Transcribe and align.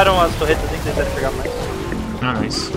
Pegaram 0.00 0.18
as 0.18 0.34
torretas 0.36 0.64
e 0.72 0.78
quiseram 0.78 1.10
pegar 1.10 1.30
mais. 1.32 1.50
Ah, 2.22 2.32
nice. 2.40 2.72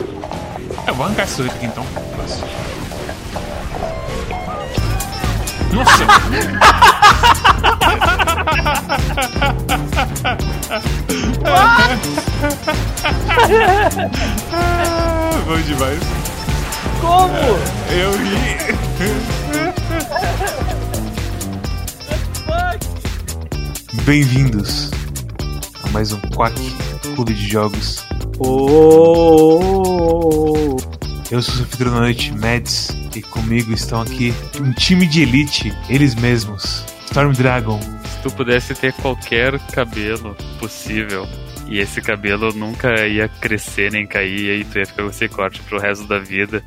É, 0.85 0.89
eu 0.89 0.93
vou 0.93 1.05
arrancar 1.05 1.23
esse 1.23 1.41
aqui 1.41 1.67
então. 1.67 1.85
Nossa! 2.17 2.43
Bom 15.47 15.61
demais. 15.61 15.99
Como? 16.99 17.31
Eu 17.89 18.11
ri. 18.17 18.57
Bem-vindos 24.03 24.91
mais 25.93 26.11
um 26.11 26.19
Quack 26.19 26.59
Clube 27.15 27.33
de 27.35 27.47
Jogos. 27.47 28.03
Oh, 28.39 29.59
Eu 31.31 31.39
sou 31.39 31.55
o 31.55 31.59
anfitrião 31.63 31.93
da 31.93 31.99
noite, 31.99 32.31
Mads, 32.33 32.89
e 33.15 33.21
comigo 33.21 33.71
estão 33.71 34.01
aqui 34.01 34.33
um 34.59 34.73
time 34.73 35.05
de 35.05 35.21
elite, 35.21 35.71
eles 35.87 36.15
mesmos, 36.15 36.83
Storm 37.05 37.33
Dragon, 37.33 37.79
Se 38.05 38.23
tu 38.23 38.35
pudesse 38.35 38.73
ter 38.73 38.91
qualquer 38.93 39.59
cabelo 39.67 40.35
possível 40.59 41.27
e 41.67 41.77
esse 41.77 42.01
cabelo 42.01 42.51
nunca 42.53 43.05
ia 43.05 43.27
crescer 43.27 43.91
nem 43.91 44.07
cair, 44.07 44.45
e 44.45 44.49
aí 44.49 44.65
tu 44.65 44.79
ia 44.79 44.87
ficar 44.87 45.03
com 45.03 45.09
esse 45.09 45.29
corte 45.29 45.61
pro 45.61 45.79
resto 45.79 46.07
da 46.07 46.17
vida, 46.17 46.63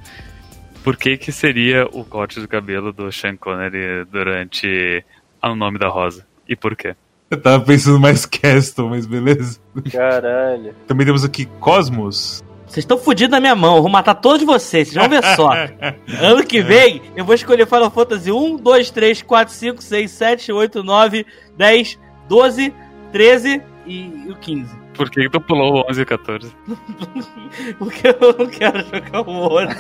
por 0.84 0.96
que 0.96 1.16
que 1.16 1.32
seria 1.32 1.84
o 1.92 2.04
corte 2.04 2.38
do 2.40 2.46
cabelo 2.46 2.92
do 2.92 3.10
Sean 3.10 3.36
Connery 3.36 4.04
durante 4.04 5.04
O 5.42 5.56
Nome 5.56 5.80
da 5.80 5.88
Rosa? 5.88 6.24
E 6.48 6.54
por 6.54 6.76
quê? 6.76 6.94
Eu 7.30 7.40
tava 7.40 7.64
pensando 7.64 7.98
mais 7.98 8.24
Castle, 8.26 8.88
mas 8.88 9.06
beleza. 9.06 9.58
caralho. 9.90 10.74
Também 10.86 11.06
temos 11.06 11.24
aqui 11.24 11.46
Cosmos. 11.60 12.44
Vocês 12.66 12.82
estão 12.82 12.98
fodidos 12.98 13.30
na 13.30 13.40
minha 13.40 13.54
mão, 13.54 13.76
eu 13.76 13.82
vou 13.82 13.90
matar 13.90 14.14
todos 14.16 14.44
vocês, 14.44 14.88
vocês 14.88 14.94
vão 14.94 15.08
ver 15.08 15.24
só. 15.36 15.50
ano 16.20 16.44
que 16.44 16.60
vem, 16.60 17.00
eu 17.14 17.24
vou 17.24 17.34
escolher 17.34 17.66
Final 17.66 17.90
Fantasy 17.90 18.32
1, 18.32 18.56
2, 18.56 18.90
3, 18.90 19.22
4, 19.22 19.54
5, 19.54 19.82
6, 19.82 20.10
7, 20.10 20.52
8, 20.52 20.82
9, 20.82 21.26
10, 21.56 21.98
12, 22.28 22.74
13 23.12 23.62
e 23.86 24.26
o 24.28 24.34
15. 24.36 24.86
Por 24.94 25.10
que 25.10 25.22
que 25.22 25.30
tu 25.30 25.40
pulou 25.40 25.84
o 25.84 25.90
11 25.90 26.00
e 26.00 26.02
o 26.02 26.06
14? 26.06 26.52
Porque 27.78 28.08
eu 28.08 28.36
não 28.38 28.46
quero 28.46 28.78
jogar 28.80 29.20
o 29.20 29.32
outro. 29.32 29.76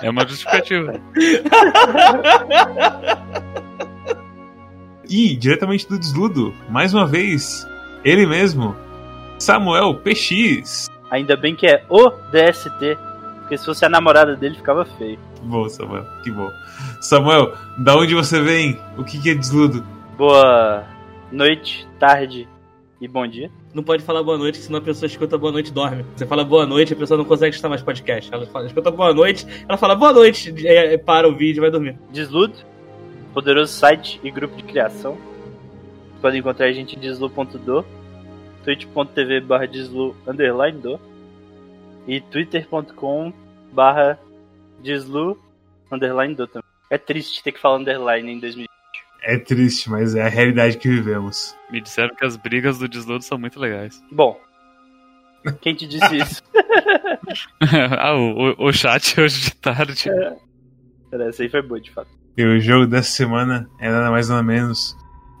É 0.00 0.08
uma 0.08 0.26
justificativa. 0.26 1.00
E, 5.16 5.36
diretamente 5.36 5.88
do 5.88 5.96
Desludo, 5.96 6.52
mais 6.68 6.92
uma 6.92 7.06
vez, 7.06 7.64
ele 8.04 8.26
mesmo, 8.26 8.74
Samuel 9.38 9.94
PX. 9.94 10.90
Ainda 11.08 11.36
bem 11.36 11.54
que 11.54 11.68
é 11.68 11.84
o 11.88 12.10
DST. 12.10 12.98
Porque 13.38 13.56
se 13.56 13.64
fosse 13.64 13.84
a 13.84 13.88
namorada 13.88 14.34
dele, 14.34 14.56
ficava 14.56 14.84
feio. 14.84 15.16
Que 15.36 15.42
bom, 15.42 15.68
Samuel, 15.68 16.04
que 16.24 16.32
bom. 16.32 16.50
Samuel, 17.00 17.54
da 17.78 17.96
onde 17.96 18.12
você 18.12 18.42
vem? 18.42 18.76
O 18.98 19.04
que, 19.04 19.22
que 19.22 19.30
é 19.30 19.34
Desludo? 19.36 19.84
Boa 20.18 20.82
noite, 21.30 21.86
tarde 22.00 22.48
e 23.00 23.06
bom 23.06 23.24
dia. 23.24 23.52
Não 23.72 23.84
pode 23.84 24.02
falar 24.02 24.20
boa 24.20 24.36
noite, 24.36 24.58
senão 24.58 24.80
a 24.80 24.82
pessoa 24.82 25.06
escuta 25.06 25.38
boa 25.38 25.52
noite 25.52 25.68
e 25.68 25.72
dorme. 25.72 26.04
Você 26.16 26.26
fala 26.26 26.44
boa 26.44 26.66
noite, 26.66 26.92
a 26.92 26.96
pessoa 26.96 27.16
não 27.16 27.24
consegue 27.24 27.54
escutar 27.54 27.68
mais 27.68 27.82
podcast. 27.82 28.34
Ela 28.34 28.46
fala, 28.46 28.66
escuta 28.66 28.90
boa 28.90 29.14
noite, 29.14 29.46
ela 29.68 29.78
fala 29.78 29.94
boa 29.94 30.12
noite, 30.12 30.52
para 31.06 31.28
o 31.28 31.36
vídeo 31.36 31.60
e 31.60 31.62
vai 31.62 31.70
dormir. 31.70 31.96
Desludo, 32.10 32.54
poderoso 33.34 33.72
site 33.72 34.20
e 34.22 34.30
grupo 34.30 34.56
de 34.56 34.62
criação. 34.62 35.14
Vocês 35.14 36.20
podem 36.22 36.40
encontrar 36.40 36.66
a 36.66 36.72
gente 36.72 36.96
em 36.96 37.00
deslu.do, 37.00 37.84
twitch.tv 38.62 39.40
barra 39.40 39.66
deslu 39.66 40.16
underline 40.26 40.78
do 40.78 41.00
e 42.06 42.20
twitter.com 42.20 43.32
barra 43.72 44.18
deslu 44.80 45.38
underline 45.90 46.34
do 46.34 46.46
também. 46.46 46.68
É 46.88 46.96
triste 46.96 47.42
ter 47.42 47.52
que 47.52 47.60
falar 47.60 47.78
underline 47.78 48.32
em 48.32 48.38
2020. 48.38 48.70
É 49.22 49.38
triste, 49.38 49.90
mas 49.90 50.14
é 50.14 50.22
a 50.22 50.28
realidade 50.28 50.78
que 50.78 50.88
vivemos. 50.88 51.56
Me 51.70 51.80
disseram 51.80 52.14
que 52.14 52.24
as 52.24 52.36
brigas 52.36 52.78
do 52.78 52.86
Desludo 52.86 53.24
são 53.24 53.38
muito 53.38 53.58
legais. 53.58 54.02
Bom, 54.12 54.38
quem 55.62 55.74
te 55.74 55.86
disse 55.86 56.16
isso? 56.16 56.42
ah, 57.98 58.14
o, 58.14 58.54
o, 58.58 58.68
o 58.68 58.72
chat 58.72 59.18
hoje 59.18 59.40
de 59.40 59.54
tarde. 59.56 60.10
Pera, 61.10 61.28
Essa 61.28 61.42
aí 61.42 61.48
foi 61.48 61.62
boa, 61.62 61.80
de 61.80 61.90
fato. 61.90 62.10
E 62.36 62.44
o 62.44 62.58
jogo 62.60 62.86
dessa 62.86 63.10
semana 63.10 63.68
é 63.78 63.90
nada 63.90 64.10
mais 64.10 64.28
nada 64.28 64.42
menos 64.42 64.96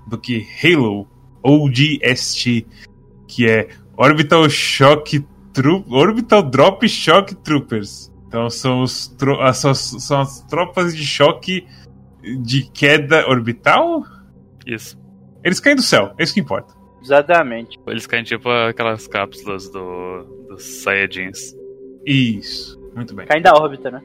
do 0.06 0.16
que 0.18 0.46
Halo 0.62 1.08
ODST, 1.42 2.66
que 3.26 3.48
é 3.48 3.68
Orbital 3.96 4.48
Shock 4.48 5.24
Troop, 5.52 5.86
Orbital 5.92 6.42
Drop 6.42 6.88
Shock 6.88 7.34
Troopers. 7.36 8.12
Então 8.28 8.48
são, 8.50 8.82
os 8.82 9.08
tro- 9.08 9.40
ah, 9.40 9.50
as- 9.50 9.78
são 9.78 10.20
as 10.20 10.42
tropas 10.42 10.94
de 10.96 11.04
choque 11.04 11.66
de 12.42 12.68
queda 12.72 13.28
orbital? 13.28 14.02
Isso. 14.66 14.98
Eles 15.44 15.60
caem 15.60 15.76
do 15.76 15.82
céu, 15.82 16.12
é 16.18 16.22
isso 16.24 16.34
que 16.34 16.40
importa. 16.40 16.74
Exatamente. 17.02 17.78
Eles 17.86 18.06
caem 18.06 18.24
tipo 18.24 18.48
aquelas 18.48 19.06
cápsulas 19.06 19.68
do, 19.70 20.24
dos 20.48 20.62
Saiyajins. 20.82 21.54
Isso, 22.06 22.80
muito 22.96 23.14
bem. 23.14 23.26
Caindo 23.26 23.44
da 23.44 23.52
órbita, 23.54 23.90
né? 23.90 24.00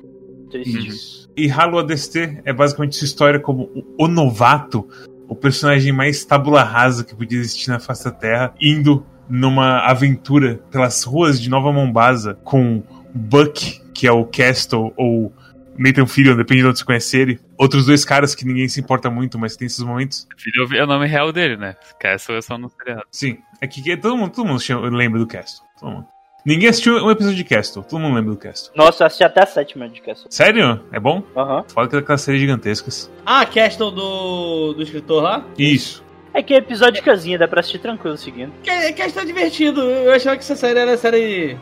Triste. 0.50 0.88
Isso. 0.88 1.30
E 1.38 1.50
Halo 1.50 1.80
ADST 1.80 2.42
é 2.44 2.52
basicamente 2.54 2.96
sua 2.96 3.06
história 3.06 3.40
como 3.40 3.70
o- 3.98 4.08
novato, 4.08 4.88
o 5.28 5.36
personagem 5.36 5.92
mais 5.94 6.26
tabula 6.26 6.64
rasa 6.64 7.04
que 7.04 7.16
podia 7.16 7.40
existir 7.40 7.70
na 7.70 7.80
face 7.80 8.04
da 8.06 8.12
Terra, 8.12 8.54
indo 8.60 9.06
numa 9.30 9.80
aventura 9.82 10.56
pelas 10.72 11.04
ruas 11.04 11.40
de 11.40 11.50
Nova 11.50 11.72
Mombasa 11.72 12.34
com 12.44 12.84
Buck, 13.14 13.80
que 13.94 14.08
é 14.08 14.12
o 14.12 14.26
Castle, 14.26 14.92
ou 14.98 15.32
Nathan 15.78 16.06
Fillion, 16.08 16.36
depende 16.36 16.62
de 16.62 16.68
onde 16.68 16.80
você 16.80 16.84
conhece 16.86 17.18
ele. 17.18 17.40
Outros 17.58 17.86
dois 17.86 18.04
caras 18.04 18.34
que 18.36 18.44
ninguém 18.46 18.68
se 18.68 18.82
importa 18.82 19.10
muito, 19.10 19.38
mas 19.40 19.56
tem 19.56 19.66
esses 19.68 19.80
momentos. 19.84 20.28
Filho 20.38 20.68
é 20.78 20.84
o 20.84 20.88
nome 20.88 21.06
real 21.08 21.32
dele, 21.32 21.56
né? 21.58 21.76
Castle 22.00 22.36
é 22.38 22.42
só 22.42 22.58
no 22.58 22.70
seriado. 22.70 23.04
Sim, 23.12 23.38
é 23.62 23.68
que 23.68 23.96
todo 23.98 24.18
mundo, 24.18 24.32
todo 24.32 24.48
mundo 24.48 24.62
lembra 24.96 25.20
do 25.20 25.28
Castle. 25.28 25.66
Todo 25.80 25.92
mundo. 25.92 26.08
Ninguém 26.46 26.70
assistiu 26.70 26.96
um 27.06 27.12
episódio 27.12 27.38
de 27.38 27.44
Castle, 27.44 27.84
todo 27.84 28.00
mundo 28.00 28.16
lembra 28.16 28.32
do 28.32 28.38
Castle. 28.38 28.72
Nossa, 28.76 29.04
eu 29.04 29.08
assisti 29.08 29.24
até 29.24 29.44
a 29.44 29.46
sétima 29.46 29.90
de 29.90 30.02
Castle. 30.02 30.28
Sério? 30.30 30.80
É 30.92 31.00
bom? 31.00 31.22
Aham. 31.36 31.64
Fala 31.74 31.88
que 31.88 31.96
é 31.96 32.00
aquelas 32.00 32.22
séries 32.22 32.42
gigantescas. 32.42 33.12
Ah, 33.26 33.42
a 33.42 33.46
Castle 33.46 33.92
do, 33.92 34.74
do 34.74 34.82
escritor 34.82 35.22
lá? 35.22 35.46
Isso. 35.58 36.04
É 36.34 36.42
que 36.42 36.54
é 36.54 36.58
episódio 36.58 36.96
de 36.96 37.02
casinha, 37.02 37.38
dá 37.38 37.48
pra 37.48 37.60
assistir 37.60 37.80
tranquilo 37.80 38.18
seguindo. 38.18 38.54
Que, 38.64 38.94
Castle 38.94 39.24
é 39.24 39.26
divertido. 39.26 39.82
Eu 39.82 40.14
achava 40.14 40.38
que 40.38 40.44
essa 40.44 40.56
série 40.56 40.80
era 40.80 40.96
série. 40.98 41.58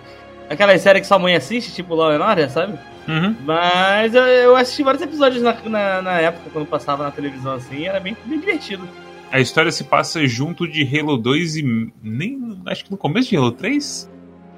Aquela 0.49 0.77
série 0.77 1.01
que 1.01 1.07
sua 1.07 1.19
mãe 1.19 1.35
assiste, 1.35 1.73
tipo 1.73 1.95
Law 1.95 2.11
and 2.11 2.23
Order, 2.23 2.49
sabe? 2.49 2.77
Uhum. 3.07 3.35
Mas 3.45 4.13
eu, 4.13 4.23
eu 4.23 4.55
assisti 4.55 4.83
vários 4.83 5.01
episódios 5.01 5.41
na, 5.41 5.53
na, 5.65 6.01
na 6.01 6.21
época, 6.21 6.49
quando 6.51 6.67
passava 6.67 7.03
na 7.03 7.11
televisão 7.11 7.53
assim, 7.53 7.85
era 7.85 7.99
bem, 7.99 8.15
bem 8.25 8.39
divertido. 8.39 8.88
A 9.31 9.39
história 9.39 9.71
se 9.71 9.83
passa 9.83 10.25
junto 10.25 10.67
de 10.67 10.83
Halo 10.83 11.17
2 11.17 11.57
e 11.57 11.91
nem. 12.01 12.61
Acho 12.65 12.85
que 12.85 12.91
no 12.91 12.97
começo 12.97 13.29
de 13.29 13.35
Halo 13.35 13.51
3? 13.51 14.09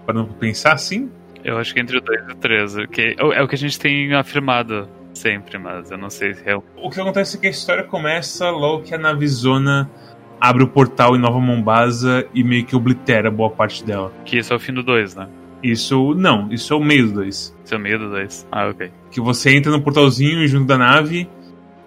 Para 0.10 0.18
não 0.18 0.26
pensar 0.26 0.74
assim. 0.74 1.08
Eu 1.44 1.60
acho 1.60 1.72
que 1.72 1.80
entre 1.80 1.98
o 1.98 2.02
2 2.02 2.30
e 2.30 2.32
o 2.32 2.36
3. 2.36 2.76
Que 2.92 3.16
é 3.16 3.24
o- 3.24 3.32
é 3.32 3.44
o 3.44 3.48
que 3.48 3.54
a 3.54 3.58
gente 3.58 3.78
tem 3.80 4.12
afirmado 4.16 4.90
sempre, 5.14 5.60
mas 5.60 5.92
eu 5.92 6.00
não 6.00 6.10
sei 6.10 6.34
se 6.34 6.50
é 6.50 6.56
o. 6.56 6.64
O 6.78 6.90
que 6.90 7.00
acontece 7.00 7.38
é 7.38 7.40
que 7.40 7.46
a 7.46 7.50
história 7.52 7.84
começa 7.84 8.50
logo 8.50 8.82
que 8.84 8.96
a 8.96 8.98
Navizona 8.98 9.88
abre 10.42 10.64
o 10.64 10.68
portal 10.68 11.16
em 11.16 11.20
Nova 11.20 11.40
Mombasa 11.40 12.26
e 12.34 12.44
meio 12.44 12.66
que 12.66 12.76
oblitera 12.76 13.30
boa 13.30 13.52
parte 13.52 13.84
dela. 13.84 14.12
Que 14.26 14.40
isso 14.40 14.52
é 14.52 14.56
o 14.56 14.60
fim 14.60 14.74
do 14.74 14.82
2, 14.82 15.16
né? 15.16 15.28
Isso. 15.62 16.16
Não, 16.16 16.52
isso 16.52 16.74
é 16.74 16.76
o 16.76 16.80
meio 16.84 17.06
do 17.08 17.14
2. 17.14 17.56
Isso 17.64 17.74
é 17.76 17.78
o 17.78 17.80
meio 17.80 18.00
do 18.00 18.10
2. 18.10 18.48
Ah, 18.52 18.68
ok. 18.68 18.90
Que 19.12 19.22
você 19.22 19.56
entra 19.56 19.72
no 19.72 19.80
portalzinho 19.82 20.48
junto 20.48 20.66
da 20.66 20.78
nave 20.78 21.30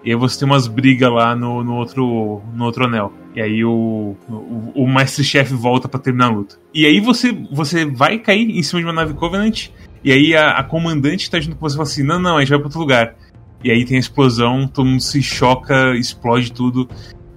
e 0.01 0.11
aí 0.11 0.15
você 0.15 0.39
tem 0.39 0.47
umas 0.47 0.65
brigas 0.67 1.11
lá 1.11 1.35
no, 1.35 1.61
no, 1.61 1.75
outro, 1.75 2.41
no 2.53 2.63
outro 2.63 2.85
anel. 2.85 3.11
E 3.35 3.41
aí 3.41 3.65
o, 3.65 4.15
o, 4.29 4.71
o 4.75 4.87
mestre-chefe 4.87 5.53
volta 5.53 5.87
pra 5.87 5.99
terminar 5.99 6.27
a 6.27 6.29
luta. 6.29 6.55
E 6.73 6.85
aí 6.85 6.99
você, 6.99 7.31
você 7.51 7.85
vai 7.85 8.19
cair 8.19 8.49
em 8.49 8.61
cima 8.61 8.81
de 8.81 8.85
uma 8.85 8.93
nave 8.93 9.13
Covenant 9.13 9.69
e 10.03 10.11
aí 10.11 10.35
a, 10.35 10.51
a 10.57 10.63
comandante 10.63 11.31
tá 11.31 11.39
junto 11.39 11.55
com 11.55 11.61
você 11.61 11.75
e 11.75 11.77
fala 11.77 11.89
assim: 11.89 12.03
não, 12.03 12.19
não, 12.19 12.37
a 12.37 12.39
gente 12.41 12.49
vai 12.49 12.59
pra 12.59 12.67
outro 12.67 12.79
lugar. 12.79 13.15
E 13.63 13.71
aí 13.71 13.85
tem 13.85 13.95
a 13.95 13.99
explosão, 13.99 14.67
todo 14.67 14.85
mundo 14.85 15.01
se 15.01 15.21
choca, 15.23 15.95
explode 15.95 16.51
tudo. 16.51 16.89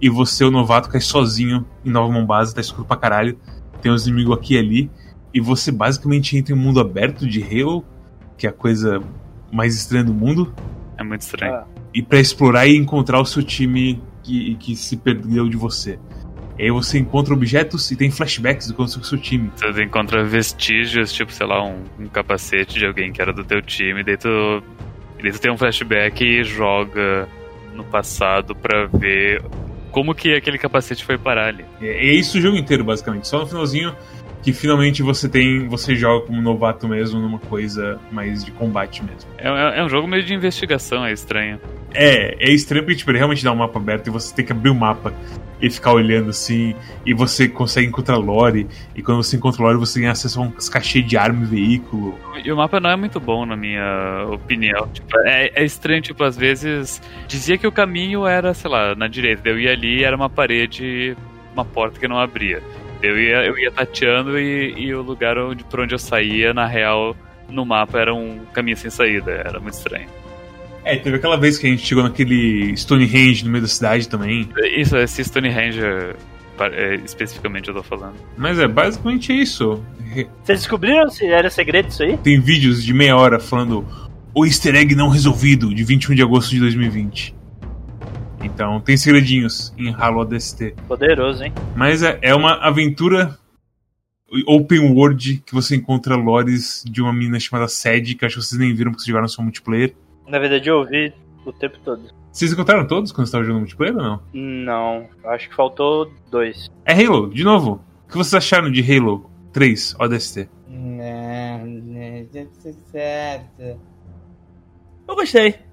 E 0.02 0.10
você, 0.10 0.44
o 0.44 0.50
novato, 0.50 0.88
cai 0.88 1.00
sozinho 1.00 1.64
em 1.84 1.90
Nova 1.90 2.12
Mombasa, 2.12 2.54
tá 2.54 2.60
escuro 2.60 2.84
pra 2.84 2.96
caralho. 2.96 3.38
Tem 3.80 3.92
uns 3.92 4.06
inimigos 4.06 4.36
aqui 4.36 4.54
e 4.54 4.58
ali. 4.58 4.90
E 5.32 5.40
você 5.40 5.70
basicamente 5.70 6.36
entra 6.36 6.54
em 6.54 6.58
um 6.58 6.60
mundo 6.60 6.80
aberto 6.80 7.26
de 7.26 7.42
Halo, 7.42 7.84
que 8.36 8.46
é 8.46 8.50
a 8.50 8.52
coisa 8.52 9.00
mais 9.52 9.76
estranha 9.76 10.04
do 10.04 10.12
mundo. 10.12 10.52
É 10.98 11.04
muito 11.04 11.20
estranho. 11.20 11.54
Ah. 11.54 11.66
E 11.94 12.02
pra 12.02 12.18
explorar 12.18 12.66
e 12.66 12.76
encontrar 12.76 13.20
o 13.20 13.24
seu 13.24 13.42
time 13.42 14.02
que, 14.26 14.54
que 14.56 14.76
se 14.76 14.96
perdeu 14.96 15.48
de 15.48 15.56
você. 15.56 15.98
E 16.58 16.64
aí 16.64 16.70
você 16.70 16.98
encontra 16.98 17.34
objetos 17.34 17.90
e 17.90 17.96
tem 17.96 18.10
flashbacks 18.10 18.66
do 18.66 18.74
que 18.74 18.80
aconteceu 18.80 19.00
com 19.00 19.06
o 19.06 19.08
seu 19.08 19.18
time. 19.18 19.50
Você 19.56 19.82
encontra 19.82 20.24
vestígios, 20.24 21.12
tipo, 21.12 21.30
sei 21.30 21.46
lá, 21.46 21.62
um, 21.62 21.84
um 21.98 22.06
capacete 22.06 22.78
de 22.78 22.86
alguém 22.86 23.12
que 23.12 23.20
era 23.20 23.32
do 23.32 23.44
teu 23.44 23.60
time, 23.60 24.02
daí 24.02 24.16
tu, 24.16 24.62
daí 25.22 25.32
tu 25.32 25.40
tem 25.40 25.52
um 25.52 25.58
flashback 25.58 26.24
e 26.24 26.42
joga 26.42 27.28
no 27.74 27.84
passado 27.84 28.54
pra 28.54 28.86
ver 28.86 29.42
como 29.90 30.14
que 30.14 30.34
aquele 30.34 30.58
capacete 30.58 31.04
foi 31.04 31.18
parar 31.18 31.48
ali. 31.48 31.64
É, 31.80 32.08
é 32.08 32.14
isso 32.14 32.38
o 32.38 32.40
jogo 32.40 32.56
inteiro, 32.56 32.84
basicamente. 32.84 33.28
Só 33.28 33.40
no 33.40 33.46
finalzinho 33.46 33.94
que 34.46 34.52
finalmente 34.52 35.02
você 35.02 35.28
tem. 35.28 35.66
Você 35.66 35.96
joga 35.96 36.24
como 36.24 36.40
novato 36.40 36.86
mesmo 36.86 37.18
numa 37.18 37.40
coisa 37.40 37.98
mais 38.12 38.44
de 38.44 38.52
combate 38.52 39.02
mesmo. 39.02 39.28
É, 39.38 39.48
é, 39.48 39.80
é 39.80 39.84
um 39.84 39.88
jogo 39.88 40.06
meio 40.06 40.22
de 40.22 40.32
investigação, 40.32 41.04
é 41.04 41.12
estranho. 41.12 41.58
É, 41.92 42.36
é 42.38 42.52
estranho 42.52 42.84
porque 42.84 42.96
tipo, 42.96 43.10
ele 43.10 43.18
realmente 43.18 43.42
dá 43.42 43.50
um 43.50 43.56
mapa 43.56 43.76
aberto 43.80 44.06
e 44.06 44.10
você 44.10 44.32
tem 44.32 44.44
que 44.44 44.52
abrir 44.52 44.70
o 44.70 44.74
mapa 44.74 45.12
e 45.60 45.68
ficar 45.68 45.94
olhando 45.94 46.30
assim, 46.30 46.76
e 47.04 47.12
você 47.12 47.48
consegue 47.48 47.88
encontrar 47.88 48.18
lore, 48.18 48.68
e 48.94 49.02
quando 49.02 49.22
você 49.22 49.36
encontra 49.36 49.62
lore 49.62 49.78
você 49.78 49.98
ganha 49.98 50.12
acesso 50.12 50.38
a 50.38 50.44
um 50.44 50.50
cachê 50.50 51.00
de 51.00 51.16
arma 51.16 51.42
e 51.44 51.46
veículo. 51.46 52.16
E 52.44 52.52
o 52.52 52.56
mapa 52.56 52.78
não 52.78 52.90
é 52.90 52.96
muito 52.96 53.18
bom, 53.18 53.46
na 53.46 53.56
minha 53.56 54.26
opinião. 54.30 54.86
Tipo, 54.92 55.18
é, 55.24 55.50
é, 55.54 55.64
estranho, 55.64 56.02
tipo, 56.02 56.22
às 56.22 56.36
vezes 56.36 57.00
dizia 57.26 57.56
que 57.56 57.66
o 57.66 57.72
caminho 57.72 58.26
era, 58.26 58.52
sei 58.52 58.70
lá, 58.70 58.94
na 58.94 59.08
direita, 59.08 59.48
eu 59.48 59.58
ia 59.58 59.72
ali 59.72 60.00
e 60.00 60.04
era 60.04 60.14
uma 60.14 60.28
parede, 60.28 61.16
uma 61.54 61.64
porta 61.64 61.98
que 61.98 62.06
não 62.06 62.18
abria. 62.18 62.62
Eu 63.02 63.18
ia, 63.18 63.44
eu 63.44 63.58
ia 63.58 63.70
tateando 63.70 64.38
e, 64.38 64.74
e 64.76 64.94
o 64.94 65.02
lugar 65.02 65.38
onde, 65.38 65.64
por 65.64 65.80
onde 65.80 65.94
eu 65.94 65.98
saía, 65.98 66.52
na 66.54 66.66
real, 66.66 67.16
no 67.48 67.64
mapa 67.64 67.98
era 67.98 68.14
um 68.14 68.40
caminho 68.52 68.76
sem 68.76 68.90
saída, 68.90 69.30
era 69.30 69.60
muito 69.60 69.74
estranho. 69.74 70.08
É, 70.84 70.96
teve 70.96 71.16
aquela 71.16 71.36
vez 71.36 71.58
que 71.58 71.66
a 71.66 71.70
gente 71.70 71.84
chegou 71.84 72.04
naquele 72.04 72.72
Stonehenge 72.76 73.44
no 73.44 73.50
meio 73.50 73.62
da 73.62 73.68
cidade 73.68 74.08
também. 74.08 74.48
Isso, 74.76 74.96
esse 74.96 75.24
Stonehenge 75.24 75.80
é, 75.80 76.94
especificamente 77.04 77.68
eu 77.68 77.74
tô 77.74 77.82
falando. 77.82 78.14
Mas 78.36 78.58
é 78.58 78.68
basicamente 78.68 79.32
isso. 79.32 79.82
Vocês 80.42 80.60
descobriram 80.60 81.08
se 81.10 81.26
era 81.26 81.50
segredo 81.50 81.88
isso 81.88 82.02
aí? 82.02 82.16
Tem 82.18 82.40
vídeos 82.40 82.82
de 82.82 82.94
meia 82.94 83.16
hora 83.16 83.38
falando 83.38 83.84
o 84.34 84.46
easter 84.46 84.74
egg 84.74 84.94
não 84.94 85.08
resolvido 85.08 85.74
de 85.74 85.84
21 85.84 86.14
de 86.14 86.22
agosto 86.22 86.50
de 86.50 86.60
2020. 86.60 87.34
Então 88.46 88.80
tem 88.80 88.96
segredinhos 88.96 89.74
em 89.76 89.92
Halo 89.92 90.20
ADST. 90.22 90.74
Poderoso, 90.86 91.42
hein? 91.42 91.52
Mas 91.74 92.02
é, 92.02 92.18
é 92.22 92.34
uma 92.34 92.54
aventura 92.54 93.36
open 94.46 94.92
world 94.92 95.42
que 95.44 95.52
você 95.54 95.76
encontra 95.76 96.16
lores 96.16 96.84
de 96.88 97.02
uma 97.02 97.12
menina 97.12 97.38
chamada 97.38 97.68
Sed, 97.68 98.14
que 98.14 98.24
acho 98.24 98.36
que 98.36 98.42
vocês 98.44 98.58
nem 98.58 98.74
viram 98.74 98.90
porque 98.92 99.02
vocês 99.02 99.08
jogaram 99.08 99.28
só 99.28 99.42
multiplayer. 99.42 99.94
Na 100.26 100.38
verdade, 100.38 100.68
eu 100.68 100.78
ouvi 100.78 101.12
o 101.44 101.52
tempo 101.52 101.78
todo. 101.84 102.02
Vocês 102.32 102.52
encontraram 102.52 102.86
todos 102.86 103.12
quando 103.12 103.26
estavam 103.26 103.44
jogando 103.44 103.60
multiplayer 103.60 103.96
ou 103.96 104.02
não? 104.02 104.22
Não, 104.32 105.08
acho 105.24 105.48
que 105.48 105.54
faltou 105.54 106.12
dois. 106.30 106.70
É 106.84 106.92
Halo, 106.92 107.30
de 107.30 107.42
novo. 107.44 107.80
O 108.04 108.08
que 108.08 108.16
vocês 108.16 108.34
acharam 108.34 108.70
de 108.70 108.80
Halo 108.80 109.30
3 109.52 109.96
ODST? 109.98 110.48
Não, 110.68 111.66
não, 111.66 112.48
certo. 112.92 113.80
Eu 115.08 115.14
gostei. 115.14 115.65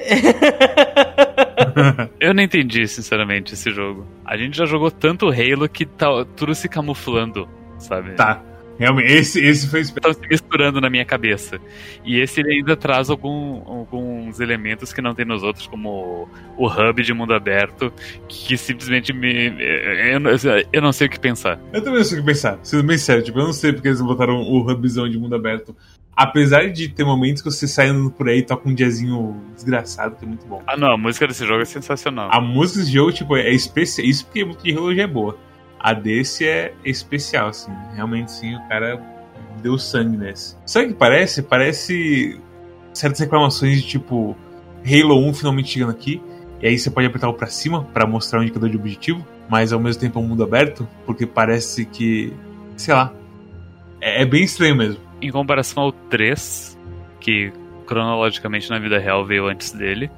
eu 2.20 2.34
não 2.34 2.42
entendi, 2.42 2.86
sinceramente, 2.86 3.54
esse 3.54 3.70
jogo. 3.70 4.06
A 4.24 4.36
gente 4.36 4.56
já 4.56 4.64
jogou 4.64 4.90
tanto 4.90 5.28
Halo 5.28 5.68
que 5.68 5.86
tá 5.86 6.24
tudo 6.36 6.54
se 6.54 6.68
camuflando, 6.68 7.48
sabe? 7.78 8.14
Tá. 8.14 8.42
Realmente, 8.80 9.12
esse, 9.12 9.44
esse 9.44 9.68
foi 9.68 9.82
Estava 9.82 10.14
se 10.14 10.26
misturando 10.26 10.80
na 10.80 10.88
minha 10.88 11.04
cabeça. 11.04 11.60
E 12.02 12.18
esse 12.18 12.40
ainda 12.40 12.74
traz 12.74 13.10
algum, 13.10 13.62
alguns 13.66 14.40
elementos 14.40 14.90
que 14.90 15.02
não 15.02 15.14
tem 15.14 15.26
nos 15.26 15.42
outros, 15.42 15.66
como 15.66 16.26
o 16.56 16.66
hub 16.66 17.02
de 17.02 17.12
mundo 17.12 17.34
aberto, 17.34 17.92
que 18.26 18.56
simplesmente 18.56 19.12
me. 19.12 19.48
Eu, 19.48 20.20
eu 20.72 20.80
não 20.80 20.92
sei 20.92 21.08
o 21.08 21.10
que 21.10 21.20
pensar. 21.20 21.60
Eu 21.74 21.82
também 21.82 21.98
não 21.98 22.04
sei 22.04 22.18
o 22.18 22.20
que 22.22 22.26
pensar, 22.26 22.58
sendo 22.62 22.82
bem 22.82 22.96
sério. 22.96 23.22
Tipo, 23.22 23.40
eu 23.40 23.44
não 23.44 23.52
sei 23.52 23.70
porque 23.70 23.88
eles 23.88 24.00
botaram 24.00 24.40
o 24.40 24.66
hubzão 24.66 25.06
de 25.06 25.18
mundo 25.18 25.34
aberto. 25.34 25.76
Apesar 26.16 26.70
de 26.70 26.88
ter 26.88 27.04
momentos 27.04 27.42
que 27.42 27.50
você 27.50 27.68
sai 27.68 27.88
andando 27.88 28.10
por 28.10 28.30
aí 28.30 28.38
e 28.38 28.42
toca 28.42 28.66
um 28.66 28.74
jazzinho 28.74 29.42
desgraçado, 29.54 30.16
que 30.16 30.24
é 30.24 30.28
muito 30.28 30.46
bom. 30.46 30.62
Ah, 30.66 30.76
não, 30.76 30.92
a 30.92 30.96
música 30.96 31.26
desse 31.26 31.46
jogo 31.46 31.60
é 31.60 31.66
sensacional. 31.66 32.30
A 32.32 32.40
música 32.40 32.80
desse 32.80 32.92
jogo, 32.92 33.12
tipo, 33.12 33.36
é 33.36 33.50
especial. 33.50 34.06
Isso 34.06 34.24
porque 34.24 34.40
a 34.40 34.46
música 34.46 34.64
de 34.64 34.72
relógio 34.72 35.02
é 35.02 35.06
boa. 35.06 35.49
A 35.80 35.94
desse 35.94 36.46
é 36.46 36.74
especial, 36.84 37.48
assim. 37.48 37.72
Realmente, 37.94 38.30
sim, 38.30 38.54
o 38.54 38.68
cara 38.68 39.00
deu 39.62 39.78
sangue 39.78 40.16
nesse. 40.16 40.56
Sabe 40.66 40.86
o 40.86 40.88
que 40.90 40.94
parece? 40.94 41.42
Parece 41.42 42.38
certas 42.92 43.20
reclamações 43.20 43.80
de 43.80 43.88
tipo 43.88 44.36
Halo 44.84 45.26
1 45.26 45.34
finalmente 45.34 45.70
chegando 45.70 45.90
aqui. 45.90 46.22
E 46.60 46.66
aí 46.66 46.78
você 46.78 46.90
pode 46.90 47.06
apertar 47.06 47.28
o 47.28 47.34
pra 47.34 47.46
cima 47.46 47.84
para 47.84 48.06
mostrar 48.06 48.40
o 48.40 48.42
indicador 48.42 48.68
de 48.68 48.76
objetivo, 48.76 49.26
mas 49.48 49.72
ao 49.72 49.80
mesmo 49.80 50.00
tempo 50.00 50.18
é 50.18 50.22
um 50.22 50.26
mundo 50.26 50.42
aberto, 50.42 50.86
porque 51.06 51.26
parece 51.26 51.86
que. 51.86 52.32
sei 52.76 52.94
lá. 52.94 53.12
É, 54.00 54.22
é 54.22 54.26
bem 54.26 54.44
estranho 54.44 54.76
mesmo. 54.76 55.00
Em 55.22 55.30
comparação 55.30 55.84
ao 55.84 55.92
3, 55.92 56.78
que 57.20 57.52
cronologicamente 57.86 58.68
na 58.68 58.78
vida 58.78 58.98
real 58.98 59.24
veio 59.24 59.46
antes 59.46 59.72
dele, 59.72 60.10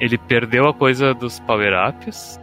ele 0.00 0.18
perdeu 0.18 0.68
a 0.68 0.74
coisa 0.74 1.14
dos 1.14 1.38
power-ups 1.40 2.38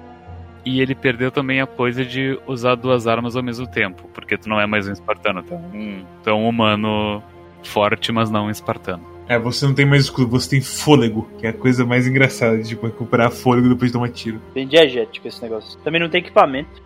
e 0.66 0.82
ele 0.82 0.96
perdeu 0.96 1.32
também 1.32 1.62
a 1.62 1.68
coisa 1.68 2.04
de 2.04 2.40
usar 2.48 2.76
duas 2.76 3.06
armas 3.06 3.36
ao 3.36 3.44
mesmo 3.44 3.68
tempo, 3.68 4.10
porque 4.14 4.38
tu 4.38 4.50
não 4.50 4.60
é 4.60 4.66
mais 4.66 4.88
um 4.88 4.92
espartano, 4.92 5.44
tu 5.44 5.54
é 5.54 5.58
um, 5.58 6.06
tu 6.24 6.30
é 6.30 6.34
um 6.34 6.50
humano 6.50 7.22
forte, 7.64 8.12
mas 8.12 8.32
não 8.32 8.48
um 8.48 8.50
espartano. 8.50 9.16
É, 9.28 9.40
você 9.40 9.66
não 9.66 9.74
tem 9.74 9.86
mais 9.86 10.04
escudo, 10.04 10.30
você 10.30 10.52
tem 10.52 10.62
fôlego, 10.62 11.28
que 11.40 11.48
é 11.48 11.50
a 11.50 11.54
coisa 11.54 11.86
mais 11.86 12.06
engraçada 12.06 12.58
de 12.58 12.70
tipo, 12.70 12.86
recuperar 12.86 13.32
fôlego 13.32 13.70
depois 13.70 13.90
de 13.90 13.94
tomar 13.94 14.10
tiro. 14.10 14.40
Bem 14.54 14.68
diegético 14.68 15.28
esse 15.28 15.42
negócio. 15.42 15.80
Também 15.80 16.00
não 16.00 16.10
tem 16.10 16.22
equipamento. 16.22 16.84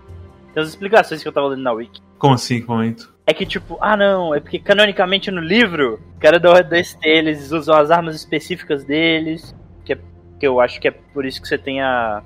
Tem 0.54 0.64
as 0.64 0.70
explicações 0.70 1.22
que 1.22 1.28
eu 1.28 1.34
tava 1.34 1.48
lendo 1.48 1.64
na 1.64 1.72
Wiki. 1.74 2.02
Como 2.18 2.34
assim, 2.34 2.58
equipamento? 2.58 3.14
É 3.28 3.34
que 3.34 3.46
tipo, 3.46 3.78
ah 3.82 3.96
não, 3.96 4.34
é 4.34 4.40
porque 4.40 4.58
canonicamente 4.58 5.30
no 5.30 5.42
livro, 5.42 6.00
cada 6.20 6.40
da 6.40 6.62
DST 6.62 7.00
eles 7.06 7.52
usam 7.52 7.76
as 7.76 7.92
armas 7.92 8.16
específicas 8.16 8.84
deles, 8.86 9.54
que, 9.84 9.94
é, 9.94 10.00
que 10.40 10.48
eu 10.48 10.60
acho 10.60 10.80
que 10.80 10.88
é 10.88 10.92
por 10.92 11.26
isso 11.26 11.42
que 11.42 11.48
você 11.48 11.58
tem 11.58 11.82
a 11.82 12.24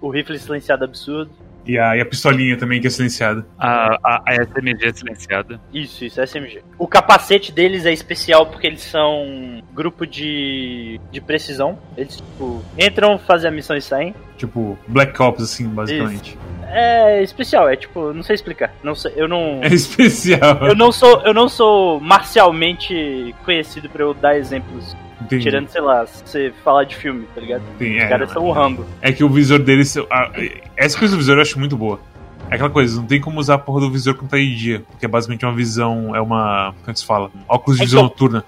o 0.00 0.10
rifle 0.10 0.38
silenciado 0.38 0.84
absurdo. 0.84 1.30
E 1.66 1.78
a, 1.78 1.96
e 1.96 2.00
a 2.00 2.06
pistolinha 2.06 2.56
também 2.56 2.80
que 2.80 2.86
é 2.86 2.90
silenciada. 2.90 3.44
A, 3.58 3.96
a, 4.02 4.22
a 4.24 4.34
SMG 4.34 4.86
é 4.86 4.92
silenciada. 4.92 5.60
Isso, 5.74 6.04
isso, 6.04 6.22
SMG. 6.22 6.62
O 6.78 6.86
capacete 6.86 7.50
deles 7.50 7.84
é 7.84 7.92
especial 7.92 8.46
porque 8.46 8.68
eles 8.68 8.82
são 8.82 9.62
grupo 9.74 10.06
de, 10.06 11.00
de 11.10 11.20
precisão. 11.20 11.76
Eles, 11.96 12.16
tipo, 12.16 12.64
entram, 12.78 13.18
fazem 13.18 13.48
a 13.48 13.52
missão 13.52 13.76
e 13.76 13.82
saem. 13.82 14.14
Tipo, 14.36 14.78
Black 14.86 15.20
Ops, 15.20 15.42
assim, 15.42 15.68
basicamente. 15.68 16.30
Isso. 16.30 16.38
É 16.68 17.22
especial, 17.22 17.68
é 17.68 17.76
tipo, 17.76 18.12
não 18.12 18.22
sei 18.22 18.34
explicar. 18.34 18.74
Não 18.82 18.94
sei, 18.94 19.12
eu 19.16 19.26
não. 19.26 19.60
É 19.64 19.68
especial. 19.68 20.58
Eu 20.66 20.74
não 20.74 20.92
sou, 20.92 21.22
eu 21.22 21.32
não 21.32 21.48
sou 21.48 22.00
marcialmente 22.00 23.34
conhecido 23.44 23.88
para 23.88 24.02
eu 24.02 24.12
dar 24.12 24.36
exemplos 24.36 24.94
Entendi. 25.20 25.44
Tirando, 25.44 25.68
sei 25.68 25.80
lá, 25.80 26.04
você 26.04 26.52
falar 26.62 26.84
de 26.84 26.94
filme, 26.94 27.26
tá 27.34 27.40
ligado? 27.40 27.62
Sim, 27.78 27.96
Os 27.96 28.02
é, 28.02 28.08
caras 28.08 28.30
são 28.30 28.44
o 28.44 28.52
Rambo. 28.52 28.84
É 29.00 29.12
que 29.12 29.24
o 29.24 29.28
visor 29.28 29.58
deles. 29.58 29.96
essa 30.76 30.98
coisa 30.98 31.14
do 31.14 31.18
visor 31.18 31.36
eu 31.36 31.42
acho 31.42 31.58
muito 31.58 31.76
boa. 31.76 32.00
É 32.50 32.54
aquela 32.54 32.70
coisa, 32.70 33.00
não 33.00 33.06
tem 33.06 33.20
como 33.20 33.40
usar 33.40 33.54
a 33.54 33.58
porra 33.58 33.80
do 33.80 33.90
visor 33.90 34.14
quando 34.14 34.30
tá 34.30 34.36
dia, 34.36 34.84
porque 34.88 35.04
é 35.04 35.08
basicamente 35.08 35.44
uma 35.44 35.54
visão, 35.54 36.14
é 36.14 36.20
uma. 36.20 36.72
Como 36.78 36.90
é 36.90 36.92
que 36.92 37.00
se 37.00 37.06
fala? 37.06 37.30
Óculos 37.48 37.78
de 37.78 37.84
visão 37.86 38.00
então, 38.00 38.08
noturna. 38.08 38.44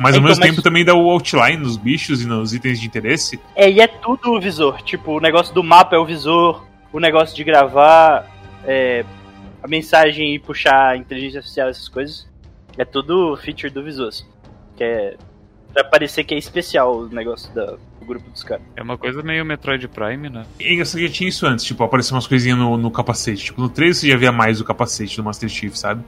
Mas 0.00 0.14
ao 0.14 0.20
então, 0.20 0.28
mesmo 0.28 0.40
mas... 0.40 0.50
tempo 0.50 0.62
também 0.62 0.84
dá 0.84 0.94
o 0.94 1.10
outline 1.10 1.58
nos 1.58 1.76
bichos 1.76 2.22
e 2.22 2.26
nos 2.26 2.54
itens 2.54 2.80
de 2.80 2.86
interesse. 2.86 3.38
É, 3.54 3.70
e 3.70 3.80
é 3.80 3.86
tudo 3.86 4.32
o 4.32 4.40
visor. 4.40 4.80
Tipo, 4.82 5.18
o 5.18 5.20
negócio 5.20 5.54
do 5.54 5.62
mapa 5.62 5.94
é 5.94 5.98
o 5.98 6.04
visor, 6.04 6.66
o 6.92 6.98
negócio 6.98 7.36
de 7.36 7.44
gravar 7.44 8.26
é, 8.64 9.04
a 9.62 9.68
mensagem 9.68 10.34
e 10.34 10.38
puxar 10.38 10.90
a 10.90 10.96
inteligência 10.96 11.38
artificial, 11.38 11.68
essas 11.68 11.88
coisas. 11.88 12.28
É 12.78 12.84
tudo 12.84 13.36
feature 13.36 13.70
do 13.70 13.84
visor. 13.84 14.08
Assim, 14.08 14.24
que 14.76 14.84
é 14.84 15.16
Pra 15.72 15.84
parecer 15.84 16.24
que 16.24 16.34
é 16.34 16.38
especial 16.38 16.96
o 16.96 17.08
negócio 17.08 17.52
da, 17.54 17.64
do 17.64 18.04
grupo 18.04 18.28
dos 18.28 18.42
caras. 18.42 18.64
É 18.74 18.82
uma 18.82 18.98
coisa 18.98 19.22
meio 19.22 19.44
Metroid 19.44 19.86
Prime, 19.86 20.28
né? 20.28 20.44
E 20.58 20.76
você 20.84 21.06
já 21.06 21.12
tinha 21.12 21.28
isso 21.28 21.46
antes, 21.46 21.64
tipo, 21.64 21.84
aparecer 21.84 22.12
umas 22.12 22.26
coisinhas 22.26 22.58
no, 22.58 22.76
no 22.76 22.90
capacete. 22.90 23.44
Tipo, 23.44 23.60
no 23.60 23.68
3 23.68 23.96
você 23.96 24.08
já 24.08 24.16
via 24.16 24.32
mais 24.32 24.60
o 24.60 24.64
capacete 24.64 25.16
do 25.16 25.22
Master 25.22 25.48
Chief, 25.48 25.76
sabe? 25.76 26.02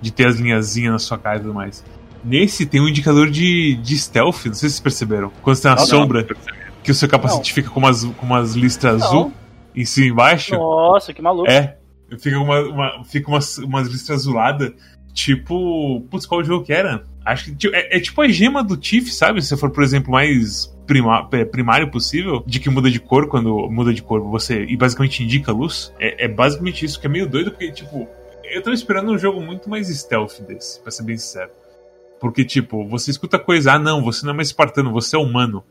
De 0.00 0.10
ter 0.10 0.26
as 0.26 0.36
linhazinhas 0.36 0.92
na 0.92 0.98
sua 0.98 1.18
cara 1.18 1.36
e 1.36 1.40
tudo 1.40 1.52
mais. 1.52 1.84
Nesse 2.24 2.66
tem 2.66 2.80
um 2.80 2.88
indicador 2.88 3.30
de, 3.30 3.74
de 3.76 3.98
stealth, 3.98 4.46
não 4.46 4.54
sei 4.54 4.68
se 4.68 4.76
vocês 4.76 4.80
perceberam. 4.80 5.32
Quando 5.42 5.56
você 5.56 5.62
tem 5.62 5.72
a 5.72 5.76
não, 5.76 5.86
sombra, 5.86 6.26
não. 6.28 6.36
que 6.82 6.90
o 6.90 6.94
seu 6.94 7.08
capacete 7.08 7.50
não. 7.50 7.54
fica 7.54 7.70
com 7.70 7.80
umas, 7.80 8.04
com 8.04 8.26
umas 8.26 8.54
listras 8.54 9.02
azul 9.02 9.32
em 9.74 9.84
cima 9.84 10.06
e 10.06 10.10
embaixo. 10.10 10.54
Nossa, 10.54 11.12
que 11.12 11.20
maluco. 11.20 11.50
É. 11.50 11.76
Fica 12.18 12.38
uma, 12.38 12.60
uma, 12.60 13.04
fica 13.04 13.28
umas, 13.28 13.58
umas 13.58 13.88
listras 13.88 14.20
azuladas. 14.20 14.72
Tipo. 15.12 16.00
Putz, 16.10 16.26
qual 16.26 16.44
jogo 16.44 16.64
que 16.64 16.72
era? 16.72 17.04
Acho 17.24 17.46
que 17.46 17.54
tipo, 17.54 17.74
é, 17.74 17.96
é, 17.96 18.00
tipo 18.00 18.20
a 18.20 18.28
gema 18.28 18.64
do 18.64 18.76
Tiff, 18.76 19.10
sabe? 19.12 19.42
Se 19.42 19.56
for, 19.56 19.70
por 19.70 19.82
exemplo, 19.82 20.10
mais 20.10 20.66
prima, 20.86 21.28
é, 21.32 21.44
primário 21.44 21.90
possível, 21.90 22.42
de 22.46 22.58
que 22.58 22.68
muda 22.68 22.90
de 22.90 22.98
cor 22.98 23.28
quando 23.28 23.68
muda 23.70 23.94
de 23.94 24.02
cor 24.02 24.20
você 24.20 24.64
e 24.64 24.76
basicamente 24.76 25.22
indica 25.22 25.52
a 25.52 25.54
luz. 25.54 25.92
É, 26.00 26.24
é 26.24 26.28
basicamente 26.28 26.84
isso, 26.84 27.00
que 27.00 27.06
é 27.06 27.10
meio 27.10 27.28
doido, 27.28 27.50
porque, 27.50 27.70
tipo, 27.70 28.08
eu 28.44 28.62
tô 28.62 28.72
esperando 28.72 29.12
um 29.12 29.18
jogo 29.18 29.40
muito 29.40 29.70
mais 29.70 29.88
stealth 29.88 30.40
desse, 30.46 30.80
pra 30.80 30.90
ser 30.90 31.04
bem 31.04 31.16
sincero. 31.16 31.50
Porque, 32.22 32.44
tipo, 32.44 32.86
você 32.86 33.10
escuta 33.10 33.36
coisa, 33.36 33.72
ah, 33.72 33.78
não, 33.80 34.00
você 34.00 34.24
não 34.24 34.32
é 34.32 34.36
mais 34.36 34.46
espartano, 34.46 34.92
você 34.92 35.16
é 35.16 35.18
humano. 35.18 35.64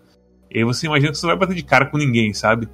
E 0.53 0.57
aí 0.59 0.65
você 0.65 0.85
imagina 0.85 1.13
que 1.13 1.17
você 1.17 1.25
não 1.25 1.31
vai 1.31 1.47
bater 1.47 1.55
de 1.55 1.63
cara 1.63 1.85
com 1.85 1.97
ninguém, 1.97 2.33
sabe? 2.33 2.67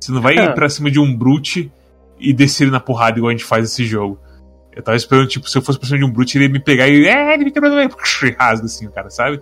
Você 0.00 0.10
não 0.10 0.20
vai 0.20 0.34
ir 0.34 0.52
pra 0.52 0.68
cima 0.68 0.90
de 0.90 0.98
um 0.98 1.16
brute 1.16 1.70
e 2.18 2.32
descer 2.32 2.64
ele 2.64 2.72
na 2.72 2.80
porrada 2.80 3.18
igual 3.18 3.28
a 3.28 3.32
gente 3.32 3.44
faz 3.44 3.66
esse 3.66 3.84
jogo. 3.84 4.18
Eu 4.74 4.82
tava 4.82 4.96
esperando, 4.96 5.28
tipo, 5.28 5.48
se 5.48 5.56
eu 5.56 5.62
fosse 5.62 5.78
pra 5.78 5.96
de 5.96 6.04
um 6.04 6.10
Brute, 6.10 6.38
ele 6.38 6.46
ia 6.46 6.50
me 6.50 6.58
pegar 6.58 6.88
e. 6.88 7.06
É, 7.06 7.34
ele 7.34 7.44
me 7.44 7.52
quebrou 7.52 7.70
no 7.70 7.76
rasga 8.36 8.66
assim, 8.66 8.88
o 8.88 8.90
cara, 8.90 9.10
sabe? 9.10 9.40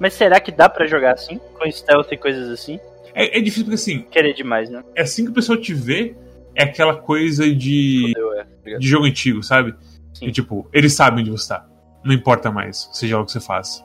Mas 0.00 0.14
será 0.14 0.40
que 0.40 0.50
dá 0.50 0.68
para 0.68 0.86
jogar 0.86 1.12
assim? 1.12 1.40
Com 1.54 1.70
stealth 1.70 2.10
e 2.10 2.16
coisas 2.16 2.48
assim? 2.50 2.80
É, 3.14 3.38
é 3.38 3.40
difícil 3.40 3.64
porque 3.64 3.74
assim, 3.76 4.02
Querer 4.02 4.34
demais, 4.34 4.68
né? 4.68 4.82
é 4.96 5.02
assim 5.02 5.24
que 5.24 5.30
o 5.30 5.34
pessoal 5.34 5.58
te 5.58 5.74
vê, 5.74 6.16
é 6.56 6.64
aquela 6.64 6.96
coisa 6.96 7.52
de, 7.52 8.12
Fudeu, 8.14 8.34
é. 8.34 8.46
Obrigado. 8.58 8.80
de 8.80 8.88
jogo 8.88 9.04
antigo, 9.06 9.42
sabe? 9.42 9.74
Sim. 10.14 10.26
E 10.26 10.32
tipo, 10.32 10.68
eles 10.72 10.92
sabem 10.92 11.20
onde 11.20 11.30
você 11.30 11.48
tá. 11.48 11.66
Não 12.08 12.14
importa 12.14 12.50
mais, 12.50 12.88
seja 12.92 13.16
lá 13.16 13.22
o 13.22 13.26
que 13.26 13.32
você 13.32 13.40
faz. 13.40 13.84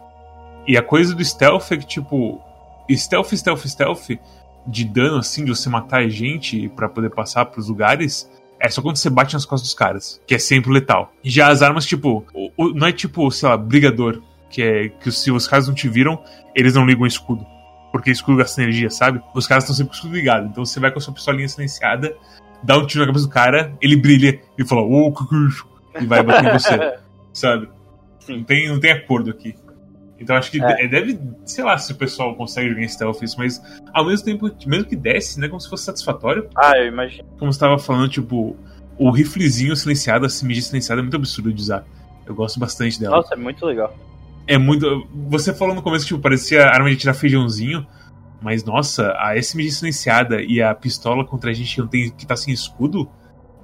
E 0.65 0.77
a 0.77 0.81
coisa 0.81 1.13
do 1.13 1.23
stealth 1.23 1.71
é 1.71 1.77
que, 1.77 1.85
tipo, 1.85 2.41
stealth, 2.89 3.33
stealth, 3.33 3.65
stealth, 3.67 4.09
de 4.65 4.85
dano 4.85 5.17
assim, 5.17 5.43
de 5.43 5.49
você 5.53 5.67
matar 5.67 6.07
gente 6.07 6.69
pra 6.69 6.87
poder 6.87 7.09
passar 7.09 7.45
pros 7.47 7.67
lugares, 7.67 8.29
é 8.61 8.69
só 8.69 8.81
quando 8.81 8.95
você 8.95 9.09
bate 9.09 9.33
nas 9.33 9.45
costas 9.45 9.67
dos 9.69 9.75
caras, 9.77 10.21
que 10.25 10.33
é 10.33 10.39
sempre 10.39 10.71
letal. 10.71 11.11
E 11.21 11.29
já 11.29 11.49
as 11.49 11.61
armas, 11.61 11.85
tipo, 11.85 12.25
o- 12.33 12.49
o- 12.55 12.69
não 12.73 12.87
é 12.87 12.93
tipo, 12.93 13.29
sei 13.29 13.49
lá, 13.49 13.57
brigador, 13.57 14.21
que 14.49 14.61
é 14.63 14.87
que 14.87 15.11
se 15.11 15.29
os 15.31 15.45
caras 15.47 15.67
não 15.67 15.75
te 15.75 15.89
viram, 15.89 16.23
eles 16.55 16.75
não 16.75 16.85
ligam 16.85 17.03
o 17.03 17.07
escudo. 17.07 17.45
Porque 17.91 18.09
escudo 18.09 18.37
gasta 18.37 18.61
energia, 18.63 18.89
sabe? 18.89 19.21
Os 19.35 19.45
caras 19.45 19.65
estão 19.65 19.75
sempre 19.75 19.89
com 19.89 19.95
o 19.95 19.97
escudo 19.97 20.15
ligado. 20.15 20.47
Então 20.47 20.63
você 20.65 20.79
vai 20.79 20.91
com 20.91 20.97
a 20.99 21.01
sua 21.01 21.13
pistolinha 21.13 21.47
silenciada, 21.49 22.15
dá 22.63 22.77
um 22.77 22.87
tiro 22.87 23.01
na 23.01 23.07
cabeça 23.07 23.25
do 23.27 23.31
cara, 23.33 23.75
ele 23.81 23.97
brilha 23.97 24.39
e 24.57 24.63
fala, 24.65 24.81
ô, 24.81 25.11
que 25.11 25.27
que 25.27 25.35
isso?" 25.47 25.67
E 25.99 26.05
vai 26.05 26.23
bater 26.23 26.47
em 26.49 26.53
você, 26.53 26.97
sabe? 27.33 27.67
Sim. 28.25 28.37
Não 28.37 28.43
tem, 28.43 28.67
não 28.69 28.79
tem 28.79 28.91
acordo 28.91 29.29
aqui. 29.31 29.55
Então 30.19 30.35
acho 30.35 30.49
que 30.51 30.61
É. 30.63 30.75
de- 30.75 30.87
deve, 30.87 31.19
sei 31.45 31.63
lá 31.63 31.77
se 31.77 31.91
o 31.91 31.95
pessoal 31.95 32.35
consegue 32.35 32.69
jogar 32.69 32.81
em 32.81 32.87
stealth 32.87 33.21
isso, 33.21 33.35
mas 33.37 33.61
ao 33.93 34.05
mesmo 34.05 34.23
tempo, 34.25 34.49
mesmo 34.65 34.85
que 34.85 34.95
desse, 34.95 35.39
né, 35.39 35.47
como 35.49 35.59
se 35.59 35.69
fosse 35.69 35.83
satisfatório, 35.83 36.47
Ah, 36.55 36.77
eu 36.77 36.87
imagino. 36.87 37.27
como 37.37 37.51
você 37.51 37.59
tava 37.59 37.77
falando, 37.77 38.07
tipo, 38.09 38.55
o 38.97 39.09
riflezinho 39.11 39.75
silenciado, 39.75 40.25
a 40.25 40.29
SMG 40.29 40.61
silenciada 40.61 41.01
é 41.01 41.03
muito 41.03 41.17
absurdo 41.17 41.51
de 41.51 41.61
usar. 41.61 41.83
Eu 42.25 42.33
gosto 42.33 42.57
bastante 42.59 42.99
dela. 42.99 43.17
Nossa, 43.17 43.33
é 43.33 43.37
muito 43.37 43.65
legal. 43.65 43.93
É 44.47 44.57
muito. 44.57 45.07
Você 45.29 45.53
falou 45.53 45.73
no 45.75 45.81
começo 45.81 46.05
que 46.05 46.09
tipo, 46.09 46.21
parecia 46.21 46.67
arma 46.67 46.89
de 46.89 46.95
tirar 46.95 47.13
feijãozinho, 47.13 47.85
mas 48.41 48.63
nossa, 48.63 49.13
a 49.17 49.35
SMG 49.35 49.71
silenciada 49.71 50.41
e 50.41 50.61
a 50.61 50.73
pistola 50.75 51.25
contra 51.25 51.49
a 51.49 51.53
gente 51.53 51.73
que, 51.75 51.81
não 51.81 51.87
tem, 51.87 52.09
que 52.11 52.25
tá 52.25 52.35
sem 52.37 52.53
escudo 52.53 53.09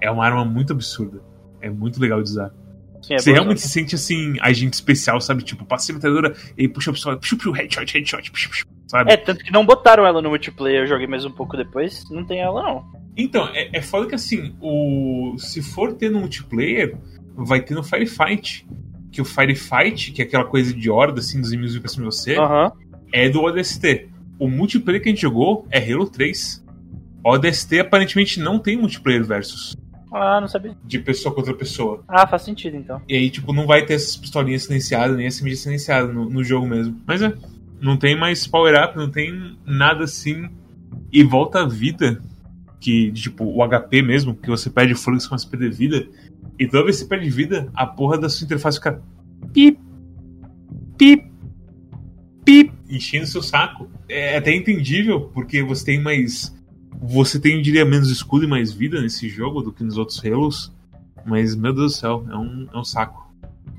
é 0.01 0.09
uma 0.11 0.25
arma 0.25 0.43
muito 0.43 0.73
absurda. 0.73 1.21
É 1.61 1.69
muito 1.69 2.01
legal 2.01 2.21
de 2.23 2.29
usar. 2.31 2.51
Sim, 3.01 3.13
é 3.13 3.17
Você 3.17 3.31
realmente 3.31 3.61
se 3.61 3.69
sente 3.69 3.95
assim, 3.95 4.35
agente 4.41 4.73
especial, 4.73 5.19
sabe? 5.21 5.43
Tipo, 5.43 5.65
passa 5.65 5.91
a 5.91 5.95
metralhadora 5.95 6.35
e 6.57 6.67
puxa 6.67 6.91
a 6.91 6.93
pistola, 6.93 7.17
puxa, 7.17 7.35
puxa, 7.35 7.61
headshot, 7.61 7.93
headshot, 7.93 8.31
puxa, 8.31 8.49
puxa, 8.49 8.65
sabe? 8.87 9.11
É, 9.13 9.17
tanto 9.17 9.43
que 9.43 9.51
não 9.51 9.65
botaram 9.65 10.05
ela 10.05 10.21
no 10.21 10.29
multiplayer, 10.29 10.83
eu 10.83 10.87
joguei 10.87 11.07
mais 11.07 11.25
um 11.25 11.31
pouco 11.31 11.55
depois, 11.55 12.03
não 12.09 12.25
tem 12.25 12.39
ela 12.39 12.61
não. 12.61 12.99
Então, 13.15 13.49
é, 13.53 13.69
é 13.73 13.81
foda 13.81 14.07
que 14.07 14.15
assim, 14.15 14.55
o 14.61 15.35
se 15.37 15.61
for 15.61 15.93
ter 15.93 16.09
no 16.09 16.19
multiplayer, 16.19 16.95
vai 17.35 17.61
ter 17.61 17.73
no 17.73 17.83
Firefight. 17.83 18.67
Que 19.11 19.21
o 19.21 19.25
Firefight, 19.25 20.11
que 20.11 20.21
é 20.21 20.25
aquela 20.25 20.45
coisa 20.45 20.73
de 20.73 20.89
horda, 20.89 21.19
assim, 21.19 21.41
dos 21.41 21.51
inimigos 21.51 21.73
vindo 21.73 21.81
pra 21.81 21.91
cima 21.91 22.07
de 22.07 22.15
você, 22.15 22.37
é 23.11 23.27
do 23.27 23.41
ODST. 23.41 24.07
O 24.37 24.47
multiplayer 24.47 25.01
que 25.01 25.09
a 25.09 25.11
gente 25.11 25.21
jogou 25.21 25.67
é 25.71 25.79
Halo 25.79 26.07
3. 26.07 26.63
O 27.23 27.31
ODST 27.31 27.79
aparentemente 27.79 28.39
não 28.39 28.59
tem 28.59 28.77
multiplayer 28.77 29.25
versus 29.25 29.75
Ah, 30.11 30.41
não 30.41 30.47
sabia. 30.47 30.75
de 30.83 30.99
pessoa 30.99 31.33
contra 31.33 31.53
pessoa. 31.53 32.03
Ah, 32.07 32.25
faz 32.27 32.41
sentido 32.41 32.75
então. 32.77 33.01
E 33.07 33.15
aí, 33.15 33.29
tipo, 33.29 33.53
não 33.53 33.67
vai 33.67 33.85
ter 33.85 33.93
essas 33.93 34.17
pistolinhas 34.17 34.63
silenciadas, 34.63 35.15
nem 35.15 35.27
essa 35.27 35.43
mídia 35.43 35.59
silenciada 35.59 36.11
no, 36.11 36.29
no 36.29 36.43
jogo 36.43 36.67
mesmo. 36.67 36.99
Mas 37.05 37.21
é, 37.21 37.33
não 37.79 37.95
tem 37.97 38.17
mais 38.17 38.47
power-up, 38.47 38.97
não 38.97 39.09
tem 39.09 39.57
nada 39.65 40.03
assim. 40.03 40.49
E 41.11 41.23
volta 41.23 41.61
a 41.61 41.67
vida, 41.67 42.21
que, 42.79 43.11
tipo, 43.11 43.43
o 43.45 43.67
HP 43.67 44.01
mesmo, 44.01 44.35
que 44.35 44.49
você 44.49 44.69
perde 44.69 44.95
fluxo, 44.95 45.29
começa 45.29 45.47
a 45.47 45.49
perder 45.49 45.71
vida. 45.71 46.07
E 46.57 46.67
toda 46.67 46.83
vez 46.83 46.97
que 46.97 47.03
você 47.03 47.09
perde 47.09 47.29
vida, 47.29 47.69
a 47.73 47.85
porra 47.85 48.17
da 48.17 48.29
sua 48.29 48.45
interface 48.45 48.77
fica 48.77 49.01
pip, 49.53 49.79
pip, 50.97 51.31
pip, 52.43 52.73
enchendo 52.89 53.27
seu 53.27 53.41
saco. 53.41 53.89
É 54.07 54.37
até 54.37 54.53
entendível, 54.53 55.29
porque 55.33 55.61
você 55.61 55.85
tem 55.85 56.01
mais. 56.01 56.55
Você 57.01 57.39
tem, 57.39 57.55
eu 57.55 57.61
diria, 57.61 57.85
menos 57.85 58.09
escudo 58.09 58.45
e 58.45 58.47
mais 58.47 58.71
vida 58.71 59.01
nesse 59.01 59.29
jogo 59.29 59.61
do 59.61 59.71
que 59.71 59.83
nos 59.83 59.97
outros 59.97 60.23
Halos. 60.23 60.71
Mas, 61.25 61.55
meu 61.55 61.73
Deus 61.73 61.93
do 61.93 61.97
céu, 61.97 62.25
é 62.29 62.35
um, 62.35 62.67
é 62.73 62.77
um 62.77 62.83
saco. 62.83 63.31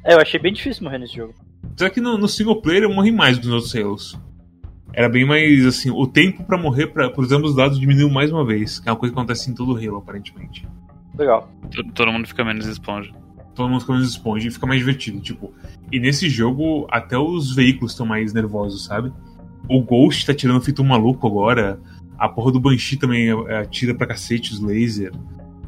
É, 0.05 0.15
eu 0.15 0.21
achei 0.21 0.41
bem 0.41 0.53
difícil 0.53 0.85
morrer 0.85 0.99
nesse 0.99 1.17
jogo. 1.17 1.35
Só 1.77 1.89
que 1.91 2.01
no, 2.01 2.17
no 2.17 2.29
single 2.29 2.61
player 2.61 2.85
eu 2.85 2.93
morri 2.93 3.13
mais 3.13 3.37
do 3.37 3.43
que 3.43 3.47
nos 3.49 3.57
outros 3.57 3.75
Halos. 3.75 4.19
Era 4.93 5.09
bem 5.09 5.25
mais, 5.25 5.65
assim, 5.65 5.91
o 5.91 6.07
tempo 6.07 6.45
pra 6.45 6.59
morrer 6.59 6.89
pra, 6.89 7.11
pros 7.11 7.31
ambos 7.31 7.55
lados 7.55 7.79
diminuiu 7.79 8.11
mais 8.11 8.33
uma 8.33 8.45
vez. 8.45 8.81
Que 8.81 8.89
é 8.89 8.93
uma 8.93 8.99
coisa 8.99 9.15
que 9.15 9.19
acontece 9.19 9.51
em 9.51 9.55
todo 9.55 9.77
Halo, 9.77 9.99
aparentemente. 9.99 10.67
Legal. 11.17 11.49
Todo, 11.71 11.93
todo 11.93 12.13
mundo 12.13 12.27
fica 12.27 12.45
menos 12.45 12.67
esponja. 12.67 13.13
Todo 13.55 13.69
mundo 13.69 13.81
fica 13.81 13.93
menos 13.93 14.09
esponja 14.09 14.49
e 14.49 14.51
fica 14.51 14.67
mais 14.67 14.81
divertido, 14.81 15.21
tipo. 15.21 15.53
E 15.93 16.01
nesse 16.01 16.29
jogo, 16.29 16.87
até 16.91 17.17
os 17.17 17.55
veículos 17.55 17.93
estão 17.93 18.07
mais 18.07 18.33
nervosos, 18.33 18.85
sabe? 18.85 19.13
O 19.69 19.81
Ghost 19.83 20.27
tá 20.27 20.35
tirando 20.35 20.61
feito 20.61 20.83
um 20.83 20.87
maluco 20.87 21.27
agora. 21.27 21.79
A 22.21 22.29
porra 22.29 22.53
do 22.53 22.61
Banshee 22.61 22.99
também 22.99 23.29
é, 23.49 23.57
atira 23.59 23.95
pra 23.95 24.07
cacete 24.07 24.53
os 24.53 24.61
laser. 24.61 25.11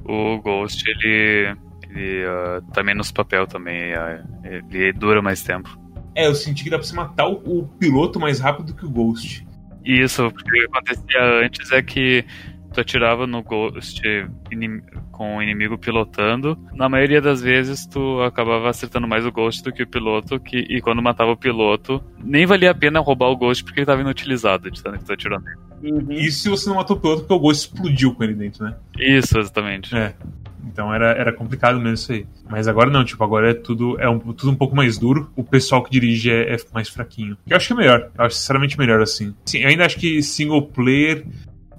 O 0.05 0.39
Ghost, 0.39 0.85
ele. 0.89 1.57
Ele 1.89 2.25
ah, 2.27 2.61
tá 2.73 2.83
menos 2.83 3.11
papel 3.11 3.47
também. 3.47 3.95
ah, 3.95 4.23
ele 4.45 4.93
dura 4.93 5.21
mais 5.21 5.43
tempo. 5.43 5.77
É, 6.15 6.27
eu 6.27 6.35
senti 6.35 6.63
que 6.63 6.71
dá 6.71 6.79
pra 6.79 6.87
você 6.87 6.95
matar 6.95 7.27
o, 7.27 7.61
o 7.61 7.69
piloto 7.79 8.21
mais 8.21 8.39
rápido 8.39 8.75
que 8.75 8.85
o 8.85 8.91
Ghost. 8.91 9.47
Isso, 9.85 10.31
porque 10.31 10.51
o 10.51 10.53
que 10.53 10.65
acontecia 10.67 11.25
antes 11.43 11.73
é 11.73 11.83
que 11.83 12.25
tu 12.73 12.81
atirava 12.81 13.27
no 13.27 13.43
Ghost 13.43 14.03
inim- 14.51 14.83
com 15.11 15.37
o 15.37 15.43
inimigo 15.43 15.77
pilotando. 15.79 16.59
Na 16.75 16.89
maioria 16.89 17.21
das 17.21 17.43
vezes 17.43 17.87
tu 17.87 18.21
acabava 18.23 18.69
acertando 18.71 19.09
mais 19.09 19.27
o 19.27 19.33
Ghost 19.33 19.63
do 19.63 19.73
que 19.73 19.83
o 19.83 19.87
piloto, 19.89 20.39
que, 20.41 20.59
e 20.59 20.81
quando 20.81 21.03
matava 21.03 21.33
o 21.33 21.37
piloto, 21.37 22.03
nem 22.23 22.47
valia 22.47 22.71
a 22.71 22.75
pena 22.75 23.01
roubar 23.01 23.29
o 23.29 23.37
Ghost 23.37 23.65
porque 23.65 23.81
ele 23.81 23.87
tava 23.87 24.01
inutilizado 24.03 24.71
de 24.71 24.83
tanto 24.83 24.99
que 24.99 25.05
tu 25.05 25.13
atirou 25.13 25.41
nele. 25.41 25.72
Isso 26.11 26.43
se 26.43 26.49
você 26.49 26.69
não 26.69 26.77
matou 26.77 26.97
o 26.97 27.01
piloto, 27.01 27.21
porque 27.21 27.35
o 27.35 27.39
Ghost 27.39 27.67
explodiu 27.67 28.15
com 28.15 28.23
ele 28.25 28.35
dentro, 28.35 28.65
né? 28.65 28.77
Isso, 28.99 29.39
exatamente. 29.39 29.95
É. 29.97 30.15
Então 30.65 30.95
era, 30.95 31.11
era 31.13 31.33
complicado 31.33 31.79
mesmo 31.79 31.95
isso 31.95 32.13
aí. 32.13 32.27
Mas 32.49 32.69
agora 32.69 32.91
não, 32.91 33.05
tipo, 33.05 33.23
agora 33.23 33.51
é 33.51 33.55
tudo, 33.55 34.01
é 34.01 34.09
um, 34.09 34.19
tudo 34.19 34.51
um 34.51 34.55
pouco 34.55 34.77
mais 34.77 34.97
duro. 34.97 35.31
O 35.37 35.43
pessoal 35.43 35.83
que 35.83 35.91
dirige 35.91 36.31
é, 36.31 36.55
é 36.55 36.57
mais 36.73 36.89
fraquinho. 36.89 37.37
Eu 37.49 37.57
acho 37.57 37.67
que 37.67 37.73
é 37.73 37.77
melhor. 37.77 38.11
Eu 38.17 38.25
acho 38.25 38.37
sinceramente 38.37 38.79
melhor 38.79 39.01
assim. 39.01 39.35
Sim, 39.45 39.59
eu 39.59 39.69
ainda 39.69 39.85
acho 39.85 39.99
que 39.99 40.23
single 40.23 40.63
player 40.63 41.27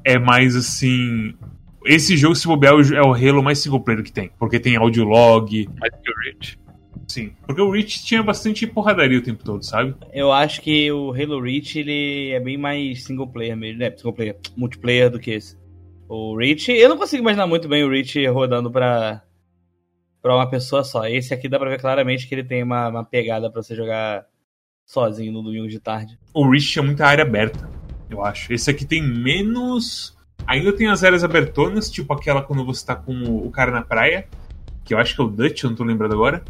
é 0.03 0.19
mais 0.19 0.55
assim. 0.55 1.33
Esse 1.86 2.15
jogo, 2.15 2.36
se 2.36 2.48
bobear, 2.48 2.74
é 2.93 3.01
o 3.01 3.13
Halo 3.13 3.43
mais 3.43 3.60
single 3.60 3.79
player 3.79 4.03
que 4.03 4.12
tem. 4.12 4.31
Porque 4.38 4.60
tem 4.60 4.75
audio 4.75 5.03
log. 5.03 5.69
Mais 5.79 5.93
que 6.01 6.12
o 6.12 6.15
Reach. 6.24 6.57
Sim. 7.07 7.33
Porque 7.45 7.62
o 7.62 7.69
Reach 7.69 8.03
tinha 8.05 8.23
bastante 8.23 8.65
porradaria 8.65 9.19
o 9.19 9.23
tempo 9.23 9.43
todo, 9.43 9.63
sabe? 9.63 9.95
Eu 10.12 10.31
acho 10.31 10.62
que 10.62 10.91
o 10.91 11.12
Halo 11.12 11.41
Reach 11.41 11.77
ele 11.77 12.31
é 12.31 12.39
bem 12.39 12.57
mais 12.57 13.03
single 13.03 13.27
player 13.27 13.55
mesmo, 13.55 13.79
né? 13.79 13.91
Single 13.95 14.13
player, 14.13 14.38
multiplayer 14.55 15.09
do 15.09 15.19
que 15.19 15.31
esse. 15.31 15.57
O 16.07 16.38
Reach, 16.38 16.71
eu 16.71 16.89
não 16.89 16.97
consigo 16.97 17.21
imaginar 17.21 17.47
muito 17.47 17.67
bem 17.67 17.83
o 17.83 17.89
Reach 17.89 18.25
rodando 18.27 18.71
pra, 18.71 19.23
pra 20.21 20.35
uma 20.35 20.50
pessoa 20.50 20.83
só. 20.83 21.05
Esse 21.05 21.33
aqui 21.33 21.50
dá 21.50 21.59
pra 21.59 21.69
ver 21.69 21.79
claramente 21.79 22.27
que 22.27 22.35
ele 22.35 22.43
tem 22.43 22.63
uma, 22.63 22.88
uma 22.88 23.03
pegada 23.03 23.50
pra 23.51 23.62
você 23.62 23.75
jogar 23.75 24.25
sozinho 24.85 25.31
no 25.31 25.41
domingo 25.41 25.67
de 25.67 25.79
tarde. 25.79 26.17
O 26.33 26.50
Reach 26.50 26.67
tinha 26.67 26.83
muita 26.83 27.05
área 27.05 27.23
aberta, 27.23 27.69
eu 28.09 28.23
acho. 28.23 28.53
Esse 28.53 28.69
aqui 28.69 28.85
tem 28.85 29.01
menos. 29.01 30.17
Ainda 30.45 30.73
tem 30.73 30.88
as 30.88 31.03
áreas 31.03 31.23
abertonas, 31.23 31.89
tipo 31.89 32.13
aquela 32.13 32.41
quando 32.41 32.65
você 32.65 32.85
tá 32.85 32.95
com 32.95 33.13
o 33.13 33.50
cara 33.50 33.71
na 33.71 33.81
praia, 33.81 34.27
que 34.83 34.93
eu 34.93 34.97
acho 34.97 35.15
que 35.15 35.21
é 35.21 35.23
o 35.23 35.29
Dutch, 35.29 35.63
eu 35.63 35.69
não 35.69 35.77
tô 35.77 35.83
lembrando 35.83 36.13
agora. 36.13 36.43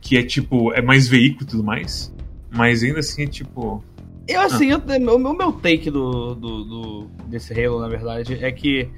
Que 0.00 0.16
é 0.16 0.22
tipo, 0.22 0.72
é 0.72 0.80
mais 0.82 1.08
veículo 1.08 1.44
e 1.44 1.46
tudo 1.46 1.62
mais. 1.64 2.14
Mas 2.50 2.82
ainda 2.82 3.00
assim 3.00 3.24
é 3.24 3.26
tipo. 3.26 3.82
Eu, 4.28 4.40
assim, 4.42 4.70
eu- 4.70 4.78
o 4.78 5.18
meu, 5.18 5.34
meu 5.34 5.52
take 5.52 5.90
do, 5.90 6.34
do, 6.34 6.64
do- 6.64 7.10
desse 7.26 7.52
Halo, 7.52 7.80
na 7.80 7.88
verdade, 7.88 8.38
é 8.40 8.52
que 8.52 8.88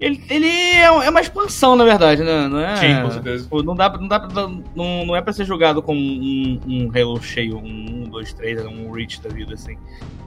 ele, 0.00 0.22
ele 0.30 0.46
é 0.46 0.84
é 0.84 1.10
uma 1.10 1.20
expansão, 1.20 1.74
na 1.76 1.84
verdade, 1.84 2.22
né? 2.22 2.48
Não 2.48 2.58
é, 2.60 2.76
Sim, 2.76 3.02
com 3.02 3.10
certeza. 3.10 3.46
Pô, 3.48 3.62
Não, 3.62 3.74
dá, 3.74 3.88
não, 3.98 4.08
dá, 4.08 4.28
não, 4.74 5.06
não 5.06 5.16
é 5.16 5.20
pra 5.22 5.32
ser 5.32 5.44
jogado 5.44 5.82
como 5.82 5.98
um, 6.00 6.60
um 6.66 6.90
Halo 6.94 7.20
cheio, 7.22 7.56
um 7.56 8.04
1, 8.06 8.10
2, 8.10 8.32
3, 8.34 8.64
um 8.66 8.90
Reach 8.90 9.20
da 9.20 9.30
vida, 9.30 9.54
assim. 9.54 9.76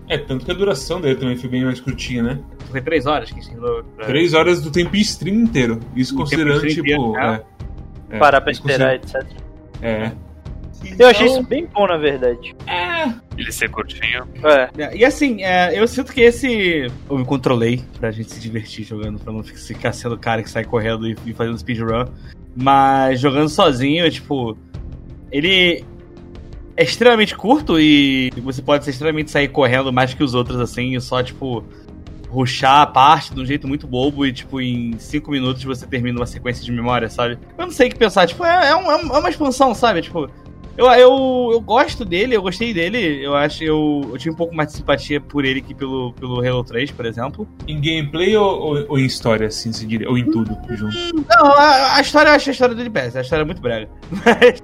É, 0.07 0.17
tanto 0.17 0.45
que 0.45 0.51
a 0.51 0.53
duração 0.53 1.01
dele 1.01 1.15
também 1.15 1.35
foi 1.35 1.49
bem 1.49 1.65
mais 1.65 1.79
curtinha, 1.81 2.21
né? 2.23 2.39
Foi 2.71 2.79
3 2.81 3.05
horas 3.05 3.31
que 3.31 3.39
a 3.39 3.41
gente 3.41 3.55
andou 3.55 3.83
pra... 3.95 4.05
Três 4.05 4.33
horas 4.33 4.61
do 4.61 4.69
tempo 4.71 4.95
stream 4.97 5.35
inteiro. 5.37 5.79
Isso 5.95 6.13
O 6.13 6.17
considerando, 6.17 6.61
tipo. 6.67 6.81
inteiro, 6.81 7.17
é, 7.17 7.43
é, 8.11 8.17
Parar 8.19 8.41
pra 8.41 8.51
esperar, 8.51 8.95
etc. 8.95 9.25
É. 9.81 10.11
Eu 10.99 11.07
achei 11.07 11.25
isso 11.25 11.41
bem 11.43 11.65
bom, 11.65 11.87
na 11.87 11.97
verdade. 11.97 12.55
Ele 13.37 13.51
ser 13.51 13.69
curtinho. 13.69 14.23
É. 14.43 14.83
É, 14.83 14.97
E 14.97 15.03
assim, 15.05 15.43
é, 15.43 15.79
eu 15.79 15.87
sinto 15.87 16.13
que 16.13 16.21
esse. 16.21 16.91
Eu 17.09 17.17
me 17.17 17.25
controlei 17.25 17.81
pra 17.99 18.11
gente 18.11 18.31
se 18.31 18.39
divertir 18.39 18.85
jogando, 18.85 19.19
pra 19.19 19.33
não 19.33 19.43
ficar 19.43 19.93
sendo 19.93 20.15
o 20.15 20.17
cara 20.17 20.43
que 20.43 20.49
sai 20.49 20.63
correndo 20.63 21.07
e, 21.07 21.15
e 21.25 21.33
fazendo 21.33 21.57
speedrun. 21.57 22.05
Mas 22.55 23.19
jogando 23.19 23.49
sozinho, 23.49 24.09
tipo. 24.11 24.57
Ele 25.31 25.83
é 26.77 26.83
extremamente 26.83 27.35
curto 27.35 27.79
e 27.79 28.31
você 28.37 28.61
pode 28.61 28.83
ser 28.83 28.91
extremamente 28.91 29.31
sair 29.31 29.47
correndo 29.47 29.91
mais 29.91 30.13
que 30.13 30.23
os 30.23 30.33
outros, 30.33 30.59
assim, 30.59 30.95
e 30.95 31.01
só, 31.01 31.23
tipo. 31.23 31.63
Ruxar 32.35 32.81
a 32.81 32.85
parte 32.87 33.33
de 33.33 33.39
um 33.41 33.45
jeito 33.45 33.67
muito 33.67 33.87
bobo 33.87 34.25
e, 34.25 34.33
tipo, 34.33 34.59
em 34.59 34.97
5 34.99 35.31
minutos 35.31 35.63
você 35.63 35.87
termina 35.87 36.19
uma 36.19 36.25
sequência 36.25 36.63
de 36.63 36.71
memória, 36.71 37.09
sabe? 37.09 37.37
Eu 37.57 37.65
não 37.65 37.71
sei 37.71 37.87
o 37.87 37.91
que 37.91 37.97
pensar, 37.97 38.27
tipo, 38.27 38.43
é, 38.43 38.69
é, 38.71 38.75
um- 38.75 38.91
é 38.91 38.95
um- 38.97 39.15
é 39.15 39.19
uma 39.19 39.29
expansão, 39.29 39.73
sabe? 39.73 40.01
Tipo, 40.01 40.29
Eu, 40.77 40.87
eu, 40.87 41.49
eu 41.53 41.61
gosto 41.61 42.03
dele, 42.03 42.35
eu 42.35 42.41
gostei 42.41 42.73
dele. 42.73 43.23
Eu 43.25 43.33
acho 43.33 43.63
eu, 43.63 44.09
eu 44.11 44.17
tive 44.17 44.31
um 44.31 44.35
pouco 44.35 44.53
mais 44.53 44.67
de 44.67 44.75
simpatia 44.75 45.21
por 45.21 45.45
ele 45.45 45.61
que 45.61 45.73
pelo, 45.73 46.11
pelo 46.11 46.45
Halo 46.45 46.65
3, 46.65 46.91
por 46.91 47.05
exemplo. 47.05 47.47
Em 47.65 47.79
gameplay 47.79 48.35
ou, 48.35 48.59
ou, 48.59 48.85
ou 48.89 48.99
em 48.99 49.05
história, 49.05 49.47
assim, 49.47 49.71
se 49.71 49.85
diria? 49.87 50.09
Ou 50.09 50.17
em 50.17 50.25
tudo 50.29 50.53
junto? 50.75 50.93
Não, 51.29 51.45
a, 51.53 51.95
a 51.95 52.01
história, 52.01 52.27
eu 52.29 52.33
acho 52.35 52.49
a 52.49 52.51
história 52.51 52.75
dele 52.75 52.89
péssima. 52.89 53.19
A 53.19 53.23
história 53.23 53.43
é 53.43 53.45
muito 53.45 53.61
brega. 53.61 53.89
Mas, 54.11 54.61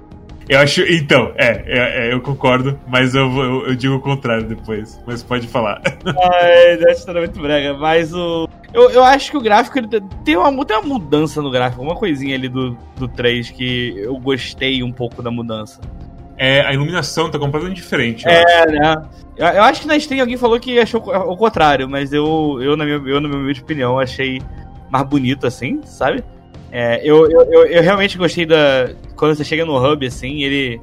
Eu 0.48 0.58
acho. 0.60 0.82
Então, 0.82 1.32
é, 1.36 1.62
é, 1.66 2.08
é, 2.08 2.12
eu 2.12 2.20
concordo, 2.20 2.78
mas 2.86 3.14
eu, 3.14 3.30
eu, 3.30 3.66
eu 3.68 3.74
digo 3.74 3.94
o 3.94 4.00
contrário 4.00 4.44
depois. 4.44 5.00
Mas 5.06 5.22
pode 5.22 5.46
falar. 5.46 5.80
mas 6.04 6.82
a 6.84 6.90
história 6.90 7.18
é 7.18 7.22
muito 7.22 7.40
brega. 7.40 7.74
Mas 7.74 8.12
o. 8.12 8.48
Eu, 8.72 8.90
eu 8.90 9.04
acho 9.04 9.30
que 9.30 9.36
o 9.36 9.40
gráfico 9.40 9.78
ele 9.78 9.88
tem, 10.24 10.36
uma, 10.36 10.64
tem 10.64 10.76
uma 10.76 10.86
mudança 10.86 11.42
no 11.42 11.50
gráfico, 11.50 11.82
uma 11.82 11.94
coisinha 11.94 12.34
ali 12.34 12.48
do, 12.48 12.76
do 12.96 13.06
3 13.06 13.50
que 13.50 13.94
eu 13.98 14.16
gostei 14.18 14.82
um 14.82 14.90
pouco 14.90 15.22
da 15.22 15.30
mudança. 15.30 15.80
É, 16.38 16.62
a 16.62 16.72
iluminação 16.72 17.30
tá 17.30 17.38
completamente 17.38 17.76
diferente. 17.76 18.24
eu 18.26 18.32
acho. 18.32 18.48
É, 18.48 18.66
né? 18.66 19.02
Eu, 19.36 19.46
eu 19.46 19.62
acho 19.62 19.82
que 19.82 19.86
na 19.86 19.98
Steam 19.98 20.20
alguém 20.20 20.36
falou 20.36 20.58
que 20.58 20.78
achou 20.78 21.00
o 21.00 21.36
contrário, 21.36 21.88
mas 21.88 22.12
eu, 22.12 22.58
eu, 22.60 22.76
na 22.76 22.84
minha, 22.84 22.96
eu, 22.96 23.20
na 23.20 23.28
minha 23.28 23.52
opinião, 23.52 23.98
achei 23.98 24.40
mais 24.90 25.06
bonito 25.06 25.46
assim, 25.46 25.80
sabe? 25.84 26.22
É, 26.74 27.02
eu, 27.04 27.30
eu, 27.30 27.66
eu, 27.66 27.82
realmente 27.82 28.16
gostei 28.16 28.46
da. 28.46 28.90
Quando 29.14 29.36
você 29.36 29.44
chega 29.44 29.62
no 29.62 29.76
hub, 29.76 30.06
assim, 30.06 30.42
ele. 30.42 30.80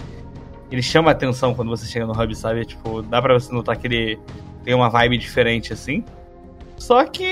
Ele 0.71 0.83
chama 0.83 1.09
atenção 1.09 1.55
quando 1.55 1.69
você 1.69 1.87
chega 1.87 2.05
no 2.05 2.13
hub, 2.13 2.35
sabe? 2.35 2.63
Tipo, 2.63 3.01
dá 3.01 3.19
pra 3.19 3.33
você 3.33 3.51
notar 3.51 3.75
que 3.75 3.87
ele 3.87 4.19
tem 4.63 4.75
uma 4.75 4.87
vibe 4.87 5.17
diferente, 5.17 5.73
assim. 5.73 6.05
Só 6.77 7.03
que. 7.05 7.25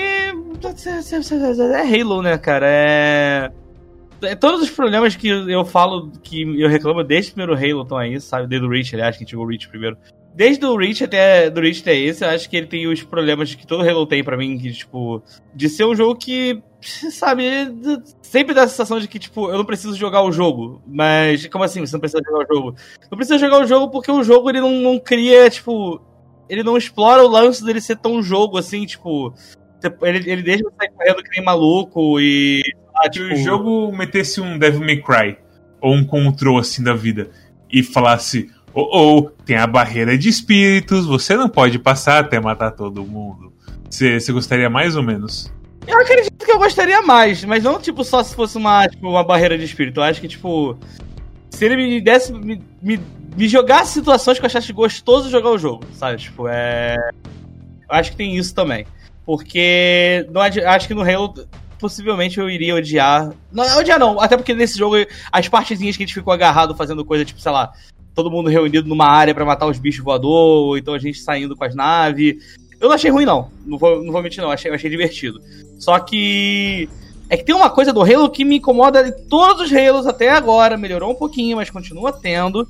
É 1.78 2.00
Halo, 2.00 2.20
né, 2.20 2.36
cara? 2.36 2.66
É. 2.68 3.52
é, 4.22 4.34
Todos 4.34 4.62
os 4.62 4.70
problemas 4.70 5.14
que 5.14 5.28
eu 5.28 5.64
falo, 5.64 6.10
que 6.20 6.42
eu 6.60 6.68
reclamo 6.68 7.04
desde 7.04 7.30
o 7.30 7.34
primeiro 7.34 7.54
Halo 7.54 7.82
estão 7.82 7.96
aí, 7.96 8.20
sabe? 8.20 8.48
Desde 8.48 8.66
o 8.66 8.70
Reach, 8.70 8.92
aliás, 8.92 9.16
que 9.16 9.24
chegou 9.24 9.44
o 9.44 9.48
Reach 9.48 9.68
primeiro. 9.68 9.96
Desde 10.34 10.66
o 10.66 10.76
Reach 10.76 11.04
até, 11.04 11.48
do 11.48 11.60
Reach 11.60 11.80
até 11.80 11.96
esse, 11.96 12.24
eu 12.24 12.28
acho 12.30 12.50
que 12.50 12.56
ele 12.56 12.66
tem 12.66 12.88
os 12.88 13.04
problemas 13.04 13.54
que 13.54 13.66
todo 13.66 13.88
Halo 13.88 14.04
tem 14.04 14.24
pra 14.24 14.36
mim, 14.36 14.58
que, 14.58 14.72
tipo, 14.72 15.22
de 15.54 15.68
ser 15.68 15.84
um 15.84 15.94
jogo 15.94 16.16
que, 16.16 16.60
sabe, 17.10 17.44
sempre 18.22 18.54
dá 18.54 18.62
a 18.62 18.68
sensação 18.68 19.00
de 19.00 19.08
que, 19.08 19.18
tipo, 19.18 19.50
eu 19.50 19.58
não 19.58 19.64
preciso 19.64 19.96
jogar 19.96 20.22
o 20.22 20.32
jogo. 20.32 20.80
Mas, 20.86 21.46
como 21.46 21.64
assim 21.64 21.80
você 21.80 21.92
não 21.92 22.00
precisa 22.00 22.22
jogar 22.24 22.44
o 22.44 22.54
jogo? 22.54 22.76
Não 23.10 23.16
precisa 23.16 23.38
jogar 23.38 23.60
o 23.60 23.66
jogo 23.66 23.90
porque 23.90 24.10
o 24.10 24.22
jogo, 24.22 24.48
ele 24.48 24.60
não, 24.60 24.70
não 24.72 24.98
cria, 24.98 25.50
tipo, 25.50 26.00
ele 26.48 26.62
não 26.62 26.76
explora 26.76 27.22
o 27.22 27.28
lance 27.28 27.64
dele 27.64 27.80
ser 27.80 27.96
tão 27.96 28.22
jogo, 28.22 28.58
assim, 28.58 28.86
tipo, 28.86 29.34
ele, 30.02 30.30
ele 30.30 30.42
deixa 30.42 30.64
você 30.64 30.74
sair 30.78 30.90
correndo 30.90 31.22
que 31.22 31.30
nem 31.30 31.44
maluco 31.44 32.20
e... 32.20 32.62
ah, 32.94 33.12
Se 33.12 33.20
o 33.20 33.36
jogo 33.36 33.92
metesse 33.96 34.40
um 34.40 34.58
Devil 34.58 34.80
May 34.80 35.02
Cry, 35.02 35.38
ou 35.80 35.94
um 35.94 36.04
Control 36.04 36.58
assim 36.58 36.82
da 36.82 36.94
vida, 36.94 37.30
e 37.70 37.82
falasse: 37.82 38.50
Oh, 38.74 39.18
oh, 39.18 39.30
tem 39.44 39.56
a 39.56 39.66
barreira 39.66 40.16
de 40.16 40.28
espíritos, 40.28 41.06
você 41.06 41.36
não 41.36 41.48
pode 41.48 41.78
passar 41.78 42.20
até 42.20 42.40
matar 42.40 42.72
todo 42.72 43.04
mundo. 43.04 43.52
Você 43.90 44.32
gostaria 44.32 44.68
mais 44.68 44.96
ou 44.96 45.02
menos? 45.02 45.52
Eu 45.88 45.98
acredito 46.00 46.44
que 46.44 46.52
eu 46.52 46.58
gostaria 46.58 47.00
mais, 47.00 47.42
mas 47.44 47.64
não 47.64 47.80
tipo 47.80 48.04
só 48.04 48.22
se 48.22 48.34
fosse 48.34 48.58
uma, 48.58 48.86
tipo, 48.86 49.08
uma 49.08 49.24
barreira 49.24 49.56
de 49.56 49.64
espírito. 49.64 50.00
Eu 50.00 50.04
acho 50.04 50.20
que, 50.20 50.28
tipo, 50.28 50.78
se 51.50 51.64
ele 51.64 51.76
me 51.76 52.00
desse. 52.00 52.30
Me, 52.30 52.62
me, 52.82 53.00
me 53.34 53.48
jogasse 53.48 53.94
situações 53.94 54.38
que 54.38 54.44
eu 54.44 54.46
achasse 54.46 54.70
gostoso 54.72 55.30
jogar 55.30 55.50
o 55.50 55.58
jogo, 55.58 55.84
sabe? 55.94 56.18
Tipo, 56.18 56.46
é. 56.46 56.94
Eu 57.90 57.96
acho 57.96 58.10
que 58.10 58.16
tem 58.18 58.36
isso 58.36 58.54
também. 58.54 58.86
Porque. 59.24 60.26
Não 60.30 60.42
acho 60.42 60.86
que 60.86 60.94
no 60.94 61.02
Halo. 61.02 61.34
Possivelmente 61.80 62.38
eu 62.38 62.50
iria 62.50 62.74
odiar. 62.74 63.32
Não, 63.52 63.78
odiar 63.78 64.00
não. 64.00 64.20
Até 64.20 64.36
porque 64.36 64.52
nesse 64.52 64.76
jogo, 64.76 64.96
as 65.30 65.48
partezinhas 65.48 65.96
que 65.96 66.02
a 66.02 66.06
gente 66.06 66.14
ficou 66.14 66.32
agarrado 66.32 66.74
fazendo 66.74 67.04
coisa, 67.04 67.24
tipo, 67.24 67.40
sei 67.40 67.52
lá, 67.52 67.72
todo 68.16 68.32
mundo 68.32 68.50
reunido 68.50 68.88
numa 68.88 69.06
área 69.06 69.32
pra 69.32 69.44
matar 69.44 69.66
os 69.66 69.78
bichos 69.78 70.02
voador, 70.02 70.66
ou 70.66 70.76
então 70.76 70.92
a 70.92 70.98
gente 70.98 71.20
saindo 71.20 71.54
com 71.56 71.62
as 71.62 71.76
naves. 71.76 72.34
Eu 72.80 72.88
não 72.88 72.94
achei 72.94 73.10
ruim, 73.10 73.24
não. 73.24 73.50
Não 73.66 73.78
vou, 73.78 74.02
não 74.02 74.12
vou 74.12 74.22
mentir, 74.22 74.42
não. 74.42 74.50
Achei, 74.50 74.72
achei 74.72 74.90
divertido. 74.90 75.40
Só 75.78 75.98
que. 75.98 76.88
É 77.30 77.36
que 77.36 77.44
tem 77.44 77.54
uma 77.54 77.68
coisa 77.68 77.92
do 77.92 78.00
Halo 78.00 78.30
que 78.30 78.44
me 78.44 78.56
incomoda 78.56 79.06
em 79.06 79.28
todos 79.28 79.70
os 79.70 79.72
Halos 79.72 80.06
até 80.06 80.30
agora. 80.30 80.78
Melhorou 80.78 81.12
um 81.12 81.14
pouquinho, 81.14 81.56
mas 81.56 81.68
continua 81.68 82.12
tendo. 82.12 82.66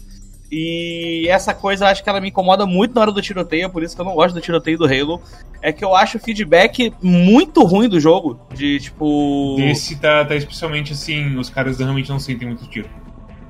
E 0.50 1.26
essa 1.28 1.52
coisa 1.52 1.88
acho 1.88 2.02
que 2.02 2.08
ela 2.08 2.20
me 2.20 2.30
incomoda 2.30 2.64
muito 2.64 2.94
na 2.94 3.02
hora 3.02 3.12
do 3.12 3.20
tiroteio, 3.20 3.68
por 3.68 3.82
isso 3.82 3.94
que 3.94 4.00
eu 4.00 4.06
não 4.06 4.14
gosto 4.14 4.34
do 4.34 4.40
tiroteio 4.40 4.78
do 4.78 4.86
Halo. 4.86 5.20
É 5.60 5.72
que 5.72 5.84
eu 5.84 5.94
acho 5.94 6.16
o 6.16 6.20
feedback 6.20 6.92
muito 7.02 7.62
ruim 7.64 7.88
do 7.88 8.00
jogo. 8.00 8.40
De 8.54 8.80
tipo. 8.80 9.56
Esse 9.60 9.96
tá, 9.96 10.24
tá 10.24 10.34
especialmente 10.34 10.92
assim, 10.92 11.36
os 11.36 11.50
caras 11.50 11.78
realmente 11.78 12.08
não 12.08 12.18
sentem 12.18 12.48
muito 12.48 12.66
tiro. 12.66 12.88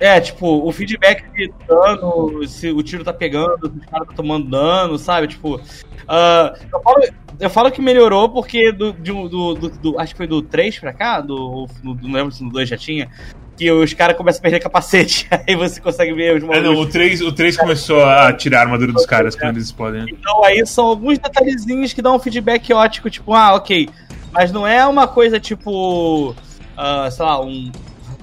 É, 0.00 0.20
tipo, 0.20 0.46
o 0.66 0.70
feedback 0.72 1.24
de 1.32 1.52
dano, 1.66 2.46
se 2.46 2.70
o 2.70 2.82
tiro 2.82 3.02
tá 3.02 3.12
pegando, 3.12 3.68
se 3.68 3.78
os 3.78 3.86
caras 3.86 4.06
tá 4.08 4.14
tomando 4.14 4.48
dano, 4.48 4.96
sabe? 4.98 5.26
Tipo. 5.28 5.60
ah, 6.06 6.54
eu, 6.72 6.80
falo, 6.80 6.96
eu 7.40 7.50
falo 7.50 7.70
que 7.72 7.80
melhorou 7.82 8.28
porque 8.28 8.70
do, 8.70 8.92
do, 8.92 9.28
do- 9.28 9.68
do- 9.70 9.98
Acho 10.00 10.12
que 10.14 10.18
foi 10.18 10.26
do 10.28 10.40
3 10.40 10.78
pra 10.78 10.92
cá, 10.92 11.20
do, 11.20 11.66
não 11.82 12.12
lembro 12.12 12.30
se 12.32 12.44
no 12.44 12.50
2 12.50 12.68
já 12.68 12.76
tinha. 12.76 13.08
Que 13.56 13.72
os 13.72 13.92
caras 13.92 14.16
começam 14.16 14.38
a 14.38 14.42
perder 14.42 14.60
capacete. 14.60 15.26
Aí 15.48 15.56
você 15.56 15.80
consegue 15.80 16.12
ver 16.12 16.36
os 16.36 16.44
É, 16.44 16.46
não, 16.60 16.74
malucos. 16.74 16.86
o 16.86 16.90
3, 16.92 17.20
o 17.22 17.32
3 17.32 17.56
começou 17.56 18.04
a 18.04 18.32
tirar 18.32 18.60
a 18.60 18.62
armadura 18.62 18.92
dos 18.92 19.04
caras 19.04 19.34
quando 19.34 19.56
eles 19.56 19.64
explodem. 19.64 20.04
Então 20.08 20.44
aí 20.44 20.64
são 20.64 20.86
alguns 20.86 21.18
detalhezinhos 21.18 21.92
que 21.92 22.00
dão 22.00 22.14
um 22.14 22.20
feedback 22.20 22.72
ótico, 22.72 23.10
tipo, 23.10 23.34
ah, 23.34 23.54
ok. 23.56 23.88
Mas 24.30 24.52
não 24.52 24.64
é 24.64 24.86
uma 24.86 25.08
coisa 25.08 25.40
tipo. 25.40 26.36
ah, 26.76 27.10
sei 27.10 27.24
lá, 27.24 27.40
um. 27.44 27.72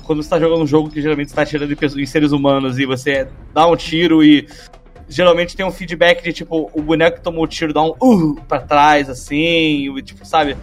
Quando 0.05 0.21
você 0.23 0.29
tá 0.29 0.39
jogando 0.39 0.61
um 0.61 0.67
jogo 0.67 0.89
que 0.89 1.01
geralmente 1.01 1.29
você 1.29 1.35
tá 1.35 1.41
atirando 1.41 1.71
em, 1.73 2.01
em 2.01 2.05
seres 2.05 2.31
humanos 2.31 2.77
e 2.79 2.85
você 2.85 3.27
dá 3.53 3.67
um 3.67 3.75
tiro 3.75 4.23
e. 4.23 4.47
Geralmente 5.07 5.55
tem 5.55 5.63
um 5.65 5.71
feedback 5.71 6.23
de 6.23 6.33
tipo, 6.33 6.69
o 6.73 6.81
boneco 6.81 7.17
que 7.17 7.23
tomou 7.23 7.43
o 7.43 7.47
tiro 7.47 7.71
dá 7.71 7.83
um 7.83 7.93
uh 8.01 8.35
pra 8.47 8.59
trás, 8.59 9.07
assim, 9.07 9.93
tipo, 10.03 10.25
sabe? 10.25 10.57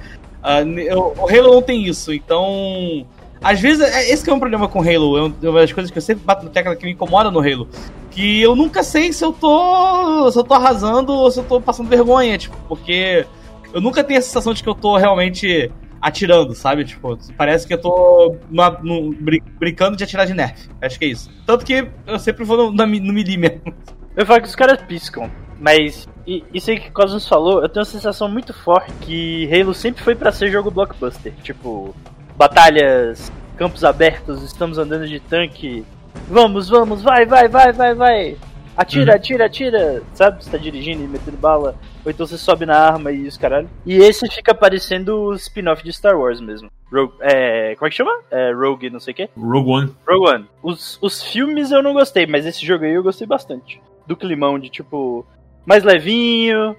Ne- 0.67 0.93
o 0.95 1.29
Halo 1.29 1.55
não 1.55 1.63
tem 1.63 1.85
isso, 1.87 2.13
então. 2.13 3.07
Às 3.41 3.61
vezes, 3.61 3.81
é- 3.83 4.11
esse 4.11 4.29
é 4.29 4.33
um 4.35 4.41
problema 4.41 4.67
com 4.69 4.81
Halo. 4.81 5.17
É 5.17 5.47
é 5.47 5.49
uma 5.49 5.61
das 5.61 5.73
coisas 5.73 5.93
que 5.93 5.99
eu 5.99 6.03
sempre 6.03 6.25
bato 6.25 6.45
na 6.45 6.51
tecla 6.51 6.75
que 6.75 6.85
me 6.85 6.93
incomoda 6.93 7.31
no 7.31 7.39
Halo 7.39 7.69
que 8.13 8.41
eu 8.43 8.55
nunca 8.55 8.83
sei 8.83 9.11
se 9.13 9.25
eu 9.25 9.33
tô 9.33 10.31
se 10.31 10.39
eu 10.39 10.45
tô 10.45 10.55
arrasando 10.55 11.13
ou 11.13 11.31
se 11.31 11.41
eu 11.41 11.45
tô 11.45 11.61
passando 11.61 11.89
vergonha, 11.89 12.37
tipo, 12.37 12.55
porque 12.69 13.25
eu 13.73 13.81
nunca 13.81 14.05
tenho 14.05 14.19
a 14.19 14.23
sensação 14.23 14.53
de 14.53 14.63
que 14.63 14.69
eu 14.69 14.75
tô 14.75 14.97
realmente 14.99 15.71
atirando, 16.03 16.53
sabe? 16.55 16.85
Tipo, 16.85 17.17
parece 17.37 17.67
que 17.67 17.73
eu 17.73 17.81
tô 17.81 18.37
numa- 18.51 18.79
num- 18.83 19.13
brin- 19.13 19.41
brincando 19.59 19.97
de 19.97 20.03
atirar 20.05 20.27
de 20.27 20.35
nerf. 20.35 20.69
Acho 20.83 20.99
que 20.99 21.05
é 21.05 21.09
isso. 21.09 21.31
Tanto 21.47 21.65
que 21.65 21.89
eu 22.07 22.19
sempre 22.19 22.45
vou 22.45 22.71
no, 22.73 22.87
mi- 22.87 23.01
no 23.01 23.13
melee 23.13 23.37
mesmo. 23.39 23.63
Eu 24.15 24.27
falo 24.27 24.43
que 24.43 24.49
os 24.49 24.55
caras 24.55 24.83
piscam, 24.83 25.31
mas 25.59 26.07
e- 26.27 26.45
isso 26.53 26.71
aí 26.71 26.79
que 26.79 26.91
o 26.91 26.93
Cosmos 26.93 27.27
falou, 27.27 27.63
eu 27.63 27.69
tenho 27.71 27.81
uma 27.83 27.91
sensação 27.91 28.29
muito 28.29 28.53
forte 28.53 28.93
que 29.01 29.49
Halo 29.51 29.73
sempre 29.73 30.03
foi 30.03 30.15
pra 30.15 30.31
ser 30.31 30.51
jogo 30.51 30.71
blockbuster. 30.71 31.33
Tipo, 31.43 31.95
batalhas, 32.37 33.33
campos 33.57 33.85
abertos, 33.85 34.43
estamos 34.43 34.77
andando 34.77 35.09
de 35.09 35.19
tanque. 35.19 35.83
Vamos, 36.29 36.69
vamos, 36.69 37.01
vai, 37.01 37.25
vai, 37.25 37.49
vai, 37.49 37.73
vai, 37.73 37.95
vai. 37.95 38.37
Atira, 38.77 39.13
Uhum. 39.13 39.17
atira, 39.17 39.47
atira. 39.47 40.03
Sabe? 40.13 40.45
Você 40.45 40.51
tá 40.51 40.59
dirigindo 40.59 41.03
e 41.03 41.09
metendo 41.09 41.39
bala. 41.39 41.75
Ou 42.05 42.11
então 42.11 42.27
você 42.27 42.37
sobe 42.37 42.67
na 42.67 42.77
arma 42.77 43.13
e 43.13 43.27
os 43.27 43.37
caralho. 43.37 43.69
E 43.87 43.97
esse 43.97 44.29
fica 44.29 44.55
parecendo 44.55 45.17
o 45.17 45.35
spin-off 45.35 45.85
de 45.85 45.93
Star 45.93 46.19
Wars 46.19 46.41
mesmo. 46.41 46.71
Rogue, 46.93 47.15
é, 47.21 47.75
como 47.77 47.87
é 47.87 47.91
que 47.91 47.97
chama? 47.97 48.13
É, 48.31 48.53
Rogue, 48.53 48.91
não 48.91 49.01
sei 49.01 49.13
o 49.13 49.15
quê. 49.15 49.31
Rogue 49.37 49.71
One. 49.71 49.95
Rogue 50.07 50.35
One. 50.35 50.47
Os, 50.63 50.99
os 51.01 51.23
filmes 51.23 51.71
eu 51.71 51.83
não 51.83 51.93
gostei, 51.93 52.27
mas 52.27 52.45
esse 52.45 52.67
jogo 52.67 52.85
aí 52.85 52.93
eu 52.93 53.03
gostei 53.03 53.27
bastante. 53.27 53.81
Do 54.07 54.17
climão 54.17 54.59
de 54.59 54.69
tipo. 54.69 55.25
Mais 55.65 55.85
levinho. 55.85 56.77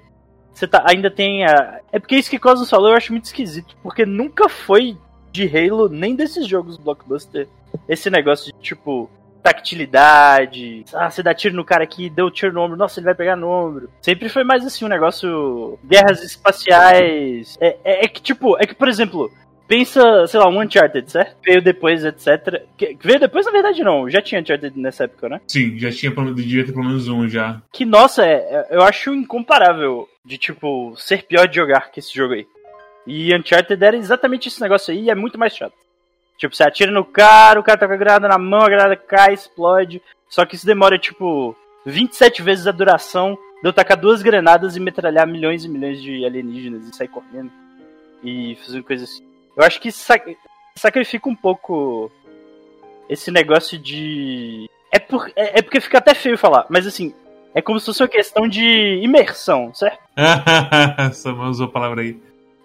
Você 0.53 0.67
tá, 0.67 0.83
ainda 0.87 1.09
tem 1.09 1.45
a. 1.45 1.79
É 1.91 1.99
porque 1.99 2.15
isso 2.15 2.29
que 2.29 2.37
Cosmos 2.37 2.69
falou 2.69 2.89
eu 2.89 2.97
acho 2.97 3.11
muito 3.11 3.25
esquisito. 3.25 3.75
Porque 3.81 4.05
nunca 4.05 4.49
foi 4.49 4.97
de 5.31 5.47
Halo, 5.47 5.89
nem 5.89 6.15
desses 6.15 6.45
jogos 6.47 6.77
blockbuster. 6.77 7.47
Esse 7.87 8.09
negócio 8.09 8.53
de 8.53 8.59
tipo. 8.59 9.09
Tactilidade. 9.43 10.85
Ah, 10.93 11.09
você 11.09 11.21
dá 11.21 11.33
tiro 11.33 11.55
no 11.55 11.65
cara 11.65 11.83
aqui, 11.83 12.09
deu 12.09 12.31
tiro 12.31 12.53
no 12.53 12.61
ombro. 12.61 12.77
Nossa, 12.77 12.99
ele 12.99 13.05
vai 13.05 13.15
pegar 13.15 13.35
no 13.35 13.49
ombro. 13.49 13.89
Sempre 14.01 14.29
foi 14.29 14.43
mais 14.43 14.65
assim, 14.65 14.85
um 14.85 14.89
negócio. 14.89 15.77
Guerras 15.83 16.23
espaciais. 16.23 17.57
É, 17.59 17.77
é, 17.83 18.05
é 18.05 18.07
que, 18.07 18.21
tipo, 18.21 18.57
é 18.61 18.65
que, 18.65 18.75
por 18.75 18.87
exemplo, 18.87 19.31
Pensa, 19.65 20.27
sei 20.27 20.39
lá, 20.41 20.49
um 20.49 20.59
Uncharted, 20.61 21.09
certo? 21.09 21.37
Veio 21.43 21.61
depois, 21.61 22.03
etc. 22.03 22.63
Que- 22.77 22.97
Veio 23.01 23.19
depois, 23.19 23.45
na 23.45 23.51
verdade, 23.51 23.81
não. 23.81 24.09
Já 24.09 24.21
tinha 24.21 24.41
Uncharted 24.41 24.77
nessa 24.77 25.05
época, 25.05 25.29
né? 25.29 25.39
Sim, 25.47 25.79
já 25.79 25.89
tinha, 25.89 26.11
devia 26.11 26.65
ter 26.65 26.73
pelo 26.73 26.83
menos 26.85 27.07
um 27.07 27.27
já. 27.29 27.61
Que, 27.71 27.85
nossa, 27.85 28.25
é, 28.25 28.33
é- 28.33 28.67
eu 28.71 28.81
acho 28.83 29.13
incomparável 29.15 30.07
de, 30.23 30.37
tipo, 30.37 30.93
ser 30.97 31.23
pior 31.23 31.47
de 31.47 31.55
jogar 31.55 31.91
que 31.91 32.01
esse 32.01 32.13
jogo 32.13 32.33
aí. 32.33 32.45
E 33.07 33.33
Uncharted 33.35 33.81
era 33.83 33.95
exatamente 33.95 34.49
esse 34.49 34.61
negócio 34.61 34.93
aí 34.93 35.03
e 35.03 35.09
é 35.09 35.15
muito 35.15 35.39
mais 35.39 35.55
chato. 35.55 35.73
Tipo, 36.43 36.57
você 36.57 36.63
atira 36.63 36.91
no 36.91 37.05
cara, 37.05 37.57
o 37.57 37.63
cara 37.63 37.77
tá 37.77 37.87
com 37.87 37.93
a 37.93 37.95
granada 37.95 38.27
na 38.27 38.37
mão, 38.37 38.59
a 38.63 38.67
granada 38.67 38.97
cai, 38.97 39.33
explode. 39.33 40.01
Só 40.27 40.45
que 40.45 40.55
isso 40.55 40.65
demora, 40.65 40.99
tipo, 40.99 41.55
27 41.85 42.41
vezes 42.41 42.67
a 42.67 42.71
duração 42.73 43.37
de 43.61 43.69
eu 43.69 43.71
tacar 43.71 43.95
duas 43.95 44.21
granadas 44.21 44.75
e 44.75 44.79
metralhar 44.81 45.25
milhões 45.25 45.63
e 45.63 45.69
milhões 45.69 46.01
de 46.01 46.25
alienígenas 46.25 46.85
e 46.85 46.93
sair 46.93 47.07
correndo. 47.07 47.49
E 48.21 48.57
fazendo 48.65 48.83
coisas 48.83 49.09
assim. 49.09 49.23
Eu 49.55 49.63
acho 49.63 49.79
que 49.79 49.89
sac- 49.89 50.35
sacrifica 50.75 51.29
um 51.29 51.35
pouco 51.35 52.11
esse 53.07 53.31
negócio 53.31 53.79
de 53.79 54.69
É, 54.91 54.99
por, 54.99 55.31
é, 55.37 55.59
é 55.59 55.61
porque 55.61 55.79
fica 55.79 55.99
até 55.99 56.13
feio 56.13 56.37
falar, 56.37 56.65
mas 56.69 56.85
assim, 56.85 57.13
é 57.55 57.61
como 57.61 57.79
se 57.79 57.85
fosse 57.85 58.03
uma 58.03 58.09
questão 58.09 58.49
de 58.49 58.99
imersão, 59.01 59.73
certo? 59.73 59.97
Samuel 61.13 61.51
usou 61.51 61.67
a 61.67 61.71
palavra 61.71 62.01
aí. 62.01 62.17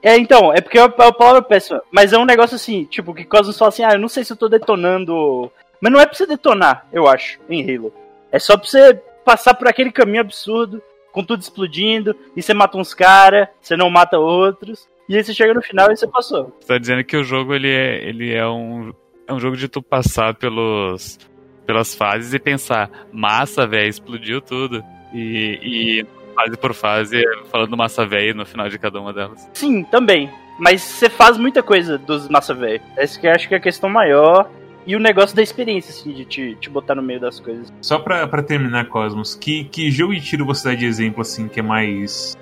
É, 0.03 0.17
então, 0.17 0.53
é 0.53 0.61
porque 0.61 0.79
é 0.79 0.85
uma 0.85 1.13
palavra 1.13 1.43
péssima. 1.43 1.83
Mas 1.91 2.13
é 2.13 2.19
um 2.19 2.25
negócio 2.25 2.55
assim, 2.55 2.85
tipo, 2.85 3.15
que 3.15 3.25
Cosmos 3.25 3.59
fala 3.59 3.69
assim, 3.71 3.83
ah, 3.83 3.93
eu 3.93 3.99
não 3.99 4.09
sei 4.09 4.25
se 4.25 4.33
eu 4.33 4.37
tô 4.37 4.49
detonando. 4.49 5.51
Mas 5.81 5.93
não 5.93 6.01
é 6.01 6.07
pra 6.07 6.15
você 6.15 6.27
detonar, 6.27 6.87
eu 6.93 7.09
acho, 7.09 7.39
em 7.49 7.63
Halo. 7.63 7.93
É 8.31 8.39
só 8.39 8.57
pra 8.57 8.67
você 8.67 8.95
passar 9.25 9.55
por 9.55 9.69
aquele 9.69 9.93
caminho 9.93 10.21
absurdo, 10.21 10.83
com 11.13 11.25
tudo 11.25 11.41
explodindo, 11.41 12.15
e 12.37 12.43
você 12.43 12.55
mata 12.55 12.79
uns 12.79 12.95
caras, 12.95 13.49
você 13.61 13.77
não 13.77 13.91
mata 13.91 14.19
outros, 14.19 14.89
e 15.09 15.17
aí 15.17 15.25
você 15.25 15.33
chega 15.33 15.55
no 15.55 15.63
final 15.63 15.91
e 15.91 15.97
você 15.97 16.07
passou. 16.07 16.55
Você 16.61 16.69
tá 16.69 16.79
dizendo 16.79 17.03
que 17.03 17.17
o 17.17 17.25
jogo 17.25 17.55
ele 17.55 17.71
é, 17.71 18.09
ele 18.09 18.33
é 18.33 18.47
um. 18.47 18.93
É 19.27 19.33
um 19.33 19.41
jogo 19.41 19.57
de 19.57 19.69
tu 19.69 19.83
passar 19.83 20.35
pelos. 20.35 21.19
pelas 21.67 21.95
fases 21.95 22.35
e 22.35 22.39
pensar, 22.39 22.91
massa, 23.13 23.67
velho, 23.67 23.89
explodiu 23.89 24.41
tudo. 24.41 24.85
E, 25.13 25.59
e 25.63 26.07
fase 26.38 26.57
por 26.57 26.74
fase, 26.74 27.22
falando 27.51 27.77
massa 27.77 28.07
velho 28.07 28.35
no 28.35 28.46
final 28.46 28.68
de 28.68 28.79
cada 28.79 29.01
uma 29.01 29.12
delas. 29.12 29.48
Sim, 29.55 29.83
também. 29.83 30.31
Mas 30.59 30.81
você 30.83 31.11
faz 31.11 31.37
muita 31.37 31.62
coisa 31.62 31.98
dos 31.98 32.29
massa 32.29 32.55
velho. 32.55 32.81
Essa 32.96 33.18
que 33.18 33.27
eu 33.27 33.33
acho 33.33 33.48
que 33.48 33.55
é 33.55 33.57
a 33.57 33.61
questão 33.61 33.90
maior. 33.90 34.48
E 34.87 34.96
o 34.96 34.98
negócio 34.98 35.37
da 35.37 35.42
experiência, 35.42 35.90
assim, 35.90 36.12
de 36.12 36.24
te, 36.24 36.57
te 36.59 36.70
botar 36.70 36.94
no 36.94 37.03
meio 37.03 37.20
das 37.20 37.38
coisas. 37.38 37.70
Só 37.83 37.98
pra, 37.98 38.27
pra 38.27 38.42
terminar, 38.42 38.87
Cosmos, 38.87 39.35
que, 39.35 39.64
que 39.64 39.90
jogo 39.90 40.14
de 40.14 40.20
tiro 40.22 40.46
você 40.46 40.70
dá 40.70 40.74
de 40.74 40.87
exemplo, 40.87 41.20
assim, 41.20 41.46
que 41.46 41.61
é 41.61 41.62
mais. 41.62 42.35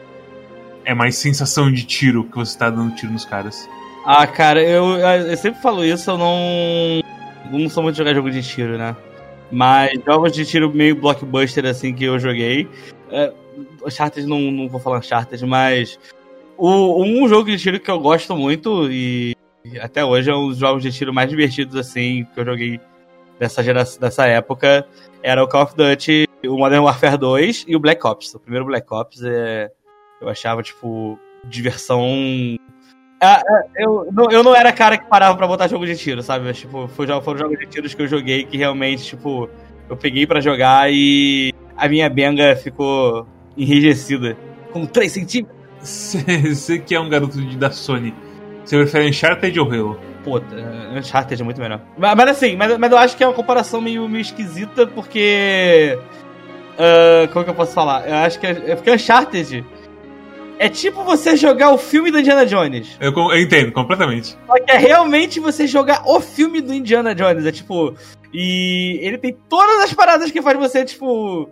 É 0.85 0.95
mais 0.95 1.17
sensação 1.17 1.73
de 1.73 1.85
tiro 1.85 2.23
que 2.23 2.37
você 2.37 2.57
tá 2.57 2.71
dando 2.71 2.95
tiro 2.95 3.13
nos 3.13 3.25
caras? 3.25 3.69
Ah, 4.05 4.25
cara, 4.29 4.63
eu, 4.63 4.97
eu 4.97 5.37
sempre 5.37 5.61
falo 5.61 5.85
isso, 5.85 6.09
eu 6.09 6.17
não. 6.17 7.01
Não 7.51 7.69
sou 7.69 7.83
muito 7.83 7.97
de 7.97 7.99
jogar 7.99 8.15
jogo 8.15 8.31
de 8.31 8.43
tiro, 8.43 8.79
né? 8.79 8.95
Mas 9.51 9.99
jogos 10.07 10.33
de 10.33 10.45
tiro 10.45 10.73
meio 10.73 10.95
blockbuster, 10.95 11.67
assim, 11.67 11.93
que 11.93 12.05
eu 12.05 12.17
joguei. 12.17 12.69
É, 13.11 13.33
Uncharted, 13.85 14.27
não, 14.27 14.41
não 14.51 14.69
vou 14.69 14.81
falar 14.81 14.99
Uncharted, 14.99 15.45
mas. 15.47 15.99
O, 16.59 17.03
um 17.03 17.29
jogo 17.29 17.51
de 17.51 17.59
tiro 17.59 17.79
que 17.79 17.91
eu 17.91 18.01
gosto 18.01 18.35
muito 18.35 18.91
e 18.91 19.37
até 19.81 20.05
hoje 20.05 20.31
é 20.31 20.35
um 20.35 20.49
dos 20.49 20.59
jogos 20.59 20.83
de 20.83 20.93
tiro 20.93 21.13
mais 21.13 21.29
divertidos, 21.29 21.77
assim, 21.77 22.27
que 22.33 22.41
eu 22.41 22.45
joguei 22.45 22.81
dessa, 23.39 23.63
geração, 23.63 24.01
dessa 24.01 24.27
época 24.27 24.87
era 25.23 25.43
o 25.43 25.49
Call 25.49 25.65
of 25.65 25.75
Duty, 25.77 26.27
o 26.47 26.57
Modern 26.57 26.85
Warfare 26.85 27.19
2 27.19 27.65
e 27.67 27.75
o 27.75 27.81
Black 27.81 28.07
Ops. 28.07 28.35
O 28.35 28.41
primeiro 28.41 28.67
Black 28.67 28.87
Ops 28.93 29.23
é, 29.25 29.71
eu 30.21 30.29
achava, 30.29 30.63
tipo, 30.63 31.19
diversão. 31.45 32.07
Ah, 33.21 33.43
eu, 33.77 34.09
não, 34.13 34.31
eu 34.31 34.43
não 34.43 34.55
era 34.55 34.73
cara 34.73 34.99
que 34.99 35.07
parava 35.07 35.37
pra 35.37 35.47
botar 35.47 35.69
jogo 35.69 35.87
de 35.87 35.97
tiro, 35.97 36.23
sabe? 36.23 36.45
Mas, 36.45 36.59
tipo, 36.59 36.87
foram 36.89 37.39
jogos 37.39 37.59
de 37.59 37.67
tiros 37.67 37.95
que 37.95 38.03
eu 38.03 38.09
joguei 38.09 38.45
que 38.45 38.57
realmente, 38.57 39.05
tipo, 39.05 39.49
eu 39.89 39.97
peguei 39.97 40.27
para 40.27 40.41
jogar 40.41 40.93
e 40.93 41.53
a 41.77 41.89
minha 41.89 42.09
benga 42.09 42.57
ficou 42.57 43.27
enrijecida. 43.57 44.37
Com 44.73 44.87
3 44.87 45.11
centímetros. 45.11 45.57
Você 45.81 46.79
que 46.79 46.95
é 46.95 47.01
um 47.01 47.09
garoto 47.09 47.41
da 47.57 47.71
Sony, 47.71 48.13
você 48.65 48.77
prefere 48.77 49.09
Uncharted 49.09 49.61
ou 49.61 49.73
Halo? 49.73 50.01
Puta, 50.25 50.57
Uncharted 50.97 51.41
é 51.41 51.45
muito 51.45 51.61
melhor. 51.61 51.81
Mas, 51.97 52.17
mas 52.17 52.29
assim, 52.31 52.57
mas, 52.57 52.77
mas, 52.77 52.91
eu 52.91 52.99
acho 52.99 53.17
que 53.17 53.23
é 53.23 53.27
uma 53.29 53.35
comparação 53.35 53.81
meio, 53.81 54.09
meio 54.09 54.23
esquisita, 54.23 54.87
porque. 54.87 55.97
Uh, 56.75 57.29
como 57.33 57.45
que 57.45 57.51
eu 57.51 57.55
posso 57.55 57.73
falar? 57.73 58.07
Eu 58.09 58.17
acho 58.17 58.41
que 58.41 58.47
é, 58.47 58.51
é 58.51 58.75
porque 58.75 58.91
Uncharted 58.91 59.65
é 60.59 60.69
tipo 60.69 61.05
você 61.05 61.37
jogar 61.37 61.71
o 61.71 61.79
filme 61.79 62.11
do 62.11 62.19
Indiana 62.19 62.45
Jones. 62.45 62.97
Eu, 63.01 63.13
eu, 63.13 63.41
entendo, 63.41 63.71
completamente. 63.73 64.37
Só 64.47 64.55
que 64.55 64.71
é 64.71 64.77
realmente 64.77 65.39
você 65.39 65.67
jogar 65.67 66.03
o 66.05 66.21
filme 66.21 66.61
do 66.61 66.75
Indiana 66.75 67.15
Jones. 67.15 67.47
É 67.47 67.53
tipo. 67.53 67.95
E 68.33 68.99
ele 69.03 69.19
tem 69.19 69.37
todas 69.49 69.85
as 69.85 69.95
paradas 69.95 70.31
que 70.31 70.43
faz 70.43 70.59
você, 70.59 70.85
tipo 70.85 71.49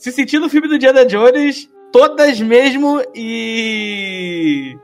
se 0.00 0.10
sentir 0.10 0.38
no 0.38 0.48
filme 0.48 0.66
do 0.66 0.76
Indiana 0.76 1.04
Jones, 1.04 1.70
todas 1.92 2.40
mesmo, 2.40 3.02
e. 3.14 4.74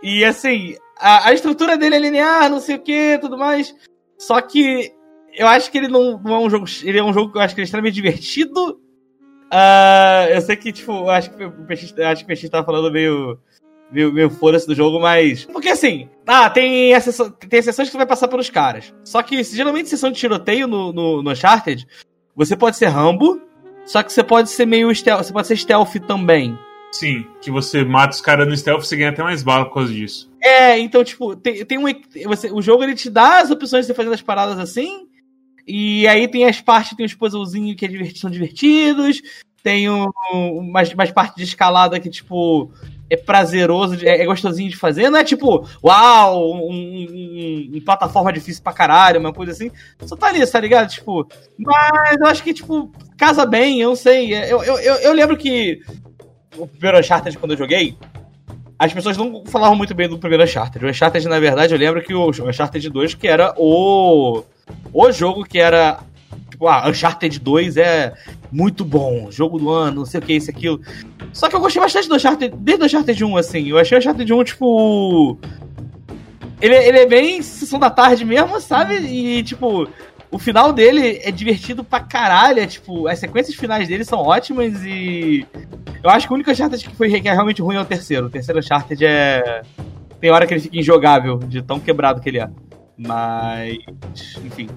E 0.00 0.24
assim, 0.24 0.76
a, 0.96 1.28
a 1.28 1.32
estrutura 1.32 1.76
dele 1.76 1.96
é 1.96 1.98
linear, 1.98 2.48
não 2.48 2.60
sei 2.60 2.76
o 2.76 2.78
que, 2.78 3.18
tudo 3.18 3.36
mais. 3.36 3.74
Só 4.16 4.40
que 4.40 4.92
eu 5.36 5.48
acho 5.48 5.72
que 5.72 5.78
ele 5.78 5.88
não, 5.88 6.20
não, 6.22 6.34
é 6.36 6.38
um 6.38 6.48
jogo. 6.48 6.66
Ele 6.84 6.98
é 6.98 7.02
um 7.02 7.12
jogo 7.12 7.32
que 7.32 7.38
eu 7.38 7.42
acho 7.42 7.52
que 7.52 7.62
é 7.62 7.64
extremamente 7.64 7.94
divertido. 7.94 8.80
Uh, 9.52 10.30
eu 10.32 10.40
sei 10.40 10.54
que, 10.54 10.72
tipo, 10.72 11.08
acho 11.10 11.30
que 11.30 11.44
o 11.44 11.66
Peixe, 11.66 11.92
acho 12.00 12.18
que 12.18 12.24
o 12.24 12.26
Peixe 12.28 12.48
tava 12.48 12.64
falando 12.64 12.92
meio. 12.92 13.38
Meio, 13.90 14.10
meio 14.10 14.30
foda-se 14.30 14.66
do 14.66 14.74
jogo, 14.74 15.00
mas. 15.00 15.44
Porque 15.46 15.68
assim, 15.68 16.08
ah, 16.26 16.48
tem, 16.48 16.98
sessão, 17.00 17.28
tem 17.30 17.60
sessões 17.60 17.88
que 17.88 17.92
você 17.92 17.98
vai 17.98 18.06
passar 18.06 18.28
pelos 18.28 18.48
caras. 18.48 18.94
Só 19.04 19.20
que 19.20 19.42
geralmente 19.42 19.88
sessão 19.88 20.10
de 20.10 20.18
tiroteio 20.18 20.66
no, 20.66 20.92
no, 20.92 21.22
no 21.22 21.30
Uncharted, 21.30 21.86
você 22.34 22.56
pode 22.56 22.78
ser 22.78 22.86
Rambo, 22.86 23.38
só 23.84 24.02
que 24.02 24.12
você 24.12 24.22
pode 24.22 24.50
ser 24.50 24.66
meio 24.66 24.94
stealth, 24.94 25.24
você 25.24 25.32
pode 25.32 25.46
ser 25.46 25.56
stealth 25.56 25.94
também. 26.06 26.58
Sim, 26.92 27.26
que 27.40 27.50
você 27.50 27.84
mata 27.84 28.14
os 28.14 28.20
caras 28.20 28.46
no 28.46 28.56
stealth, 28.56 28.82
você 28.82 28.96
ganha 28.96 29.10
até 29.10 29.22
mais 29.22 29.42
bala 29.42 29.64
por 29.64 29.74
causa 29.74 29.92
disso. 29.92 30.30
É, 30.42 30.78
então, 30.78 31.02
tipo, 31.02 31.34
tem, 31.34 31.64
tem 31.64 31.78
um. 31.78 31.84
Você, 32.26 32.52
o 32.52 32.60
jogo 32.60 32.84
ele 32.84 32.94
te 32.94 33.08
dá 33.08 33.40
as 33.40 33.50
opções 33.50 33.86
de 33.86 33.92
você 33.92 33.94
fazer 33.94 34.12
as 34.12 34.20
paradas 34.20 34.58
assim. 34.58 35.08
E 35.66 36.06
aí 36.06 36.28
tem 36.28 36.44
as 36.44 36.60
partes, 36.60 36.96
tem 36.96 37.06
os 37.06 37.14
puzzlezinhos 37.14 37.76
que 37.76 37.86
é 37.86 37.88
divertido, 37.88 38.18
são 38.18 38.30
divertidos. 38.30 39.22
Tem 39.62 39.88
um, 39.88 40.10
mais, 40.70 40.92
mais 40.92 41.12
parte 41.12 41.36
de 41.36 41.44
escalada 41.44 41.98
que, 42.00 42.10
tipo, 42.10 42.70
é 43.12 43.16
prazeroso, 43.16 43.98
é, 44.02 44.22
é, 44.22 44.24
gostosinho 44.24 44.70
de 44.70 44.76
fazer. 44.76 45.10
Não 45.10 45.18
é 45.18 45.24
tipo, 45.24 45.68
uau, 45.84 46.50
um, 46.50 46.70
um, 46.70 47.76
um, 47.76 47.80
plataforma 47.84 48.32
difícil 48.32 48.62
pra 48.62 48.72
caralho, 48.72 49.20
uma 49.20 49.34
coisa 49.34 49.52
assim. 49.52 49.70
Só 50.06 50.16
tá 50.16 50.28
ali, 50.28 50.44
tá 50.46 50.58
ligado? 50.58 50.88
Tipo, 50.88 51.28
mas 51.58 52.18
eu 52.18 52.26
acho 52.26 52.42
que, 52.42 52.54
tipo, 52.54 52.90
casa 53.18 53.44
bem, 53.44 53.82
eu 53.82 53.90
não 53.90 53.96
sei. 53.96 54.34
Eu, 54.34 54.64
eu, 54.64 54.78
eu, 54.78 54.94
eu 54.94 55.12
lembro 55.12 55.36
que 55.36 55.82
o 56.56 56.66
primeiro 56.66 56.98
Uncharted, 56.98 57.36
quando 57.36 57.52
eu 57.52 57.58
joguei, 57.58 57.98
as 58.78 58.94
pessoas 58.94 59.18
não 59.18 59.44
falavam 59.44 59.76
muito 59.76 59.94
bem 59.94 60.08
do 60.08 60.18
primeiro 60.18 60.44
Uncharted. 60.44 60.82
O 60.82 60.88
Uncharted, 60.88 61.28
na 61.28 61.38
verdade, 61.38 61.74
eu 61.74 61.78
lembro 61.78 62.02
que 62.02 62.14
o 62.14 62.30
Uncharted 62.30 62.88
2, 62.88 63.14
que 63.14 63.28
era 63.28 63.54
o, 63.58 64.42
o 64.90 65.12
jogo 65.12 65.44
que 65.44 65.58
era 65.58 66.00
Tipo, 66.52 66.68
ah, 66.68 66.86
Uncharted 66.86 67.40
2 67.40 67.78
é 67.78 68.12
muito 68.52 68.84
bom, 68.84 69.30
jogo 69.30 69.58
do 69.58 69.70
ano, 69.70 70.00
não 70.00 70.04
sei 70.04 70.20
o 70.20 70.22
que, 70.22 70.34
isso, 70.34 70.50
aquilo. 70.50 70.82
Só 71.32 71.48
que 71.48 71.56
eu 71.56 71.60
gostei 71.60 71.80
bastante 71.80 72.10
do 72.10 72.14
Uncharted, 72.14 72.54
desde 72.58 72.82
o 72.82 72.86
Uncharted 72.86 73.24
1, 73.24 73.36
assim. 73.38 73.68
Eu 73.68 73.78
achei 73.78 73.96
o 73.96 73.98
Uncharted 73.98 74.30
1, 74.30 74.44
tipo. 74.44 75.38
Ele, 76.60 76.74
ele 76.74 76.98
é 76.98 77.06
bem 77.06 77.40
sessão 77.40 77.78
da 77.78 77.88
tarde 77.88 78.22
mesmo, 78.22 78.60
sabe? 78.60 78.96
E, 78.96 79.42
tipo, 79.42 79.88
o 80.30 80.38
final 80.38 80.74
dele 80.74 81.20
é 81.24 81.30
divertido 81.30 81.82
pra 81.82 82.00
caralho. 82.00 82.60
É, 82.60 82.66
tipo, 82.66 83.08
as 83.08 83.18
sequências 83.18 83.56
finais 83.56 83.88
dele 83.88 84.04
são 84.04 84.18
ótimas 84.18 84.84
e. 84.84 85.46
Eu 86.04 86.10
acho 86.10 86.26
que 86.26 86.34
o 86.34 86.34
único 86.34 86.50
Uncharted 86.50 86.86
que 86.86 86.94
foi 86.94 87.18
que 87.18 87.26
é 87.26 87.32
realmente 87.32 87.62
ruim 87.62 87.76
é 87.76 87.80
o 87.80 87.86
terceiro. 87.86 88.26
O 88.26 88.30
terceiro 88.30 88.60
Uncharted 88.60 89.02
é. 89.02 89.62
Tem 90.20 90.30
hora 90.30 90.46
que 90.46 90.52
ele 90.52 90.60
fica 90.60 90.78
injogável, 90.78 91.38
de 91.38 91.62
tão 91.62 91.80
quebrado 91.80 92.20
que 92.20 92.28
ele 92.28 92.40
é. 92.40 92.50
Mas. 93.06 93.78
Enfim. 94.44 94.68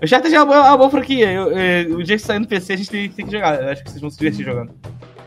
O 0.00 0.04
Uncharted 0.04 0.34
é 0.34 0.42
uma, 0.42 0.60
uma 0.68 0.76
boa 0.76 0.90
franquia. 0.90 1.30
Eu, 1.30 1.50
eu, 1.52 1.98
o 1.98 2.02
dia 2.02 2.16
que 2.16 2.22
sair 2.22 2.38
no 2.38 2.46
PC 2.46 2.72
a 2.72 2.76
gente 2.76 2.90
tem, 2.90 3.08
tem 3.08 3.26
que 3.26 3.32
jogar. 3.32 3.62
Eu 3.62 3.70
acho 3.70 3.82
que 3.82 3.90
vocês 3.90 4.00
vão 4.00 4.10
se 4.10 4.18
divertir 4.18 4.44
jogando. 4.44 4.72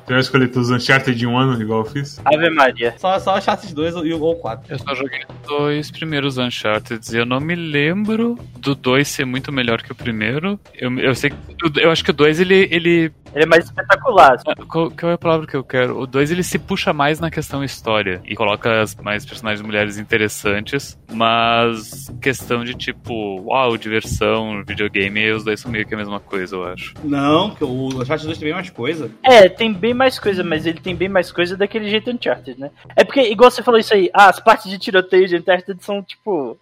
Tu 0.08 0.12
vai 0.12 0.22
escolher 0.22 0.48
todos 0.48 0.70
os 0.70 0.76
Uncharted 0.76 1.18
de 1.18 1.28
um 1.28 1.38
ano, 1.38 1.62
igual 1.62 1.82
eu 1.82 1.86
fiz? 1.86 2.18
Ave 2.24 2.50
Maria. 2.50 2.96
Só, 2.98 3.20
só 3.20 3.38
Uncharted 3.38 3.76
2 3.76 3.96
ou 3.96 4.36
4. 4.38 4.74
Eu 4.74 4.80
só 4.80 4.96
joguei 4.96 5.20
os 5.20 5.48
dois 5.50 5.92
primeiros 5.92 6.38
Uncharted 6.38 7.02
e 7.14 7.18
eu 7.18 7.26
não 7.26 7.42
me 7.42 7.56
lembro 7.56 8.40
do 8.58 8.74
2 8.74 9.06
ser 9.06 9.26
muito 9.26 9.52
melhor 9.52 9.82
que 9.82 9.92
o 9.92 9.96
primeiro. 9.96 10.58
Eu, 10.74 10.98
eu 10.98 11.14
sei 11.14 11.32
que. 11.32 11.82
Eu 11.82 11.92
acho 11.92 12.06
que 12.06 12.12
o 12.12 12.14
2 12.14 12.40
ele, 12.40 12.70
ele 12.72 13.12
ele 13.34 13.44
é 13.44 13.48
mais 13.48 13.66
espetacular. 13.66 14.34
Assim. 14.34 14.44
Ah, 14.48 14.56
qual, 14.68 14.92
qual, 14.92 15.12
é 15.12 15.16
a 15.16 15.18
palavra 15.18 15.48
que 15.48 15.56
eu 15.56 15.64
quero? 15.64 16.00
O 16.00 16.08
2 16.08 16.32
ele 16.32 16.44
se 16.44 16.58
puxa 16.58 16.94
mais 16.94 17.20
na 17.20 17.30
questão 17.30 17.64
história 17.64 18.22
e 18.26 18.36
coloca 18.36 18.82
as, 18.82 18.96
mais 18.96 19.26
personagens 19.26 19.66
mulheres 19.66 19.98
interessantes, 19.98 20.98
mas 21.12 22.12
questão 22.22 22.64
de 22.64 22.74
tipo, 22.74 23.42
uau, 23.42 23.78
diversão, 23.78 24.64
videogame, 24.66 25.32
os 25.32 25.44
dois 25.44 25.60
são 25.60 25.72
meio 25.72 25.86
que 25.86 25.94
a 25.94 25.98
mesma 25.98 26.20
coisa, 26.20 26.56
eu 26.56 26.66
acho. 26.66 26.94
Não, 27.04 27.50
porque 27.50 27.64
o 27.64 27.88
Uncharted 27.88 28.28
2 28.28 28.38
tem 28.38 28.48
bem 28.48 28.54
mais 28.54 28.70
coisa. 28.70 29.12
É, 29.24 29.50
tem 29.50 29.74
bem 29.74 29.94
mais 29.94 30.20
coisa, 30.20 30.44
mas 30.44 30.66
ele 30.66 30.80
tem 30.80 30.96
bem 30.96 31.10
mais 31.10 31.32
coisa 31.32 31.58
daquele 31.58 31.90
jeito 31.90 32.12
Uncharted, 32.12 32.60
né? 32.60 32.72
É 32.96 33.04
porque, 33.04 33.22
igual 33.22 33.52
você 33.52 33.64
falou 33.64 33.80
isso 33.80 33.94
aí, 33.94 34.10
ah, 34.14 34.30
as 34.30 34.40
partes 34.40 34.70
de 34.70 34.78
tiroteio 34.78 35.28
de 35.28 35.38
Uncharted 35.38 35.84
são 35.84 36.02
tipo. 36.02 36.58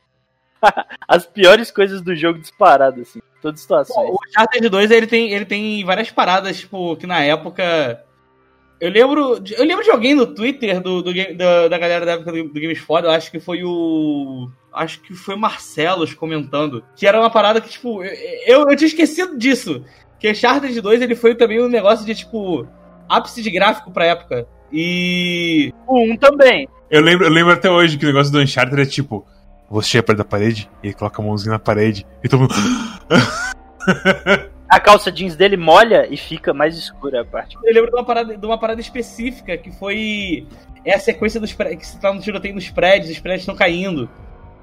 as 1.07 1.25
piores 1.25 1.71
coisas 1.71 2.01
do 2.01 2.15
jogo 2.15 2.39
disparado, 2.39 3.01
assim 3.01 3.19
todas 3.45 3.59
as 3.59 3.61
situações. 3.61 4.09
O 4.09 4.17
Uncharted 4.27 4.69
2 4.69 4.91
ele 4.91 5.07
tem, 5.07 5.31
ele 5.31 5.45
tem 5.45 5.83
várias 5.85 6.09
paradas, 6.09 6.59
tipo, 6.59 6.95
que 6.95 7.05
na 7.05 7.21
época. 7.21 8.03
Eu 8.79 8.89
lembro, 8.89 9.41
eu 9.57 9.65
lembro 9.65 9.83
de 9.83 9.91
alguém 9.91 10.13
no 10.13 10.27
Twitter 10.27 10.81
do, 10.81 11.01
do, 11.01 11.13
da, 11.13 11.67
da 11.69 11.77
galera 11.77 12.05
da 12.05 12.13
época 12.13 12.31
do, 12.31 12.43
do 12.49 12.59
Games 12.59 12.79
Foda, 12.79 13.07
eu 13.07 13.11
acho 13.11 13.31
que 13.31 13.39
foi 13.39 13.63
o. 13.63 14.49
Acho 14.73 14.99
que 15.01 15.13
foi 15.13 15.35
o 15.35 15.39
Marcelos 15.39 16.13
comentando. 16.13 16.83
Que 16.95 17.07
era 17.07 17.19
uma 17.19 17.29
parada 17.29 17.61
que, 17.61 17.69
tipo, 17.69 18.03
eu, 18.03 18.67
eu 18.69 18.75
tinha 18.75 18.87
esquecido 18.87 19.37
disso. 19.37 19.85
Que 20.19 20.31
Uncharted 20.31 20.81
2 20.81 21.01
ele 21.01 21.15
foi 21.15 21.35
também 21.35 21.61
um 21.61 21.69
negócio 21.69 22.05
de, 22.05 22.13
tipo, 22.13 22.67
ápice 23.07 23.41
de 23.41 23.49
gráfico 23.49 23.91
pra 23.91 24.07
época. 24.07 24.45
E. 24.71 25.71
O 25.87 26.01
1 26.01 26.17
também. 26.17 26.67
Eu 26.89 27.01
lembro, 27.01 27.25
eu 27.25 27.31
lembro 27.31 27.53
até 27.53 27.69
hoje 27.69 27.97
que 27.97 28.05
o 28.05 28.07
negócio 28.07 28.31
do 28.31 28.39
Uncharted 28.39 28.81
é 28.81 28.85
tipo 28.85 29.25
você 29.69 29.89
chega 29.89 30.03
perto 30.03 30.17
da 30.19 30.25
parede 30.25 30.69
e 30.83 30.87
ele 30.87 30.93
coloca 30.93 31.21
a 31.21 31.25
mãozinha 31.25 31.53
na 31.53 31.59
parede 31.59 32.05
e 32.23 32.29
todo 32.29 32.41
mundo. 32.41 32.53
a 34.69 34.79
calça 34.79 35.11
jeans 35.11 35.35
dele 35.35 35.57
molha 35.57 36.07
e 36.09 36.17
fica 36.17 36.53
mais 36.53 36.77
escura 36.77 37.21
a 37.21 37.25
parte. 37.25 37.55
Eu 37.63 37.73
lembro 37.73 37.91
de 37.91 37.97
uma 37.97 38.05
parada, 38.05 38.37
de 38.37 38.45
uma 38.45 38.57
parada 38.57 38.81
específica 38.81 39.57
que 39.57 39.71
foi. 39.71 40.47
É 40.83 40.95
a 40.95 40.99
sequência 40.99 41.39
dos 41.39 41.53
prédios. 41.53 41.79
Que 41.79 41.87
você 41.87 41.99
tá 41.99 42.13
no 42.13 42.21
tiroteio 42.21 42.55
nos 42.55 42.69
prédios, 42.69 43.11
os 43.11 43.19
prédios 43.19 43.41
estão 43.41 43.55
caindo. 43.55 44.09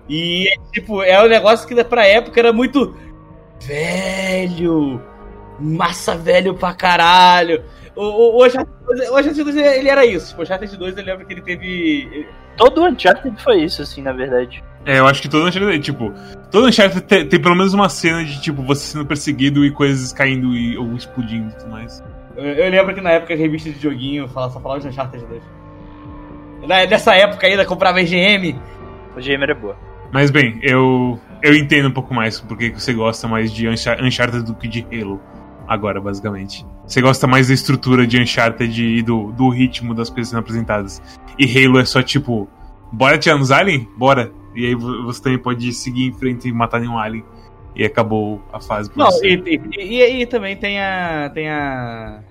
E, 0.09 0.49
tipo, 0.73 1.03
é 1.03 1.23
um 1.23 1.29
negócio 1.29 1.67
que 1.67 1.85
pra 1.85 2.07
época 2.07 2.39
era 2.39 2.53
muito. 2.53 2.97
Velho! 3.61 5.01
Massa 5.59 6.17
velho 6.17 6.55
pra 6.55 6.75
caralho! 6.75 7.65
O, 7.95 8.03
o, 8.03 8.39
o 8.39 8.47
Uncharted 8.47 9.45
2, 9.45 9.57
ele 9.57 9.89
era 9.89 10.05
isso. 10.05 10.37
O 10.37 10.43
Uncharted 10.43 10.77
2, 10.77 10.97
eu 10.97 11.05
lembro 11.05 11.27
que 11.27 11.33
ele 11.33 11.43
teve. 11.43 12.27
Todo 12.57 12.85
Uncharted 12.85 13.41
foi 13.43 13.63
isso, 13.63 13.83
assim, 13.83 14.03
na 14.03 14.13
verdade. 14.13 14.63
É, 14.85 14.99
eu 14.99 15.07
acho 15.07 15.23
que 15.23 15.29
todo 15.29 15.47
Uncharted, 15.47 15.79
tipo, 15.81 16.13
todo 16.51 16.67
Uncharted 16.67 17.03
tem, 17.03 17.29
tem 17.29 17.41
pelo 17.41 17.55
menos 17.55 17.73
uma 17.73 17.89
cena 17.89 18.25
de, 18.25 18.41
tipo, 18.41 18.63
você 18.63 18.93
sendo 18.93 19.07
perseguido 19.07 19.65
e 19.65 19.71
coisas 19.71 20.13
caindo 20.13 20.55
e, 20.57 20.77
ou 20.77 20.95
explodindo 20.95 21.51
e 21.51 21.59
tudo 21.59 21.71
mais. 21.71 22.03
Eu, 22.37 22.45
eu 22.45 22.71
lembro 22.71 22.95
que 22.95 23.01
na 23.01 23.11
época 23.11 23.35
a 23.35 23.37
revista 23.37 23.71
de 23.71 23.81
joguinho 23.81 24.27
falava, 24.29 24.53
só 24.53 24.61
falava 24.61 24.81
de 24.81 24.89
Uncharted 24.89 25.25
2. 25.25 25.43
Na, 26.67 26.87
nessa 26.87 27.15
época 27.15 27.47
ainda 27.47 27.65
comprava 27.65 28.01
EGM. 28.01 28.59
O 29.17 29.21
GM 29.21 29.43
era 29.43 29.55
boa. 29.55 29.77
Mas 30.13 30.31
bem, 30.31 30.59
eu 30.63 31.19
eu 31.43 31.55
entendo 31.55 31.89
um 31.89 31.93
pouco 31.93 32.15
mais 32.15 32.41
porque 32.41 32.71
você 32.71 32.93
gosta 32.93 33.27
mais 33.27 33.53
de 33.53 33.69
Uncharted 33.69 34.45
do 34.45 34.55
que 34.55 34.69
de 34.69 34.87
Halo. 34.93 35.21
Agora, 35.67 36.01
basicamente. 36.01 36.67
Você 36.87 37.01
gosta 37.01 37.27
mais 37.27 37.49
da 37.49 37.55
estrutura 37.55 38.07
de 38.07 38.21
Uncharted 38.21 38.83
e 38.85 39.03
do, 39.03 39.33
do 39.33 39.49
ritmo 39.49 39.95
das 39.95 40.11
coisas 40.11 40.31
sendo 40.31 40.41
apresentadas. 40.41 41.03
E 41.39 41.45
Halo 41.47 41.79
é 41.79 41.85
só 41.85 42.03
tipo, 42.03 42.49
bora 42.93 43.19
tirar 43.19 43.39
nos 43.39 43.51
alien? 43.51 43.89
Bora. 43.97 44.33
E 44.55 44.67
aí 44.67 44.75
você 44.75 45.23
também 45.23 45.39
pode 45.39 45.73
seguir 45.73 46.09
em 46.09 46.13
frente 46.13 46.49
e 46.49 46.53
matar 46.53 46.81
nenhum 46.81 46.99
alien. 46.99 47.25
E 47.75 47.85
acabou 47.85 48.43
a 48.53 48.61
fase. 48.61 48.91
Não, 48.95 49.09
e, 49.23 49.61
e, 49.79 50.23
e, 50.23 50.27
também 50.27 50.57
tem 50.57 50.79
a. 50.81 51.31
Tem 51.33 51.49
a. 51.49 52.23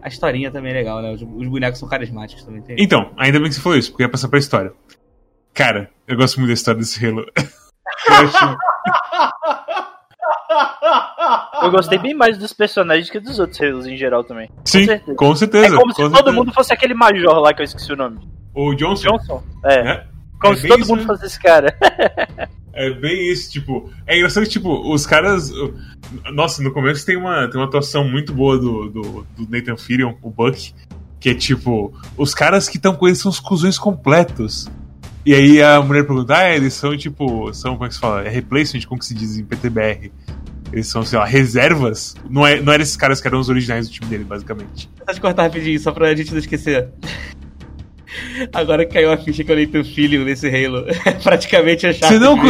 A 0.00 0.08
historinha 0.08 0.50
também 0.50 0.72
é 0.72 0.74
legal, 0.74 1.00
né? 1.02 1.12
Os, 1.12 1.22
os 1.22 1.48
bonecos 1.48 1.78
são 1.78 1.88
carismáticos 1.88 2.44
também. 2.44 2.62
Tem. 2.62 2.76
Então, 2.78 3.12
ainda 3.16 3.38
bem 3.38 3.48
que 3.48 3.54
você 3.54 3.60
falou 3.60 3.78
isso, 3.78 3.90
porque 3.90 4.02
ia 4.02 4.08
passar 4.08 4.28
pra 4.28 4.38
história. 4.38 4.72
Cara, 5.52 5.90
eu 6.08 6.16
gosto 6.16 6.38
muito 6.38 6.48
da 6.48 6.54
história 6.54 6.80
desse 6.80 7.04
Halo. 7.06 7.26
eu 7.36 8.14
acho. 8.14 8.56
Eu 11.62 11.70
gostei 11.70 11.98
bem 11.98 12.14
mais 12.14 12.36
dos 12.38 12.52
personagens 12.52 13.08
que 13.10 13.20
dos 13.20 13.38
outros 13.38 13.60
Halos 13.60 13.86
em 13.86 13.96
geral 13.96 14.24
também. 14.24 14.50
Sim, 14.64 14.86
com 14.86 14.86
certeza. 14.86 15.16
Com 15.16 15.34
certeza 15.34 15.66
é 15.66 15.78
como 15.78 15.92
se 15.92 16.02
todo 16.02 16.14
certeza. 16.14 16.36
mundo 16.36 16.52
fosse 16.52 16.72
aquele 16.72 16.94
major 16.94 17.38
lá 17.38 17.54
que 17.54 17.60
eu 17.60 17.64
esqueci 17.64 17.92
o 17.92 17.96
nome. 17.96 18.20
O 18.54 18.74
Johnson? 18.74 19.10
Johnson, 19.10 19.42
é. 19.64 19.74
é. 19.74 20.11
Como 20.42 20.54
é 20.54 20.56
se 20.56 20.68
todo 20.68 20.86
mundo 20.86 21.06
fosse 21.06 21.26
esse 21.26 21.40
cara. 21.40 21.74
É 22.74 22.90
bem 22.90 23.30
isso, 23.30 23.50
tipo. 23.50 23.90
É 24.06 24.16
engraçado 24.16 24.44
que, 24.44 24.50
tipo, 24.50 24.92
os 24.92 25.06
caras. 25.06 25.52
Nossa, 26.32 26.62
no 26.62 26.72
começo 26.72 27.04
tem 27.04 27.16
uma, 27.16 27.48
tem 27.48 27.60
uma 27.60 27.66
atuação 27.66 28.08
muito 28.08 28.32
boa 28.32 28.58
do, 28.58 28.88
do, 28.88 29.26
do 29.36 29.50
Nathan 29.50 29.76
Fillion, 29.76 30.14
o 30.22 30.30
Buck. 30.30 30.74
Que 31.20 31.30
é 31.30 31.34
tipo, 31.34 31.92
os 32.16 32.34
caras 32.34 32.68
que 32.68 32.78
estão 32.78 32.96
com 32.96 33.06
eles 33.06 33.18
são 33.18 33.30
os 33.30 33.38
cuzões 33.38 33.78
completos. 33.78 34.68
E 35.24 35.32
aí 35.34 35.62
a 35.62 35.80
mulher 35.80 36.04
pergunta, 36.04 36.36
ah, 36.36 36.50
eles 36.50 36.74
são 36.74 36.96
tipo. 36.96 37.52
São, 37.52 37.74
como 37.74 37.84
é 37.84 37.88
que 37.88 37.94
se 37.94 38.00
fala? 38.00 38.22
É 38.22 38.28
replacement, 38.28 38.84
como 38.86 38.98
que 38.98 39.06
se 39.06 39.14
diz 39.14 39.38
em 39.38 39.44
PTBR? 39.44 40.10
Eles 40.72 40.86
são, 40.86 41.04
sei 41.04 41.18
lá, 41.18 41.26
reservas. 41.26 42.16
Não, 42.28 42.46
é, 42.46 42.60
não 42.60 42.72
eram 42.72 42.82
esses 42.82 42.96
caras 42.96 43.20
que 43.20 43.28
eram 43.28 43.38
os 43.38 43.50
originais 43.50 43.86
do 43.86 43.92
time 43.92 44.08
dele, 44.08 44.24
basicamente. 44.24 44.88
Deixa 45.04 45.18
eu 45.18 45.20
cortar 45.20 45.42
rapidinho, 45.42 45.78
só 45.78 45.92
pra 45.92 46.14
gente 46.14 46.32
não 46.32 46.38
esquecer. 46.38 46.88
Agora 48.52 48.84
caiu 48.86 49.12
a 49.12 49.16
ficha 49.16 49.42
que 49.44 49.52
eu 49.52 49.70
teu 49.70 49.84
filho 49.84 50.24
nesse 50.24 50.48
Halo. 50.48 50.86
É 51.04 51.12
praticamente 51.12 51.86
a 51.86 51.92
chave. 51.92 52.14
Você 52.14 52.20
não. 52.20 52.36
não, 52.36 52.44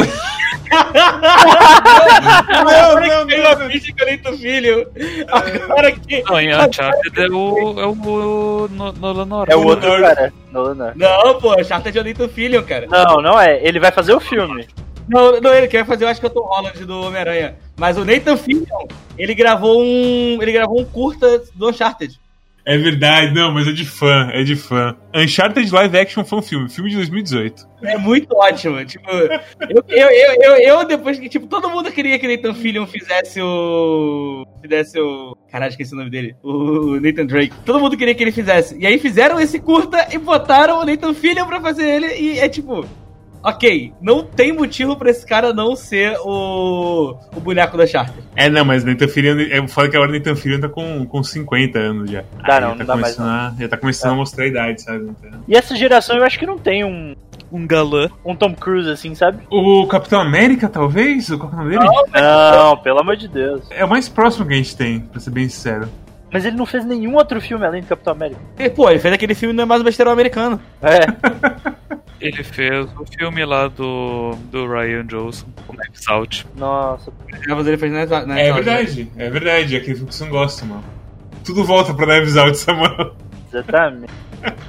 não, 2.65 3.01
não, 3.01 3.27
caiu 3.27 3.49
a 3.49 3.57
ficha 3.71 3.93
que 3.93 4.03
eu 4.03 4.23
teu 4.23 4.39
filho. 4.39 4.87
Agora 5.29 5.93
que. 5.93 6.23
Não, 6.23 6.41
em 6.41 6.55
Uncharted 6.55 7.21
é 7.21 7.29
o. 7.29 7.81
É 7.81 7.87
o. 7.87 8.69
Nolan 9.01 9.27
North. 9.27 9.51
É 9.51 9.57
o 9.57 9.65
outro 9.65 9.91
cara. 10.01 10.33
Nolan 10.51 10.93
Não, 10.97 11.41
pô, 11.41 11.59
Uncharted 11.61 11.97
é 11.97 12.01
o 12.01 12.05
Nathan 12.05 12.29
Filho, 12.29 12.63
cara. 12.63 12.87
Não, 12.87 13.23
não 13.23 13.41
é. 13.41 13.61
Ele 13.67 13.81
vai 13.81 13.91
fazer 13.91 14.13
o 14.13 14.21
filme. 14.21 14.67
Não, 15.09 15.41
não, 15.41 15.53
ele 15.53 15.69
quer 15.69 15.85
fazer, 15.85 16.05
eu 16.05 16.09
acho 16.09 16.21
que 16.21 16.27
é 16.27 16.29
o 16.29 16.33
Tom 16.33 16.47
Holland 16.47 16.85
do 16.85 17.01
Homem-Aranha. 17.03 17.57
Mas 17.77 17.97
o 17.97 18.05
Nathan 18.05 18.37
Fillion, 18.37 18.87
ele 19.19 19.35
gravou 19.35 19.83
um. 19.83 20.39
Ele 20.41 20.53
gravou 20.53 20.81
um 20.81 20.85
curta 20.85 21.43
do 21.55 21.69
Uncharted. 21.69 22.21
É 22.65 22.79
verdade, 22.79 23.35
não, 23.35 23.51
mas 23.53 23.67
é 23.67 23.73
de 23.73 23.85
fã, 23.85 24.29
é 24.33 24.45
de 24.45 24.55
fã. 24.55 24.97
Uncharted 25.15 25.69
Live 25.71 25.99
Action 25.99 26.25
foi 26.25 26.39
um 26.39 26.43
filme, 26.43 26.69
filme 26.69 26.91
de 26.91 26.97
2018. 26.97 27.69
É 27.83 27.99
muito 27.99 28.37
ótimo. 28.37 28.85
Tipo, 28.85 29.11
eu, 29.11 29.85
eu, 29.89 30.37
eu, 30.41 30.57
eu, 30.57 30.87
depois 30.87 31.19
que, 31.19 31.29
tipo, 31.29 31.49
todo 31.49 31.69
mundo 31.69 31.91
queria 31.91 32.19
que 32.19 32.29
Nathan 32.29 32.55
Fillion 32.55 32.87
fizesse 32.87 33.41
o. 33.41 34.47
Fizesse 34.63 35.01
o. 35.01 35.37
Caralho, 35.51 35.71
esqueci 35.71 35.93
o 35.93 35.97
nome 35.97 36.11
dele. 36.11 36.37
O 36.43 37.01
Nathan 37.01 37.27
Drake. 37.27 37.53
Todo 37.65 37.81
mundo 37.81 37.97
queria 37.97 38.15
que 38.15 38.23
ele 38.23 38.33
fizesse. 38.33 38.79
E 38.79 38.87
aí 38.87 38.99
fizeram 38.99 39.41
esse 39.41 39.59
curta 39.59 40.07
e 40.13 40.19
botaram 40.19 40.81
o 40.81 40.85
Nathan 40.85 41.15
Fillion 41.15 41.47
pra 41.47 41.61
fazer 41.61 41.89
ele. 41.89 42.07
E 42.15 42.39
é 42.39 42.49
tipo 42.49 42.87
ok, 43.43 43.93
não 44.01 44.23
tem 44.25 44.53
motivo 44.53 44.97
pra 44.97 45.11
esse 45.11 45.27
cara 45.27 45.53
não 45.53 45.75
ser 45.75 46.17
o, 46.21 47.17
o 47.35 47.41
boneco 47.41 47.77
da 47.77 47.87
Charter. 47.87 48.23
É, 48.37 48.49
não, 48.49 48.65
mas 48.65 48.85
Nathan 48.85 49.09
Fillion, 49.09 49.39
é 49.39 49.67
foda 49.69 49.89
que 49.89 49.97
agora 49.97 50.11
o 50.11 50.15
Nathan 50.15 50.37
Fillion 50.37 50.61
tá 50.61 50.69
com, 50.69 51.05
com 51.07 51.23
50 51.23 51.79
anos 51.79 52.11
já. 52.11 52.25
Dá 52.47 52.61
não, 52.61 52.71
tá 52.71 52.77
não 52.77 52.87
dá 52.87 52.97
mais. 52.97 53.19
A, 53.19 53.55
já 53.59 53.69
tá 53.69 53.77
começando 53.77 54.13
a 54.13 54.17
mostrar 54.17 54.45
a 54.45 54.47
idade, 54.47 54.83
sabe? 54.83 55.11
Então... 55.11 55.41
E 55.49 55.57
essa 55.57 55.77
geração 55.77 56.17
eu 56.17 56.25
acho 56.25 56.39
que 56.39 56.47
não 56.47 56.59
tem 56.59 56.85
um 56.85 57.15
um 57.53 57.67
galã, 57.67 58.09
um 58.25 58.35
Tom 58.35 58.55
Cruise, 58.55 58.89
assim, 58.89 59.15
sabe? 59.15 59.43
O 59.51 59.87
Capitão 59.87 60.19
América, 60.21 60.71
talvez? 60.71 61.29
O 61.29 61.39
qual 61.39 61.53
é 61.53 61.55
o 61.55 61.59
nome 61.59 61.71
dele? 61.71 61.85
Não, 61.85 62.71
não, 62.71 62.77
pelo 62.79 63.01
amor 63.01 63.15
de 63.15 63.29
Deus. 63.29 63.63
É 63.71 63.85
o 63.85 63.89
mais 63.89 64.09
próximo 64.09 64.47
que 64.47 64.55
a 64.55 64.57
gente 64.57 64.75
tem, 64.75 65.01
pra 65.01 65.21
ser 65.21 65.31
bem 65.31 65.47
sincero. 65.51 65.87
Mas 66.33 66.47
ele 66.47 66.57
não 66.57 66.65
fez 66.65 66.85
nenhum 66.87 67.15
outro 67.15 67.41
filme 67.43 67.67
além 67.67 67.83
do 67.83 67.87
Capitão 67.87 68.15
América. 68.15 68.41
E, 68.59 68.71
pô, 68.71 68.89
ele 68.89 68.99
fez 68.99 69.13
aquele 69.13 69.35
filme 69.35 69.53
Não 69.53 69.65
é 69.65 69.67
mais 69.67 69.83
um 69.83 69.85
besteirão 69.85 70.13
americano. 70.13 70.59
É. 70.81 71.01
Ele 72.23 72.45
fez 72.45 72.89
o 72.99 73.05
filme 73.05 73.45
lá 73.45 73.67
do, 73.69 74.37
do 74.51 74.67
Ryan 74.67 75.05
Johnson, 75.07 75.47
o 75.69 75.73
Knives 75.73 76.09
Out. 76.09 76.47
Nossa. 76.57 77.13
Mas 77.49 77.67
ele 77.67 77.77
fez 77.77 77.93
Knives 77.93 78.13
Out. 78.13 78.31
É 78.31 78.53
verdade, 78.53 79.11
é 79.17 79.31
verdade. 79.31 79.75
É 79.75 79.79
aquele 79.79 79.95
filme 79.97 80.09
que 80.09 80.15
você 80.15 80.25
não 80.25 80.31
gosta, 80.31 80.65
mano. 80.65 80.85
Tudo 81.45 81.65
volta 81.65 81.93
pra 81.93 82.07
Knives 82.07 82.37
Out, 82.37 82.57
Samuel. 82.59 83.15
Exatamente. 83.53 84.13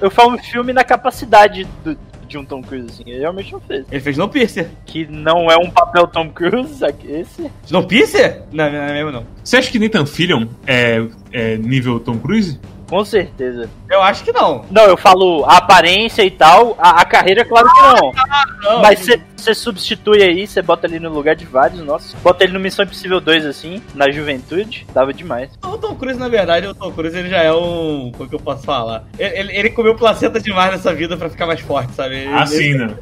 Eu 0.01 0.09
falo 0.09 0.37
filme 0.39 0.73
na 0.73 0.83
capacidade 0.83 1.67
do, 1.83 1.97
de 2.27 2.37
um 2.37 2.43
Tom 2.43 2.61
Cruise, 2.61 2.87
assim. 2.89 3.03
Ele 3.05 3.19
realmente 3.19 3.53
não 3.53 3.59
fez. 3.61 3.85
Ele 3.91 4.01
fez 4.01 4.15
Snowpiercer. 4.15 4.69
Que 4.85 5.05
não 5.05 5.49
é 5.49 5.57
um 5.57 5.69
papel 5.69 6.07
Tom 6.07 6.29
Cruise, 6.29 6.83
esse. 7.05 7.51
Snowpiercer? 7.65 8.43
Não, 8.51 8.71
não 8.71 8.79
é 8.79 8.93
mesmo 8.93 9.11
não. 9.11 9.25
Você 9.43 9.57
acha 9.57 9.71
que 9.71 9.79
Nathan 9.79 10.05
Fillion 10.05 10.47
é, 10.65 11.05
é 11.31 11.57
nível 11.57 11.99
Tom 11.99 12.17
Cruise? 12.17 12.59
Com 12.93 13.03
certeza. 13.03 13.67
Eu 13.89 14.03
acho 14.03 14.23
que 14.23 14.31
não. 14.31 14.63
Não, 14.69 14.83
eu 14.83 14.95
falo 14.95 15.43
a 15.45 15.57
aparência 15.57 16.21
e 16.21 16.29
tal. 16.29 16.77
A, 16.77 17.01
a 17.01 17.05
carreira, 17.05 17.43
claro 17.43 17.67
que 17.73 17.81
não. 17.81 18.11
Ah, 18.15 18.43
não. 18.61 18.81
Mas 18.83 19.07
você 19.43 19.53
substitui 19.53 20.23
aí, 20.23 20.47
você 20.47 20.61
bota 20.61 20.87
ele 20.87 20.99
no 20.99 21.09
lugar 21.09 21.35
de 21.35 21.45
vários, 21.45 21.81
nossa. 21.81 22.15
Bota 22.17 22.43
ele 22.43 22.53
no 22.53 22.59
Missão 22.59 22.85
Impossível 22.85 23.19
2, 23.19 23.45
assim, 23.45 23.81
na 23.93 24.09
juventude. 24.09 24.85
Dava 24.93 25.13
demais. 25.13 25.51
O 25.63 25.77
Tom 25.77 25.95
Cruise, 25.95 26.19
na 26.19 26.29
verdade, 26.29 26.65
o 26.65 26.73
Tom 26.73 26.91
Cruise 26.91 27.17
ele 27.17 27.29
já 27.29 27.43
é 27.43 27.51
um. 27.51 28.11
Como 28.15 28.29
que 28.29 28.35
eu 28.35 28.39
posso 28.39 28.63
falar? 28.63 29.05
Ele, 29.19 29.55
ele 29.55 29.69
comeu 29.69 29.95
placenta 29.95 30.39
demais 30.39 30.71
nessa 30.71 30.93
vida 30.93 31.17
pra 31.17 31.29
ficar 31.29 31.45
mais 31.45 31.59
forte, 31.59 31.93
sabe? 31.93 32.15
Ele, 32.15 32.33
ah, 32.33 32.45
sim, 32.45 32.73
né? 32.73 32.95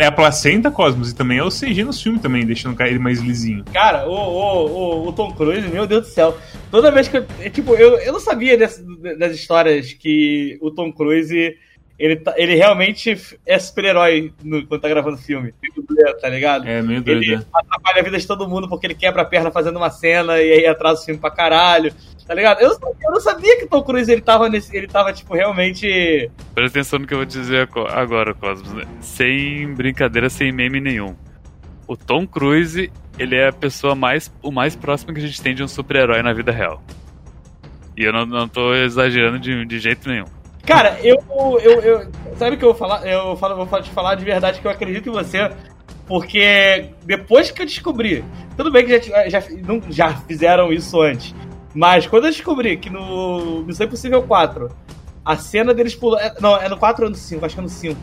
é 0.00 0.06
a 0.06 0.12
placenta, 0.12 0.70
Cosmos, 0.70 1.10
e 1.10 1.14
também 1.14 1.38
é 1.38 1.44
o 1.44 1.48
CG 1.48 1.84
no 1.84 1.92
filme 1.92 2.18
também, 2.18 2.44
deixando 2.44 2.80
ele 2.82 2.98
mais 2.98 3.20
lisinho. 3.20 3.64
Cara, 3.72 4.06
o, 4.08 4.12
o, 4.12 4.66
o, 4.66 5.08
o 5.08 5.12
Tom 5.12 5.32
Cruise, 5.32 5.68
meu 5.68 5.86
Deus 5.86 6.08
do 6.08 6.08
céu. 6.08 6.36
Toda 6.70 6.90
vez 6.90 7.08
que 7.08 7.18
eu. 7.18 7.26
Tipo, 7.52 7.74
eu, 7.74 7.98
eu 7.98 8.12
não 8.12 8.20
sabia 8.20 8.58
dessa 8.58 8.84
das 9.18 9.34
histórias 9.34 9.92
que 9.92 10.58
o 10.60 10.70
Tom 10.70 10.92
Cruise 10.92 11.56
ele, 11.98 12.16
tá, 12.16 12.34
ele 12.36 12.54
realmente 12.54 13.16
é 13.46 13.58
super-herói 13.58 14.32
quando 14.68 14.80
tá 14.80 14.88
gravando 14.88 15.16
filme. 15.16 15.54
Tá 16.20 16.28
ligado? 16.28 16.68
É, 16.68 16.82
meio 16.82 17.02
doido. 17.02 17.22
Ele 17.22 17.34
é. 17.34 17.42
atrapalha 17.52 18.00
a 18.00 18.04
vida 18.04 18.18
de 18.18 18.26
todo 18.26 18.48
mundo 18.48 18.68
porque 18.68 18.86
ele 18.86 18.94
quebra 18.94 19.22
a 19.22 19.24
perna 19.24 19.50
fazendo 19.50 19.76
uma 19.76 19.90
cena 19.90 20.38
e 20.38 20.52
aí 20.52 20.66
atrasa 20.66 21.00
o 21.00 21.04
filme 21.04 21.20
pra 21.20 21.30
caralho. 21.30 21.94
Tá 22.26 22.34
ligado? 22.34 22.60
Eu, 22.60 22.70
eu 22.70 23.10
não 23.12 23.20
sabia 23.20 23.56
que 23.56 23.64
o 23.64 23.68
Tom 23.68 23.82
Cruise 23.82 24.10
ele 24.10 24.20
tava 24.20 24.48
nesse. 24.48 24.76
Ele 24.76 24.88
tava, 24.88 25.12
tipo, 25.12 25.32
realmente. 25.34 26.30
Presta 26.54 26.78
atenção 26.78 26.98
no 26.98 27.06
que 27.06 27.14
eu 27.14 27.18
vou 27.18 27.26
dizer 27.26 27.68
agora, 27.92 28.34
Cosmos. 28.34 28.72
Né? 28.72 28.82
Sem 29.00 29.72
brincadeira, 29.74 30.28
sem 30.28 30.50
meme 30.50 30.80
nenhum. 30.80 31.14
O 31.86 31.96
Tom 31.96 32.26
Cruise, 32.26 32.90
ele 33.16 33.36
é 33.36 33.48
a 33.48 33.52
pessoa 33.52 33.94
mais. 33.94 34.32
o 34.42 34.50
mais 34.50 34.74
próximo 34.74 35.14
que 35.14 35.20
a 35.20 35.26
gente 35.26 35.40
tem 35.40 35.54
de 35.54 35.62
um 35.62 35.68
super-herói 35.68 36.20
na 36.20 36.32
vida 36.32 36.50
real. 36.50 36.82
E 37.96 38.02
eu 38.02 38.12
não, 38.12 38.26
não 38.26 38.48
tô 38.48 38.74
exagerando 38.74 39.38
de, 39.38 39.64
de 39.64 39.78
jeito 39.78 40.08
nenhum. 40.08 40.26
Cara, 40.66 40.98
eu, 41.00 41.16
eu, 41.62 41.80
eu. 41.80 42.10
Sabe 42.36 42.56
o 42.56 42.58
que 42.58 42.64
eu 42.64 42.70
vou 42.70 42.74
falar? 42.74 43.06
Eu 43.06 43.36
falo, 43.36 43.64
vou 43.64 43.80
te 43.80 43.90
falar 43.90 44.16
de 44.16 44.24
verdade 44.24 44.60
que 44.60 44.66
eu 44.66 44.70
acredito 44.70 45.08
em 45.08 45.12
você. 45.12 45.50
Porque 46.06 46.90
depois 47.04 47.50
que 47.50 47.62
eu 47.62 47.66
descobri. 47.66 48.24
Tudo 48.56 48.70
bem 48.70 48.84
que 48.84 49.00
já, 49.00 49.28
já, 49.28 49.42
não, 49.64 49.80
já 49.88 50.14
fizeram 50.14 50.72
isso 50.72 51.00
antes. 51.00 51.34
Mas 51.72 52.06
quando 52.06 52.24
eu 52.24 52.30
descobri 52.30 52.76
que 52.76 52.90
no 52.90 53.62
Missão 53.64 53.86
Impossível 53.86 54.22
4, 54.22 54.70
a 55.24 55.36
cena 55.36 55.72
deles 55.72 55.94
pulando. 55.94 56.20
É, 56.20 56.34
não, 56.40 56.56
é 56.56 56.68
no 56.68 56.76
4 56.76 57.04
ou 57.04 57.10
no 57.10 57.16
5, 57.16 57.44
acho 57.44 57.54
que 57.54 57.60
é 57.60 57.62
no 57.62 57.68
5. 57.68 58.00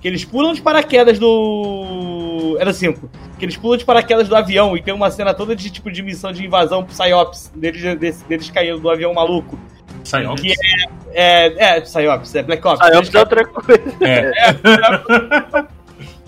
Que 0.00 0.08
eles 0.08 0.24
pulam 0.24 0.54
de 0.54 0.62
paraquedas 0.62 1.18
do. 1.18 2.56
Era 2.58 2.72
5. 2.72 3.10
Que 3.38 3.44
eles 3.44 3.56
pulam 3.56 3.76
de 3.76 3.84
paraquedas 3.84 4.28
do 4.28 4.36
avião 4.36 4.76
e 4.76 4.82
tem 4.82 4.94
uma 4.94 5.10
cena 5.10 5.34
toda 5.34 5.54
de 5.54 5.68
tipo 5.70 5.90
de 5.90 6.02
missão 6.02 6.32
de 6.32 6.44
invasão 6.44 6.84
Psyops, 6.84 7.52
deles, 7.54 7.82
deles, 7.98 8.22
deles 8.22 8.50
caindo 8.50 8.80
do 8.80 8.88
avião 8.88 9.12
maluco. 9.12 9.58
Psyops? 10.06 10.40
Que 10.40 10.52
é. 10.52 11.06
É, 11.18 11.76
é 11.76 11.80
Psyops, 11.80 12.34
é 12.34 12.42
Black 12.42 12.66
Ops. 12.66 12.86
Psyops 12.86 13.14
é 13.14 13.18
outra 13.18 13.44
coisa. 13.46 13.96
É. 14.02 14.32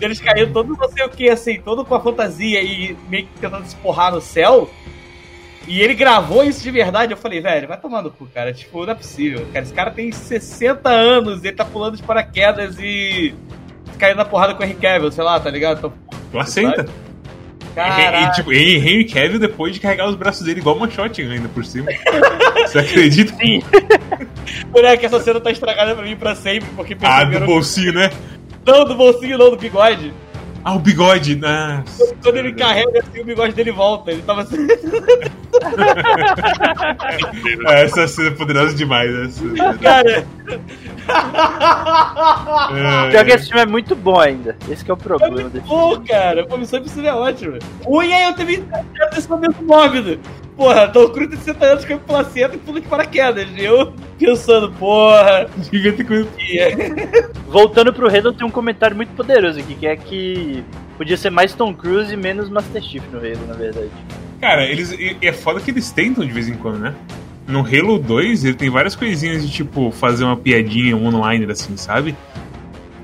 Eles 0.01 0.19
caíram 0.19 0.51
todo 0.53 0.75
não 0.75 0.89
sei 0.89 1.05
o 1.05 1.09
que, 1.09 1.29
assim, 1.29 1.59
todo 1.59 1.83
com 1.83 1.93
a 1.93 1.99
fantasia 1.99 2.61
e 2.61 2.97
meio 3.09 3.27
que 3.27 3.39
tentando 3.39 3.65
se 3.65 3.75
porrar 3.75 4.13
no 4.13 4.21
céu. 4.21 4.69
E 5.67 5.81
ele 5.81 5.93
gravou 5.93 6.43
isso 6.43 6.63
de 6.63 6.71
verdade. 6.71 7.13
Eu 7.13 7.17
falei, 7.17 7.41
velho, 7.41 7.67
vai 7.67 7.77
tomar 7.77 8.01
no 8.01 8.09
cu, 8.09 8.25
cara. 8.27 8.53
Tipo, 8.53 8.85
não 8.85 8.93
é 8.93 8.95
possível. 8.95 9.45
Cara, 9.53 9.65
esse 9.65 9.73
cara 9.73 9.91
tem 9.91 10.11
60 10.11 10.89
anos, 10.89 11.43
ele 11.43 11.55
tá 11.55 11.65
pulando 11.65 11.97
de 11.97 12.03
paraquedas 12.03 12.77
e 12.79 13.35
caindo 13.99 14.17
na 14.17 14.25
porrada 14.25 14.55
com 14.55 14.63
o 14.63 14.65
Henry 14.65 14.75
Cavill, 14.75 15.11
sei 15.11 15.23
lá, 15.23 15.39
tá 15.39 15.49
ligado? 15.49 15.81
Tô... 15.81 15.91
Placenta. 16.31 16.87
E, 17.75 18.23
e, 18.23 18.31
tipo, 18.31 18.51
Henry 18.51 19.05
Cavill 19.05 19.39
depois 19.39 19.73
de 19.73 19.79
carregar 19.79 20.07
os 20.07 20.15
braços 20.15 20.45
dele 20.45 20.59
igual 20.59 20.75
uma 20.75 20.89
shot 20.89 21.21
ainda 21.21 21.49
por 21.49 21.65
cima. 21.65 21.87
Você 22.65 22.79
acredita? 22.79 23.33
Sim. 23.35 23.61
Moleque, 24.73 25.05
essa 25.05 25.19
cena 25.19 25.39
tá 25.39 25.51
estragada 25.51 25.95
pra 25.95 26.03
mim 26.03 26.15
pra 26.15 26.35
sempre, 26.35 26.69
porque 26.75 26.97
Ah, 27.01 27.23
do 27.23 27.45
bolsinho, 27.45 27.93
né? 27.93 28.11
Não, 28.65 28.85
do 28.85 28.95
bolsinho 28.95 29.37
não, 29.37 29.49
do 29.51 29.57
bigode. 29.57 30.13
Ah, 30.63 30.75
o 30.75 30.79
bigode, 30.79 31.35
né? 31.35 31.83
Quando 32.21 32.37
ele 32.37 32.53
carrega 32.53 32.99
assim, 32.99 33.21
o 33.21 33.25
bigode 33.25 33.53
dele 33.53 33.71
volta. 33.71 34.11
Ele 34.11 34.21
tava 34.21 34.41
assim. 34.41 34.67
É, 37.67 37.83
essa 37.83 38.07
cena 38.07 38.29
é 38.29 38.31
poderosa 38.31 38.73
demais, 38.75 39.11
né? 39.11 39.29
Cara. 39.81 40.25
É... 42.75 43.09
Pior 43.11 43.25
que 43.25 43.31
esse 43.31 43.47
filme 43.47 43.61
é 43.61 43.65
muito 43.65 43.95
bom 43.95 44.19
ainda. 44.19 44.55
Esse 44.69 44.89
é 44.89 44.93
o 44.93 44.97
problema 44.97 45.41
é 45.41 45.49
desse 45.49 45.67
bom, 45.67 45.91
filme. 45.91 46.07
cara. 46.07 46.47
A 46.49 46.57
Missão 46.57 46.79
Impossível 46.79 47.09
é 47.09 47.13
ótima. 47.13 47.59
Ui, 47.85 48.13
aí 48.13 48.23
eu 48.25 48.33
também 48.33 48.63
esse 49.17 49.29
momento 49.29 49.63
mórbido. 49.63 50.19
Porra, 50.55 50.87
Tom 50.87 51.09
Cruise 51.09 51.29
tem 51.29 51.39
60 51.39 51.65
anos, 51.65 51.85
caiu 51.85 51.99
placenta 51.99 52.55
e 52.55 52.59
pula 52.59 52.81
de 52.81 52.87
paraquedas. 52.87 53.47
Eu 53.57 53.93
pensando, 54.19 54.71
porra. 54.73 55.49
Devia 55.71 55.93
ter 55.93 56.03
coisa. 56.03 56.27
Voltando 57.47 57.93
pro 57.93 58.07
Halo, 58.07 58.33
tem 58.33 58.45
um 58.45 58.51
comentário 58.51 58.95
muito 58.95 59.09
poderoso 59.15 59.59
aqui, 59.59 59.75
que 59.75 59.87
é 59.87 59.95
que 59.95 60.63
podia 60.97 61.17
ser 61.17 61.29
mais 61.29 61.53
Tom 61.53 61.73
Cruise 61.73 62.13
e 62.13 62.17
menos 62.17 62.49
Master 62.49 62.81
Chief 62.81 63.03
no 63.11 63.19
Halo, 63.19 63.47
na 63.47 63.53
verdade. 63.53 63.89
Cara, 64.39 64.65
eles. 64.65 64.95
É 65.21 65.31
foda 65.31 65.59
que 65.59 65.71
eles 65.71 65.91
tentam 65.91 66.25
de 66.25 66.31
vez 66.31 66.47
em 66.47 66.53
quando, 66.53 66.79
né? 66.79 66.93
No 67.47 67.61
Halo 67.61 67.97
2, 67.97 68.45
ele 68.45 68.53
tem 68.53 68.69
várias 68.69 68.95
coisinhas 68.95 69.41
de 69.41 69.51
tipo 69.51 69.89
fazer 69.91 70.23
uma 70.23 70.37
piadinha 70.37 70.95
online, 70.95 71.51
assim, 71.51 71.75
sabe? 71.75 72.15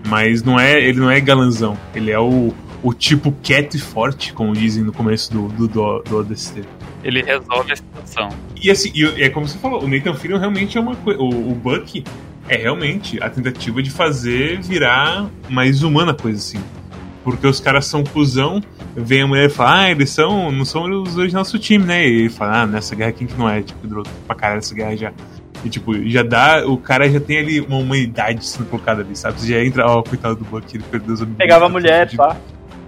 Mas 0.07 0.43
não 0.43 0.59
é, 0.59 0.79
ele 0.79 0.99
não 0.99 1.09
é 1.09 1.19
galanzão. 1.19 1.75
Ele 1.95 2.11
é 2.11 2.19
o, 2.19 2.53
o 2.83 2.93
tipo 2.93 3.33
quieto 3.41 3.75
e 3.75 3.79
forte, 3.79 4.31
como 4.33 4.53
dizem 4.53 4.83
no 4.83 4.93
começo 4.93 5.33
do, 5.33 5.47
do, 5.47 5.67
do, 5.67 5.99
do 6.03 6.17
ODST. 6.17 6.61
Ele 7.05 7.21
resolve 7.21 7.71
a 7.71 7.75
situação. 7.75 8.29
E 8.59 8.71
assim, 8.71 8.91
e, 8.95 9.23
é 9.23 9.29
como 9.29 9.47
você 9.47 9.59
falou, 9.59 9.83
o 9.83 9.87
Nathan 9.87 10.15
Fillion 10.15 10.39
realmente 10.39 10.75
é 10.75 10.81
uma 10.81 10.95
coisa. 10.95 11.21
O, 11.21 11.51
o 11.51 11.53
Buck 11.53 12.03
é 12.49 12.57
realmente 12.57 13.21
a 13.21 13.29
tentativa 13.29 13.81
de 13.81 13.91
fazer 13.91 14.59
virar 14.59 15.29
mais 15.47 15.83
humana 15.83 16.13
a 16.13 16.15
coisa, 16.15 16.39
assim. 16.39 16.59
Porque 17.23 17.45
os 17.45 17.59
caras 17.59 17.85
são 17.85 18.03
cuzão, 18.03 18.59
vem 18.95 19.21
a 19.21 19.27
mulher 19.27 19.45
e 19.45 19.49
fala, 19.49 19.81
ah, 19.81 19.91
eles 19.91 20.09
são, 20.09 20.51
não 20.51 20.65
são 20.65 20.83
os 21.03 21.13
dois 21.13 21.31
do 21.31 21.37
nosso 21.37 21.59
time, 21.59 21.85
né? 21.85 22.07
E 22.07 22.21
ele 22.21 22.29
fala, 22.29 22.61
ah, 22.61 22.67
nessa 22.67 22.95
guerra 22.95 23.11
quem 23.11 23.27
que 23.27 23.37
não 23.37 23.47
é? 23.47 23.61
Tipo, 23.61 23.87
droga 23.87 24.09
pra 24.25 24.35
caralho 24.35 24.59
essa 24.59 24.73
guerra 24.73 24.95
já. 24.95 25.13
E 25.63 25.69
tipo, 25.69 25.93
já 26.07 26.23
dá. 26.23 26.65
O 26.67 26.77
cara 26.77 27.07
já 27.09 27.19
tem 27.19 27.37
ali 27.37 27.61
uma 27.61 27.77
humanidade 27.77 28.45
sendo 28.45 28.67
colocada 28.67 29.01
ali, 29.01 29.15
sabe? 29.15 29.39
Você 29.39 29.47
já 29.47 29.63
entra, 29.63 29.85
ó, 29.87 29.99
oh, 29.99 30.03
coitado 30.03 30.35
do 30.35 30.45
Buck, 30.45 30.75
ele 30.75 30.83
perdeu 30.89 31.13
os 31.13 31.21
amigos. 31.21 31.37
Pegava 31.37 31.65
a 31.65 31.69
mulher, 31.69 32.07
tipo, 32.07 32.23
pá. 32.23 32.35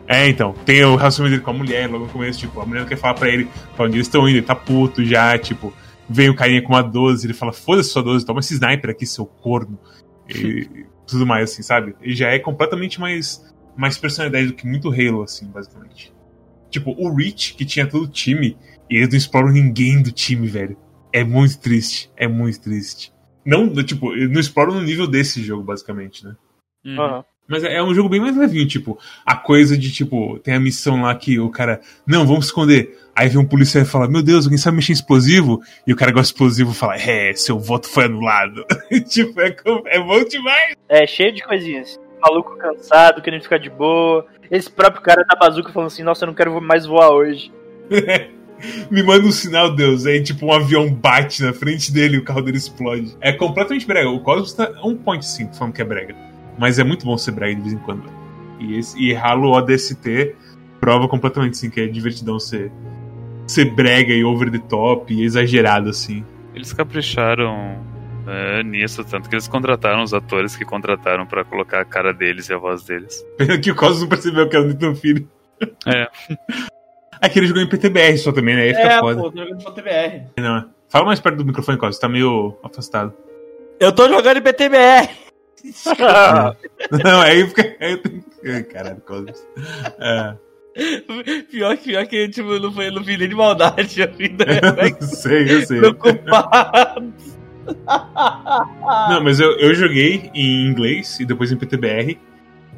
É, 0.07 0.27
então, 0.29 0.53
tem 0.65 0.83
o 0.85 0.95
relacionamento 0.95 1.35
dele 1.35 1.43
com 1.43 1.51
a 1.51 1.53
mulher 1.53 1.89
logo 1.89 2.05
no 2.05 2.11
começo, 2.11 2.39
tipo, 2.39 2.61
a 2.61 2.65
mulher 2.65 2.81
não 2.81 2.87
quer 2.87 2.95
falar 2.95 3.13
pra 3.13 3.27
ele 3.27 3.47
pra 3.75 3.85
onde 3.85 3.97
eles 3.97 4.07
estão 4.07 4.27
indo, 4.27 4.37
ele 4.37 4.45
tá 4.45 4.55
puto 4.55 5.03
já, 5.03 5.37
tipo, 5.37 5.73
vem 6.09 6.29
o 6.29 6.35
carinha 6.35 6.61
com 6.61 6.69
uma 6.69 6.81
12, 6.81 7.27
ele 7.27 7.33
fala, 7.33 7.51
foda-se 7.51 7.89
sua 7.89 8.01
12, 8.01 8.25
toma 8.25 8.39
esse 8.39 8.53
sniper 8.53 8.89
aqui, 8.89 9.05
seu 9.05 9.25
corno. 9.25 9.77
E 10.29 10.85
tudo 11.05 11.25
mais, 11.25 11.51
assim, 11.51 11.61
sabe? 11.61 11.95
E 12.01 12.13
já 12.15 12.29
é 12.29 12.39
completamente 12.39 12.99
mais 12.99 13.45
mais 13.77 13.97
personalidade 13.97 14.47
do 14.47 14.53
que 14.53 14.65
muito 14.65 14.89
Halo, 14.89 15.21
assim, 15.21 15.45
basicamente. 15.45 16.11
Tipo, 16.69 16.91
o 16.97 17.15
Reach, 17.15 17.53
que 17.53 17.63
tinha 17.63 17.87
todo 17.87 18.05
o 18.05 18.07
time, 18.07 18.57
e 18.89 18.97
eles 18.97 19.09
não 19.09 19.17
exploram 19.17 19.49
ninguém 19.49 20.01
do 20.01 20.11
time, 20.11 20.47
velho. 20.47 20.75
É 21.13 21.23
muito 21.23 21.59
triste. 21.59 22.11
É 22.17 22.27
muito 22.27 22.59
triste. 22.59 23.13
Não, 23.45 23.71
tipo, 23.83 24.13
eles 24.13 24.31
não 24.31 24.41
exploram 24.41 24.73
no 24.73 24.81
nível 24.81 25.07
desse 25.07 25.41
jogo, 25.43 25.63
basicamente, 25.63 26.25
né? 26.25 26.35
Uhum. 26.83 27.23
Mas 27.47 27.63
é 27.63 27.81
um 27.81 27.93
jogo 27.93 28.09
bem 28.09 28.19
mais 28.19 28.35
levinho, 28.35 28.67
tipo, 28.67 28.99
a 29.25 29.35
coisa 29.35 29.77
de, 29.77 29.91
tipo, 29.91 30.37
tem 30.39 30.53
a 30.53 30.59
missão 30.59 31.01
lá 31.01 31.15
que 31.15 31.39
o 31.39 31.49
cara, 31.49 31.79
não, 32.05 32.25
vamos 32.25 32.47
esconder. 32.47 32.99
Aí 33.15 33.29
vem 33.29 33.39
um 33.39 33.45
policial 33.45 33.83
e 33.83 33.87
fala, 33.87 34.07
meu 34.07 34.21
Deus, 34.21 34.45
alguém 34.45 34.57
sabe 34.57 34.77
mexer 34.77 34.91
em 34.91 34.95
explosivo? 34.95 35.61
E 35.85 35.93
o 35.93 35.95
cara 35.95 36.11
gosta 36.11 36.27
de 36.27 36.33
explosivo 36.33 36.73
fala, 36.73 36.95
é, 36.95 37.33
seu 37.33 37.57
voto 37.57 37.87
foi 37.87 38.05
anulado. 38.05 38.65
tipo, 39.09 39.39
é, 39.41 39.55
é 39.85 39.99
bom 39.99 40.23
demais. 40.25 40.75
É, 40.89 41.07
cheio 41.07 41.33
de 41.33 41.41
coisinhas 41.43 41.99
maluco 42.19 42.57
cansado, 42.57 43.21
querendo 43.21 43.43
ficar 43.43 43.57
de 43.57 43.69
boa. 43.69 44.25
Esse 44.49 44.69
próprio 44.69 45.01
cara 45.01 45.23
da 45.23 45.35
bazuca 45.35 45.71
falando 45.71 45.87
assim, 45.87 46.03
nossa, 46.03 46.25
eu 46.25 46.27
não 46.27 46.33
quero 46.33 46.59
mais 46.61 46.85
voar 46.85 47.11
hoje. 47.11 47.51
Me 48.89 49.03
manda 49.03 49.27
um 49.27 49.31
sinal, 49.31 49.75
Deus. 49.75 50.05
Aí, 50.05 50.21
tipo, 50.23 50.47
um 50.47 50.51
avião 50.51 50.91
bate 50.91 51.43
na 51.43 51.53
frente 51.53 51.91
dele 51.91 52.15
e 52.15 52.19
o 52.19 52.23
carro 52.23 52.41
dele 52.41 52.57
explode. 52.57 53.15
É 53.21 53.31
completamente 53.31 53.85
brega. 53.85 54.09
O 54.09 54.19
Cosmos 54.19 54.53
tá 54.53 54.71
1.5 54.81 55.53
falando 55.53 55.73
que 55.73 55.81
é 55.81 55.85
brega. 55.85 56.15
Mas 56.57 56.79
é 56.79 56.83
muito 56.83 57.05
bom 57.05 57.17
ser 57.17 57.31
brega 57.31 57.55
de 57.55 57.61
vez 57.61 57.73
em 57.73 57.77
quando. 57.77 58.03
E, 58.59 58.77
esse, 58.77 58.99
e 58.99 59.15
Halo 59.15 59.51
ODST 59.51 60.35
prova 60.79 61.07
completamente, 61.07 61.57
sim, 61.57 61.69
que 61.69 61.81
é 61.81 61.87
divertidão 61.87 62.39
ser, 62.39 62.71
ser 63.45 63.65
brega 63.65 64.13
e 64.13 64.23
over 64.23 64.51
the 64.51 64.59
top 64.59 65.13
e 65.13 65.23
exagerado, 65.23 65.89
assim. 65.89 66.23
Eles 66.53 66.73
capricharam 66.73 67.77
é, 68.27 68.63
nisso, 68.63 69.03
tanto 69.03 69.29
que 69.29 69.35
eles 69.35 69.47
contrataram 69.47 70.03
os 70.03 70.13
atores 70.13 70.55
que 70.55 70.65
contrataram 70.65 71.25
para 71.25 71.43
colocar 71.45 71.81
a 71.81 71.85
cara 71.85 72.13
deles 72.13 72.49
e 72.49 72.53
a 72.53 72.57
voz 72.57 72.83
deles. 72.83 73.25
Pena 73.37 73.57
que 73.57 73.71
o 73.71 73.75
Cosmos 73.75 74.01
não 74.01 74.09
percebeu 74.09 74.49
que 74.49 74.55
era 74.55 74.65
o 74.65 74.67
Nathan 74.67 74.95
Filho. 74.95 75.29
É. 75.85 76.07
Aquele 77.21 77.47
jogou 77.47 77.63
em 77.63 77.69
PTBR 77.69 78.17
só 78.17 78.31
também, 78.31 78.55
né? 78.55 78.63
Aí 78.63 78.75
fica 78.75 78.93
é, 78.93 78.99
foda. 78.99 79.21
pô, 79.21 79.31
tô 79.31 79.37
jogando 79.39 79.61
em 79.61 79.63
PTBR. 79.63 80.23
Não, 80.37 80.69
fala 80.89 81.05
mais 81.05 81.19
perto 81.19 81.37
do 81.37 81.45
microfone, 81.45 81.77
Cosmos, 81.77 81.99
tá 81.99 82.07
meio 82.07 82.57
afastado. 82.63 83.13
Eu 83.79 83.91
tô 83.91 84.07
jogando 84.07 84.37
em 84.37 84.41
PTBR. 84.41 85.09
não, 87.03 87.21
aí 87.21 87.47
fica. 87.47 87.75
Aí... 87.79 88.63
Caralho, 88.63 89.01
Cosmos. 89.01 89.45
É. 89.99 90.35
Pior, 91.49 91.75
pior 91.77 92.05
que 92.05 92.29
tipo, 92.29 92.59
não, 92.59 92.71
foi, 92.71 92.91
não 92.91 93.03
fiz 93.03 93.17
nem 93.17 93.27
de 93.27 93.35
maldade 93.35 94.03
a 94.03 94.05
vida. 94.05 94.45
eu 95.01 95.07
sei, 95.07 95.51
eu 95.51 95.65
sei. 95.65 95.79
Preocupado. 95.79 97.13
Não, 99.09 99.23
mas 99.23 99.39
eu, 99.39 99.57
eu 99.57 99.73
joguei 99.73 100.29
em 100.33 100.67
inglês 100.67 101.19
e 101.19 101.25
depois 101.25 101.51
em 101.51 101.57
PTBR. 101.57 102.17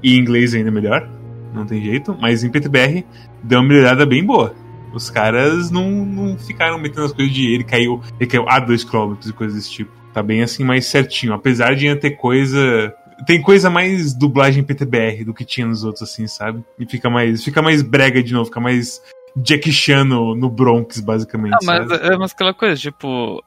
E 0.02 0.16
em 0.16 0.20
inglês 0.20 0.56
ainda 0.56 0.72
melhor. 0.72 1.08
Não 1.54 1.66
tem 1.66 1.84
jeito. 1.84 2.18
Mas 2.20 2.44
em 2.44 2.50
PTBR 2.50 3.06
deu 3.44 3.60
uma 3.60 3.68
melhorada 3.68 4.06
bem 4.06 4.24
boa. 4.24 4.56
Os 4.94 5.10
caras 5.10 5.70
não, 5.70 5.90
não 5.90 6.38
ficaram 6.38 6.78
metendo 6.78 7.06
as 7.06 7.14
coisas 7.14 7.34
de 7.34 7.54
ele 7.54 7.64
caiu, 7.64 8.02
ele 8.20 8.30
caiu 8.30 8.48
a 8.48 8.60
2km 8.60 9.18
e 9.28 9.34
coisas 9.34 9.56
desse 9.58 9.72
tipo. 9.72 9.92
Tá 10.14 10.24
bem 10.24 10.42
assim, 10.42 10.64
mais 10.64 10.86
certinho. 10.86 11.34
Apesar 11.34 11.76
de 11.76 11.88
ainda 11.88 12.00
ter 12.00 12.12
coisa. 12.12 12.94
Tem 13.28 13.42
coisa 13.42 13.70
mais 13.70 14.14
dublagem 14.14 14.64
PTBR 14.64 15.26
do 15.26 15.34
que 15.34 15.44
tinha 15.44 15.68
nos 15.68 15.84
outros, 15.84 16.04
assim, 16.04 16.26
sabe? 16.26 16.64
E 16.80 16.86
fica 16.86 17.10
mais. 17.10 17.44
Fica 17.44 17.62
mais 17.62 17.82
brega 17.82 18.24
de 18.24 18.34
novo, 18.34 18.46
fica 18.46 18.62
mais 18.62 19.02
Jack 19.36 19.72
Chan 19.72 20.06
no, 20.06 20.36
no 20.36 20.50
Bronx, 20.50 21.00
basicamente. 21.00 21.54
Ah, 21.54 21.66
mas 21.66 21.92
é 21.92 22.18
mas 22.18 22.32
aquela 22.32 22.54
coisa, 22.54 22.76
tipo, 22.76 23.44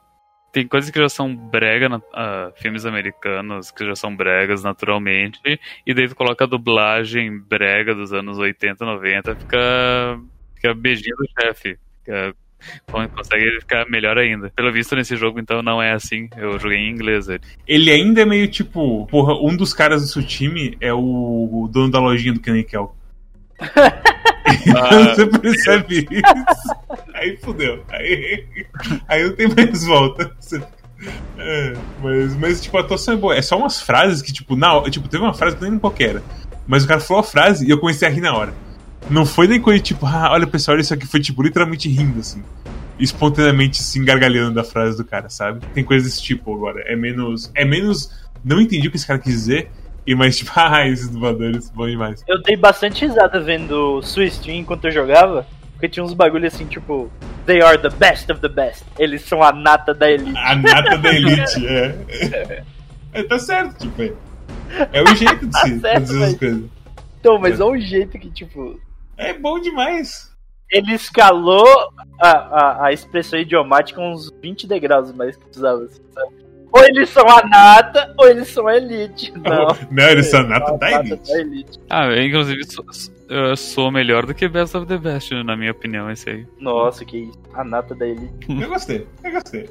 tem 0.53 0.67
coisas 0.67 0.89
que 0.91 0.99
já 0.99 1.09
são 1.09 1.35
brega, 1.35 1.97
uh, 1.97 2.53
filmes 2.55 2.85
americanos 2.85 3.71
que 3.71 3.85
já 3.85 3.95
são 3.95 4.15
bregas 4.15 4.63
naturalmente, 4.63 5.39
e 5.85 5.93
daí 5.93 6.07
tu 6.07 6.15
coloca 6.15 6.43
a 6.43 6.47
dublagem 6.47 7.39
brega 7.39 7.95
dos 7.95 8.13
anos 8.13 8.37
80, 8.37 8.85
90, 8.85 9.35
fica, 9.35 10.19
fica 10.63 10.73
beijinho 10.73 11.15
do 11.17 11.25
chefe. 11.39 11.77
consegue 13.13 13.59
ficar 13.59 13.89
melhor 13.89 14.17
ainda. 14.17 14.49
Pelo 14.55 14.71
visto, 14.71 14.95
nesse 14.95 15.17
jogo, 15.17 15.39
então, 15.39 15.61
não 15.61 15.81
é 15.81 15.91
assim. 15.91 16.29
Eu 16.37 16.57
joguei 16.57 16.77
em 16.77 16.91
inglês 16.91 17.27
ele. 17.27 17.41
Ele 17.67 17.91
ainda 17.91 18.21
é 18.21 18.25
meio 18.25 18.47
tipo, 18.47 19.05
porra, 19.07 19.33
um 19.35 19.55
dos 19.55 19.73
caras 19.73 20.01
do 20.01 20.07
seu 20.07 20.23
time 20.23 20.77
é 20.79 20.93
o, 20.93 20.99
o 21.63 21.67
dono 21.67 21.91
da 21.91 21.99
lojinha 21.99 22.33
do 22.33 22.39
Kenny 22.39 22.63
Kell. 22.63 22.95
Ah, 24.77 25.15
você 25.15 25.25
percebe 25.25 26.07
isso. 26.11 26.97
Aí 27.13 27.37
fudeu. 27.37 27.83
Aí, 27.89 28.45
aí 29.07 29.23
não 29.23 29.35
tem 29.35 29.47
mais 29.47 29.83
volta. 29.85 30.31
É, 31.37 31.73
mas, 32.01 32.35
mas, 32.35 32.61
tipo, 32.61 32.77
a 32.77 32.81
atuação 32.81 33.13
é 33.13 33.17
boa. 33.17 33.35
É 33.35 33.41
só 33.41 33.57
umas 33.57 33.81
frases 33.81 34.21
que, 34.21 34.31
tipo, 34.31 34.55
na 34.55 34.81
tipo, 34.89 35.07
teve 35.07 35.23
uma 35.23 35.33
frase 35.33 35.55
que 35.55 35.63
eu 35.63 35.65
nem 35.65 35.71
lembro 35.71 35.89
qual 35.89 35.95
era. 36.07 36.21
Mas 36.67 36.83
o 36.83 36.87
cara 36.87 36.99
falou 36.99 37.21
a 37.21 37.23
frase 37.23 37.65
e 37.65 37.69
eu 37.69 37.79
comecei 37.79 38.07
a 38.07 38.11
rir 38.11 38.21
na 38.21 38.35
hora. 38.35 38.53
Não 39.09 39.25
foi 39.25 39.47
nem 39.47 39.59
coisa 39.61 39.81
tipo, 39.83 40.05
ah, 40.05 40.29
olha 40.31 40.47
pessoal, 40.47 40.77
isso 40.79 40.93
aqui 40.93 41.05
foi 41.05 41.19
tipo 41.19 41.41
literalmente 41.43 41.89
rindo, 41.89 42.19
assim. 42.19 42.41
Espontaneamente 42.99 43.77
se 43.77 43.83
assim, 43.83 43.99
engargalhando 43.99 44.53
da 44.53 44.63
frase 44.63 44.97
do 44.97 45.03
cara, 45.03 45.29
sabe? 45.29 45.65
Tem 45.73 45.83
coisas 45.83 46.07
desse 46.09 46.23
tipo 46.23 46.53
agora. 46.55 46.81
É 46.87 46.95
menos. 46.95 47.51
É 47.55 47.65
menos. 47.65 48.09
Não 48.43 48.61
entendi 48.61 48.87
o 48.87 48.91
que 48.91 48.97
esse 48.97 49.07
cara 49.07 49.19
quis 49.19 49.33
dizer 49.33 49.69
E 50.05 50.13
mais 50.15 50.37
tipo, 50.37 50.51
ah, 50.55 50.85
esses 50.87 51.09
dubladores, 51.09 51.69
bom 51.69 51.87
demais. 51.87 52.23
Eu 52.27 52.41
dei 52.41 52.55
bastante 52.57 53.05
risada 53.05 53.39
vendo 53.39 54.01
sua 54.01 54.25
stream 54.25 54.57
enquanto 54.59 54.85
eu 54.85 54.91
jogava, 54.91 55.45
porque 55.73 55.87
tinha 55.89 56.03
uns 56.03 56.13
bagulho 56.13 56.45
assim, 56.47 56.65
tipo, 56.65 57.09
they 57.45 57.61
are 57.61 57.77
the 57.77 57.89
best 57.89 58.29
of 58.31 58.39
the 58.41 58.49
best. 58.49 58.83
Eles 58.99 59.21
são 59.23 59.41
a 59.41 59.51
nata 59.51 59.93
da 59.93 60.09
elite. 60.11 60.37
A 60.37 60.55
nata 60.55 60.97
da 60.97 61.09
elite, 61.13 61.65
é. 61.67 62.63
é. 63.13 63.23
Tá 63.23 63.39
certo, 63.39 63.77
tipo, 63.79 64.01
é. 64.01 64.13
É 64.91 65.01
o 65.03 65.15
jeito 65.15 65.45
de 65.47 65.57
se 65.59 65.79
Tá 65.79 65.89
certo, 65.89 66.01
dizer 66.03 66.23
as 66.23 66.29
mas- 66.31 66.35
coisas. 66.39 66.63
Então, 67.19 67.39
mas 67.39 67.59
olha 67.61 67.79
o 67.79 67.81
jeito 67.81 68.19
que, 68.19 68.29
tipo, 68.29 68.77
É 69.17 69.33
bom 69.33 69.59
demais. 69.59 70.31
ele 70.71 70.93
escalou 70.93 71.67
a, 72.19 72.29
a, 72.31 72.85
a 72.87 72.93
expressão 72.93 73.37
idiomática 73.39 74.01
uns 74.01 74.31
20 74.41 74.65
degraus 74.67 75.11
mais 75.13 75.35
que 75.35 75.45
precisava, 75.45 75.83
assim, 75.83 76.01
sabe? 76.13 76.43
Ou 76.75 76.83
eles 76.85 77.09
são 77.09 77.29
a 77.29 77.43
nata, 77.47 78.15
ou 78.17 78.27
eles 78.27 78.47
são 78.47 78.65
a 78.65 78.75
elite. 78.75 79.31
Não. 79.37 79.67
Não, 79.91 80.03
eles 80.09 80.25
são 80.31 80.39
a 80.39 80.43
nata 80.43 80.71
A 80.73 80.77
da 80.77 80.89
nata 80.89 81.05
elite. 81.07 81.31
da 81.31 81.39
elite. 81.39 81.79
Ah, 81.89 82.05
eu, 82.07 82.23
inclusive, 82.23 82.63
sou, 82.65 82.83
eu 83.29 83.55
sou 83.55 83.91
melhor 83.91 84.25
do 84.25 84.33
que 84.33 84.47
Best 84.47 84.75
of 84.75 84.87
the 84.87 84.97
Best, 84.97 85.31
na 85.43 85.55
minha 85.55 85.71
opinião, 85.71 86.09
esse 86.09 86.27
aí. 86.31 86.47
Nossa, 86.59 87.05
que 87.05 87.17
isso. 87.25 87.37
A 87.53 87.63
nata 87.63 87.93
da 87.93 88.07
elite. 88.07 88.33
Eu 88.59 88.69
gostei, 88.69 89.07
eu 89.23 89.31
gostei. 89.31 89.69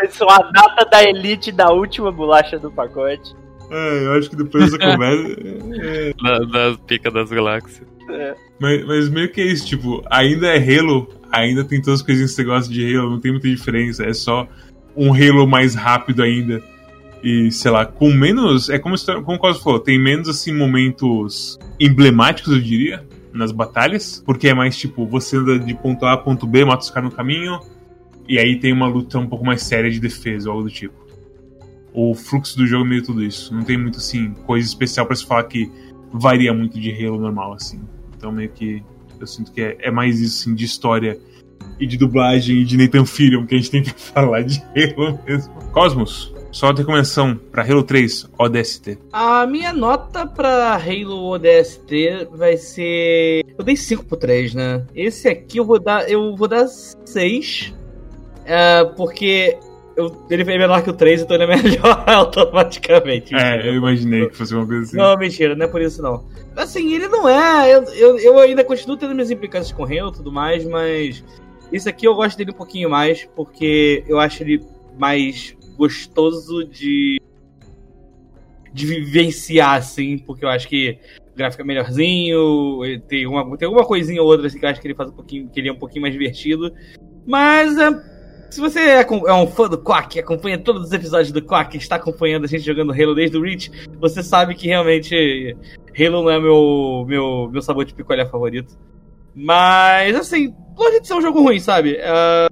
Eles 0.00 0.14
são 0.14 0.26
a 0.30 0.38
nata 0.52 0.86
da 0.90 1.02
elite 1.04 1.52
da 1.52 1.70
última 1.70 2.10
bolacha 2.10 2.58
do 2.58 2.70
pacote. 2.72 3.34
É, 3.70 4.04
eu 4.06 4.14
acho 4.14 4.30
que 4.30 4.36
depois 4.36 4.64
dessa 4.72 4.78
conversa. 4.90 5.36
é, 5.82 6.14
Da, 6.22 6.38
da 6.70 6.78
pica 6.86 7.10
das 7.10 7.28
galáxias. 7.28 7.86
É. 8.10 8.34
Mas, 8.58 8.84
mas 8.86 9.08
meio 9.08 9.30
que 9.30 9.40
é 9.40 9.46
isso, 9.46 9.66
tipo, 9.66 10.02
ainda 10.10 10.46
é 10.48 10.58
Halo, 10.58 11.08
ainda 11.32 11.64
tem 11.64 11.80
todas 11.80 12.00
as 12.00 12.06
coisinhas 12.06 12.30
que 12.30 12.36
você 12.36 12.44
gosta 12.44 12.72
de 12.72 12.96
Halo, 12.96 13.10
não 13.10 13.20
tem 13.20 13.32
muita 13.32 13.48
diferença, 13.48 14.04
é 14.04 14.12
só 14.14 14.46
um 14.96 15.12
Halo 15.12 15.46
mais 15.46 15.74
rápido 15.74 16.22
ainda. 16.22 16.62
E, 17.22 17.50
sei 17.50 17.70
lá, 17.70 17.84
com 17.84 18.12
menos. 18.12 18.68
É 18.70 18.78
como, 18.78 18.96
você- 18.96 19.20
como 19.22 19.36
o 19.36 19.40
Cosmo 19.40 19.62
falou, 19.62 19.80
tem 19.80 19.98
menos 19.98 20.28
assim 20.28 20.52
momentos 20.54 21.58
emblemáticos, 21.80 22.52
eu 22.52 22.60
diria, 22.60 23.04
nas 23.32 23.50
batalhas. 23.50 24.22
Porque 24.24 24.48
é 24.48 24.54
mais 24.54 24.76
tipo, 24.76 25.04
você 25.06 25.36
anda 25.36 25.58
de 25.58 25.74
ponto 25.74 26.04
A 26.06 26.12
a 26.12 26.16
ponto 26.16 26.46
B, 26.46 26.64
mata 26.64 26.82
os 26.84 26.90
caras 26.90 27.10
no 27.10 27.16
caminho, 27.16 27.58
e 28.28 28.38
aí 28.38 28.56
tem 28.60 28.72
uma 28.72 28.86
luta 28.86 29.18
um 29.18 29.26
pouco 29.26 29.44
mais 29.44 29.62
séria 29.62 29.90
de 29.90 29.98
defesa, 29.98 30.48
ou 30.48 30.56
algo 30.56 30.68
do 30.68 30.72
tipo. 30.72 30.94
O 31.92 32.14
fluxo 32.14 32.56
do 32.56 32.66
jogo 32.66 32.84
é 32.84 32.88
meio 32.88 33.02
tudo 33.02 33.24
isso. 33.24 33.52
Não 33.52 33.62
tem 33.64 33.76
muito 33.78 33.98
assim, 33.98 34.32
coisa 34.46 34.66
especial 34.66 35.04
pra 35.06 35.16
se 35.16 35.26
falar 35.26 35.44
que 35.44 35.70
varia 36.12 36.52
muito 36.52 36.78
de 36.80 36.90
Halo 36.92 37.20
normal, 37.20 37.54
assim. 37.54 37.80
Então 38.16 38.32
meio 38.32 38.50
que 38.50 38.82
eu 39.20 39.26
sinto 39.26 39.52
que 39.52 39.60
é, 39.60 39.76
é 39.80 39.90
mais 39.90 40.20
isso 40.20 40.42
assim, 40.42 40.54
de 40.54 40.64
história 40.64 41.18
e 41.78 41.86
de 41.86 41.96
dublagem 41.96 42.58
e 42.58 42.64
de 42.64 42.76
Nathan 42.76 43.04
Fillion 43.04 43.46
que 43.46 43.54
a 43.54 43.58
gente 43.58 43.70
tem 43.70 43.82
que 43.82 43.90
falar 43.96 44.42
de 44.42 44.62
Halo 44.74 45.18
mesmo. 45.26 45.54
Cosmos, 45.72 46.34
só 46.56 46.68
uma 46.68 46.74
recomendação 46.74 47.36
pra 47.52 47.62
Halo 47.62 47.82
3 47.82 48.30
ODST. 48.38 48.98
A 49.12 49.46
minha 49.46 49.72
nota 49.72 50.26
pra 50.26 50.74
Halo 50.74 51.32
ODST 51.32 52.28
vai 52.32 52.56
ser. 52.56 53.44
Eu 53.58 53.64
dei 53.64 53.76
5 53.76 54.04
pro 54.04 54.16
3, 54.16 54.54
né? 54.54 54.86
Esse 54.94 55.28
aqui 55.28 55.58
eu 55.58 55.66
vou 55.66 55.78
dar. 55.78 56.08
Eu 56.10 56.34
vou 56.34 56.48
dar 56.48 56.66
6. 56.66 57.74
É, 58.46 58.84
porque 58.96 59.58
eu, 59.96 60.26
ele 60.28 60.42
é 60.42 60.58
menor 60.58 60.82
que 60.82 60.90
o 60.90 60.92
3, 60.92 61.22
então 61.22 61.34
ele 61.36 61.44
é 61.44 61.56
melhor 61.62 62.04
automaticamente. 62.06 63.34
É, 63.34 63.66
eu 63.66 63.74
imaginei 63.74 64.28
que 64.28 64.36
fosse 64.36 64.54
uma 64.54 64.66
coisa 64.66 64.82
assim. 64.82 64.96
Não, 64.96 65.16
mentira, 65.16 65.56
não 65.56 65.64
é 65.64 65.68
por 65.68 65.80
isso 65.80 66.02
não. 66.02 66.24
Assim, 66.54 66.94
ele 66.94 67.08
não 67.08 67.26
é. 67.26 67.74
Eu, 67.74 67.82
eu, 67.84 68.18
eu 68.18 68.38
ainda 68.38 68.62
continuo 68.62 68.96
tendo 68.96 69.14
minhas 69.14 69.30
implicâncias 69.30 69.72
com 69.72 69.82
o 69.82 69.86
Halo 69.86 70.10
e 70.10 70.16
tudo 70.16 70.30
mais, 70.30 70.64
mas. 70.66 71.24
Esse 71.72 71.88
aqui 71.88 72.06
eu 72.06 72.14
gosto 72.14 72.36
dele 72.36 72.52
um 72.52 72.54
pouquinho 72.54 72.88
mais, 72.88 73.24
porque 73.34 74.04
eu 74.06 74.20
acho 74.20 74.42
ele 74.42 74.62
mais 74.98 75.56
gostoso 75.76 76.64
de. 76.64 77.18
de 78.72 78.86
vivenciar, 78.86 79.76
assim, 79.76 80.18
porque 80.18 80.44
eu 80.44 80.48
acho 80.50 80.68
que 80.68 80.98
o 81.32 81.36
gráfico 81.36 81.62
é 81.62 81.64
melhorzinho, 81.64 82.80
tem 83.08 83.26
uma, 83.26 83.56
tem 83.56 83.66
alguma 83.66 83.84
coisinha 83.84 84.22
ou 84.22 84.28
outra 84.28 84.46
assim, 84.46 84.58
que 84.58 84.64
eu 84.64 84.68
acho 84.68 84.80
que 84.80 84.86
ele 84.86 84.94
faz 84.94 85.08
um 85.08 85.14
pouquinho. 85.14 85.48
que 85.48 85.58
ele 85.58 85.70
é 85.70 85.72
um 85.72 85.78
pouquinho 85.78 86.02
mais 86.02 86.12
divertido. 86.12 86.70
Mas. 87.26 87.78
é, 87.78 88.15
se 88.56 88.60
você 88.60 88.80
é 88.80 89.02
é 89.02 89.34
um 89.34 89.46
fã 89.46 89.68
do 89.68 89.76
Quack, 89.76 90.18
acompanha 90.18 90.56
todos 90.56 90.86
os 90.86 90.92
episódios 90.92 91.30
do 91.30 91.42
Quack, 91.42 91.76
está 91.76 91.96
acompanhando 91.96 92.46
a 92.46 92.48
gente 92.48 92.64
jogando 92.64 92.90
Halo 92.90 93.14
desde 93.14 93.36
o 93.36 93.42
Reach, 93.42 93.70
você 94.00 94.22
sabe 94.22 94.54
que 94.54 94.66
realmente 94.66 95.54
Halo 95.94 96.22
não 96.22 96.30
é 96.30 96.40
meu, 96.40 97.04
meu, 97.06 97.50
meu 97.52 97.60
sabor 97.60 97.84
de 97.84 97.92
picolé 97.92 98.24
favorito. 98.24 98.74
Mas, 99.34 100.16
assim, 100.16 100.54
longe 100.74 101.00
de 101.00 101.06
ser 101.06 101.12
um 101.12 101.20
jogo 101.20 101.42
ruim, 101.42 101.60
sabe? 101.60 101.98
Ah, 102.00 102.48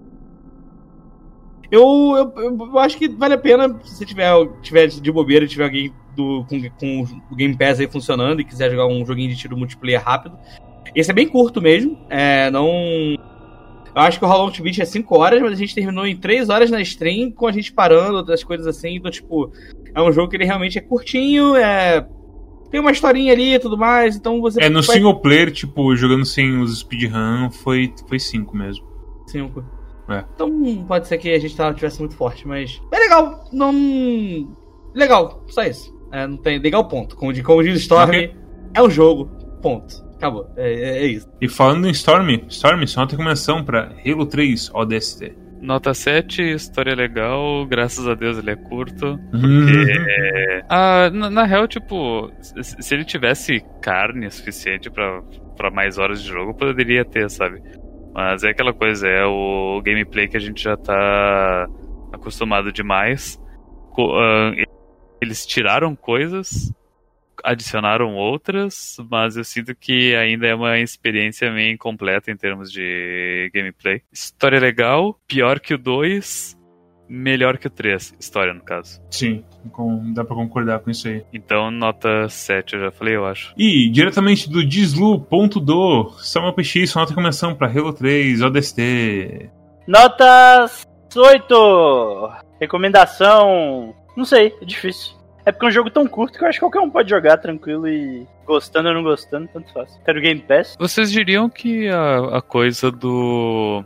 eu, 1.71 2.35
eu, 2.37 2.59
eu 2.59 2.79
acho 2.79 2.99
que 2.99 3.09
vale 3.09 3.33
a 3.33 3.39
pena 3.39 3.81
se 3.83 3.97
você 3.97 4.05
tiver, 4.05 4.31
tiver 4.61 4.89
de 4.89 5.11
bobeira 5.11 5.47
tiver 5.47 5.65
alguém 5.65 5.91
do, 6.15 6.45
com, 6.47 6.61
com 6.79 7.07
o 7.31 7.35
Game 7.35 7.57
Pass 7.57 7.81
aí 7.81 7.89
funcionando 7.89 8.43
e 8.43 8.45
quiser 8.45 8.71
jogar 8.71 8.87
um 8.87 9.07
joguinho 9.07 9.31
de 9.31 9.39
tiro 9.39 9.57
multiplayer 9.57 10.05
rápido. 10.05 10.39
Esse 10.95 11.11
é 11.11 11.15
bem 11.15 11.27
curto 11.27 11.63
mesmo, 11.63 11.99
é, 12.11 12.51
não... 12.51 12.69
Eu 13.95 14.03
acho 14.03 14.19
que 14.19 14.25
o 14.25 14.29
How 14.29 14.45
Long 14.47 14.51
to 14.51 14.63
Beat 14.63 14.79
é 14.81 14.85
5 14.85 15.17
horas, 15.19 15.41
mas 15.41 15.53
a 15.53 15.57
gente 15.57 15.75
terminou 15.75 16.07
em 16.07 16.17
3 16.17 16.49
horas 16.49 16.71
na 16.71 16.81
stream, 16.81 17.31
com 17.31 17.47
a 17.47 17.53
gente 17.53 17.73
parando, 17.73 18.17
outras 18.17 18.43
coisas 18.43 18.67
assim. 18.67 18.97
Então, 18.97 19.11
tipo, 19.11 19.53
é 19.95 20.03
um 20.03 20.11
jogo 20.11 20.29
que 20.29 20.37
ele 20.37 20.45
realmente 20.45 20.79
é 20.79 20.81
curtinho, 20.81 21.55
é. 21.55 22.07
Tem 22.71 22.81
uma 22.81 22.91
historinha 22.91 23.33
ali 23.33 23.55
e 23.55 23.59
tudo 23.61 23.79
mais, 23.79 24.17
então 24.17 24.41
você. 24.41 24.61
É, 24.63 24.69
no 24.69 24.83
vai- 24.83 24.97
single 24.97 25.21
player, 25.21 25.53
tipo, 25.53 25.95
jogando 25.95 26.25
sem 26.25 26.61
os 26.61 26.81
speedrun, 26.81 27.51
foi 27.51 27.93
5 27.95 28.09
foi 28.09 28.19
cinco 28.19 28.57
mesmo. 28.57 28.85
Cinco. 29.29 29.65
É. 30.09 30.25
Então 30.35 30.85
pode 30.87 31.07
ser 31.07 31.17
que 31.19 31.33
a 31.33 31.39
gente 31.39 31.55
tá- 31.57 31.73
tivesse 31.73 32.01
muito 32.01 32.17
forte, 32.17 32.47
mas. 32.49 32.83
É 32.93 32.99
legal, 32.99 33.45
não. 33.53 33.73
Legal, 34.93 35.45
só 35.49 35.63
isso. 35.63 35.95
É, 36.11 36.27
não 36.27 36.37
tem. 36.37 36.59
Legal, 36.59 36.87
ponto. 36.89 37.17
Como, 37.17 37.33
de- 37.33 37.43
como 37.43 37.63
diz 37.63 37.79
Storm, 37.81 38.09
Ok. 38.11 38.35
é 38.75 38.83
um 38.83 38.91
jogo, 38.91 39.27
ponto. 39.63 40.05
Acabou. 40.25 40.51
É, 40.57 40.73
é- 40.73 40.99
é 41.03 41.07
isso. 41.07 41.29
E 41.41 41.49
falando 41.49 41.87
em 41.87 41.91
Storm, 41.91 42.29
Storm, 42.49 42.87
só 42.87 43.01
uma 43.03 43.07
recomendação 43.07 43.63
pra 43.65 43.91
Halo 44.07 44.25
3 44.27 44.71
ODST. 44.75 45.33
Nota 45.61 45.95
7, 45.95 46.43
história 46.43 46.95
legal, 46.95 47.65
graças 47.67 48.07
a 48.07 48.15
Deus 48.15 48.37
ele 48.39 48.51
é 48.51 48.57
curto. 48.57 49.19
Uhum. 49.33 49.69
Ah, 50.69 51.11
na, 51.11 51.31
na 51.31 51.45
real, 51.45 51.67
tipo, 51.67 52.31
se, 52.41 52.83
se 52.83 52.95
ele 52.95 53.05
tivesse 53.05 53.63
carne 53.81 54.31
suficiente 54.31 54.91
pra, 54.91 55.23
pra 55.57 55.71
mais 55.71 55.97
horas 55.99 56.23
de 56.23 56.29
jogo, 56.29 56.55
poderia 56.55 57.05
ter, 57.05 57.31
sabe? 57.31 57.63
Mas 58.13 58.45
é 58.45 58.51
aquela 58.51 58.73
coisa, 58.75 59.09
é 59.09 59.25
o 59.25 59.81
gameplay 59.83 60.29
que 60.29 60.37
a 60.37 60.41
gente 60.41 60.63
já 60.63 60.77
tá 60.77 61.67
acostumado 62.13 62.71
demais. 62.73 63.41
Co- 63.93 64.15
ah, 64.19 64.53
eles 65.21 65.47
tiraram 65.47 65.97
coisas, 65.97 66.71
adicionaram 67.45 68.15
outras, 68.17 68.97
mas 69.11 69.37
eu 69.37 69.45
sinto 69.45 69.75
que 69.75 70.15
ainda 70.17 70.47
é 70.47 70.55
uma 70.55 70.79
experiência 70.79 71.51
meio 71.53 71.73
incompleta 71.73 72.31
em 72.31 72.37
termos 72.37 72.73
de 72.73 73.51
gameplay. 73.55 74.01
História 74.13 74.59
legal, 74.59 75.19
pior 75.29 75.61
que 75.61 75.75
o 75.75 75.79
2, 75.79 76.57
melhor 77.09 77.59
que 77.59 77.67
o 77.67 77.71
3. 77.71 78.15
História, 78.19 78.55
no 78.55 78.63
caso. 78.63 79.01
Sim, 79.11 79.45
com- 79.71 80.13
dá 80.15 80.25
pra 80.25 80.35
concordar 80.35 80.79
com 80.81 80.91
isso 80.91 81.07
aí. 81.07 81.23
Então, 81.33 81.71
nota 81.71 82.29
7, 82.29 82.75
eu 82.75 82.81
já 82.81 82.91
falei, 82.91 83.15
eu 83.17 83.27
acho. 83.27 83.53
E 83.59 83.89
diretamente 83.91 84.49
do 84.51 84.65
Dislu.do, 84.67 86.11
Samuel 86.19 86.55
PX, 86.55 86.91
só 86.91 87.01
uma 87.01 87.07
recomendação 87.07 87.55
pra 87.55 87.69
Halo 87.69 87.93
3 87.93 88.41
ODST. 88.43 89.51
Nota 89.87 90.67
8! 91.15 92.31
Recomendação. 92.61 93.95
Não 94.17 94.25
sei, 94.25 94.55
é 94.61 94.65
difícil. 94.65 95.15
É 95.47 95.53
porque 95.53 95.67
é 95.67 95.69
um 95.69 95.73
jogo 95.73 95.91
tão 95.91 96.07
curto 96.07 96.39
que 96.39 96.45
eu 96.45 96.49
acho 96.49 96.59
que 96.59 96.65
qualquer 96.65 96.81
um 96.81 96.91
pode 96.91 97.11
jogar 97.11 97.37
tranquilo 97.37 97.87
e 97.87 98.27
gostando 98.47 98.89
ou 98.89 98.95
não 98.95 99.03
gostando, 99.03 99.49
tanto 99.53 99.73
faz. 99.73 100.01
Quero 100.05 100.21
Game 100.21 100.41
Pass. 100.41 100.77
Vocês 100.79 101.11
diriam 101.11 101.51
que 101.51 101.89
a, 101.89 102.39
a 102.39 102.43
coisa 102.43 102.91
do 102.91 103.85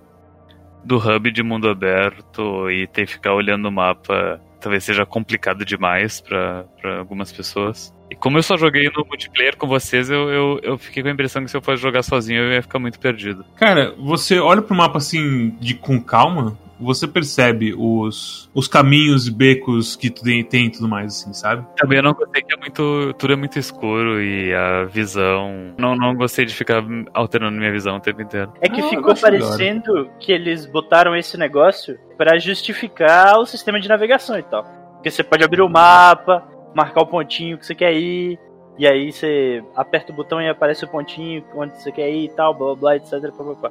do 0.84 0.96
hub 0.96 1.30
de 1.30 1.42
mundo 1.42 1.68
aberto 1.68 2.70
e 2.70 2.86
ter 2.86 3.06
que 3.06 3.12
ficar 3.12 3.34
olhando 3.34 3.66
o 3.68 3.72
mapa 3.72 4.40
talvez 4.60 4.84
seja 4.84 5.04
complicado 5.04 5.64
demais 5.64 6.20
pra 6.20 6.64
pra 6.80 6.98
algumas 6.98 7.32
pessoas? 7.32 7.92
E 8.10 8.14
como 8.14 8.38
eu 8.38 8.42
só 8.42 8.56
joguei 8.56 8.84
no 8.84 9.04
multiplayer 9.04 9.56
com 9.56 9.66
vocês, 9.66 10.08
eu, 10.08 10.30
eu, 10.30 10.60
eu 10.62 10.78
fiquei 10.78 11.02
com 11.02 11.10
a 11.10 11.12
impressão 11.12 11.44
que 11.44 11.50
se 11.50 11.56
eu 11.56 11.60
fosse 11.60 11.82
jogar 11.82 12.02
sozinho 12.02 12.40
eu 12.42 12.52
ia 12.52 12.62
ficar 12.62 12.78
muito 12.78 12.98
perdido. 12.98 13.44
Cara, 13.56 13.94
você 13.98 14.38
olha 14.38 14.62
pro 14.62 14.74
mapa 14.74 14.96
assim, 14.98 15.50
de 15.60 15.74
com 15.74 16.00
calma, 16.00 16.56
você 16.80 17.06
percebe 17.08 17.74
os, 17.76 18.48
os 18.54 18.68
caminhos 18.68 19.26
e 19.26 19.30
becos 19.32 19.96
que 19.96 20.10
tu 20.10 20.22
tem, 20.22 20.44
tem 20.44 20.66
e 20.66 20.70
tudo 20.70 20.88
mais, 20.88 21.06
assim, 21.22 21.32
sabe? 21.32 21.66
Também 21.76 21.98
eu 21.98 22.02
não 22.04 22.12
gostei 22.12 22.42
que 22.42 22.52
é 22.52 22.56
muito. 22.56 23.12
Tudo 23.18 23.32
é 23.32 23.36
muito 23.36 23.58
escuro 23.58 24.22
e 24.22 24.54
a 24.54 24.84
visão. 24.84 25.74
Não, 25.78 25.96
não 25.96 26.14
gostei 26.14 26.44
de 26.44 26.54
ficar 26.54 26.82
alterando 27.12 27.56
minha 27.58 27.72
visão 27.72 27.96
o 27.96 28.00
tempo 28.00 28.22
inteiro. 28.22 28.52
É 28.60 28.68
que 28.68 28.80
Ah, 28.80 28.88
ficou 28.88 29.04
gosto 29.04 29.26
agora. 29.26 29.40
parecendo 29.42 30.10
que 30.20 30.32
eles 30.32 30.66
botaram 30.66 31.16
esse 31.16 31.36
negócio 31.36 31.98
pra 32.16 32.38
justificar 32.38 33.38
o 33.38 33.46
sistema 33.46 33.80
de 33.80 33.88
navegação 33.88 34.38
e 34.38 34.42
tal. 34.42 34.64
Porque 34.94 35.10
você 35.10 35.22
pode 35.22 35.44
abrir 35.44 35.62
o 35.62 35.68
mapa, 35.68 36.42
marcar 36.74 37.02
o 37.02 37.06
pontinho 37.06 37.56
que 37.58 37.64
você 37.66 37.74
quer 37.74 37.92
ir, 37.94 38.38
e 38.78 38.86
aí 38.86 39.10
você 39.12 39.62
aperta 39.76 40.12
o 40.12 40.14
botão 40.14 40.40
e 40.40 40.48
aparece 40.48 40.84
o 40.84 40.88
pontinho 40.88 41.44
onde 41.54 41.80
você 41.80 41.90
quer 41.90 42.10
ir 42.10 42.24
e 42.24 42.28
tal, 42.28 42.54
blá 42.54 42.66
blá 42.68 42.76
blá, 42.76 42.96
etc. 42.96 43.32
Pá, 43.36 43.44
pá. 43.68 43.70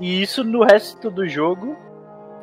E 0.00 0.20
isso 0.22 0.42
no 0.42 0.64
resto 0.64 1.10
do 1.10 1.26
jogo 1.28 1.76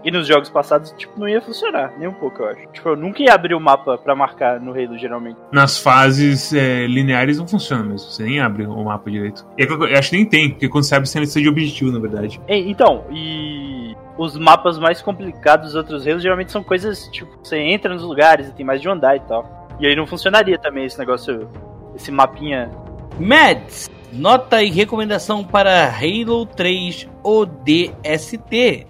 E 0.04 0.12
nos 0.12 0.28
jogos 0.28 0.50
passados, 0.50 0.94
tipo, 0.98 1.20
não 1.20 1.28
ia 1.28 1.42
funcionar, 1.42 1.94
nem 1.98 2.08
um 2.08 2.14
pouco, 2.14 2.42
eu 2.42 2.48
acho. 2.48 2.68
Tipo, 2.72 2.90
eu 2.90 2.96
nunca 2.96 3.22
ia 3.22 3.34
abrir 3.34 3.54
o 3.54 3.60
mapa 3.60 3.98
pra 3.98 4.16
marcar 4.16 4.60
no 4.60 4.72
Halo, 4.72 4.98
geralmente. 4.98 5.38
Nas 5.52 5.78
fases 5.78 6.54
é, 6.54 6.88
lineares 6.88 7.38
não 7.38 7.48
funciona 7.48 7.84
mesmo. 7.84 8.10
Você 8.10 8.24
nem 8.24 8.40
abre 8.40 8.66
o 8.66 8.84
mapa 8.84 9.12
direito. 9.12 9.46
E 9.58 9.64
é 9.64 9.68
eu 9.68 9.98
acho 9.98 10.10
que 10.10 10.16
nem 10.16 10.26
tem, 10.26 10.50
porque 10.50 10.70
quando 10.70 10.86
você 10.86 10.96
abre, 10.96 11.10
você 11.10 11.20
lista 11.20 11.42
de 11.42 11.50
objetivo, 11.50 11.92
na 11.92 12.00
verdade. 12.00 12.40
É, 12.48 12.58
então, 12.58 13.04
e 13.12 13.96
os 14.18 14.38
mapas 14.38 14.78
mais 14.78 15.02
complicados 15.02 15.68
dos 15.68 15.76
outros 15.76 16.06
Halos 16.06 16.22
geralmente 16.22 16.52
são 16.52 16.64
coisas, 16.64 17.08
tipo, 17.10 17.32
você 17.42 17.58
entra 17.58 17.94
nos 17.94 18.04
lugares 18.04 18.48
e 18.48 18.54
tem 18.54 18.66
mais 18.66 18.82
de 18.82 18.88
um 18.88 18.92
andar 18.92 19.16
e 19.16 19.22
tal. 19.22 19.68
E 19.80 19.88
aí 19.88 19.96
não 19.96 20.06
funcionaria 20.06 20.58
também 20.58 20.86
esse 20.86 21.00
negócio, 21.00 21.48
esse 21.96 22.12
mapinha. 22.12 22.70
Mads, 23.18 23.90
nota 24.12 24.62
e 24.62 24.70
recomendação 24.70 25.44
para 25.44 25.90
Halo 25.90 26.46
3 26.46 27.08
ODST. 27.24 28.88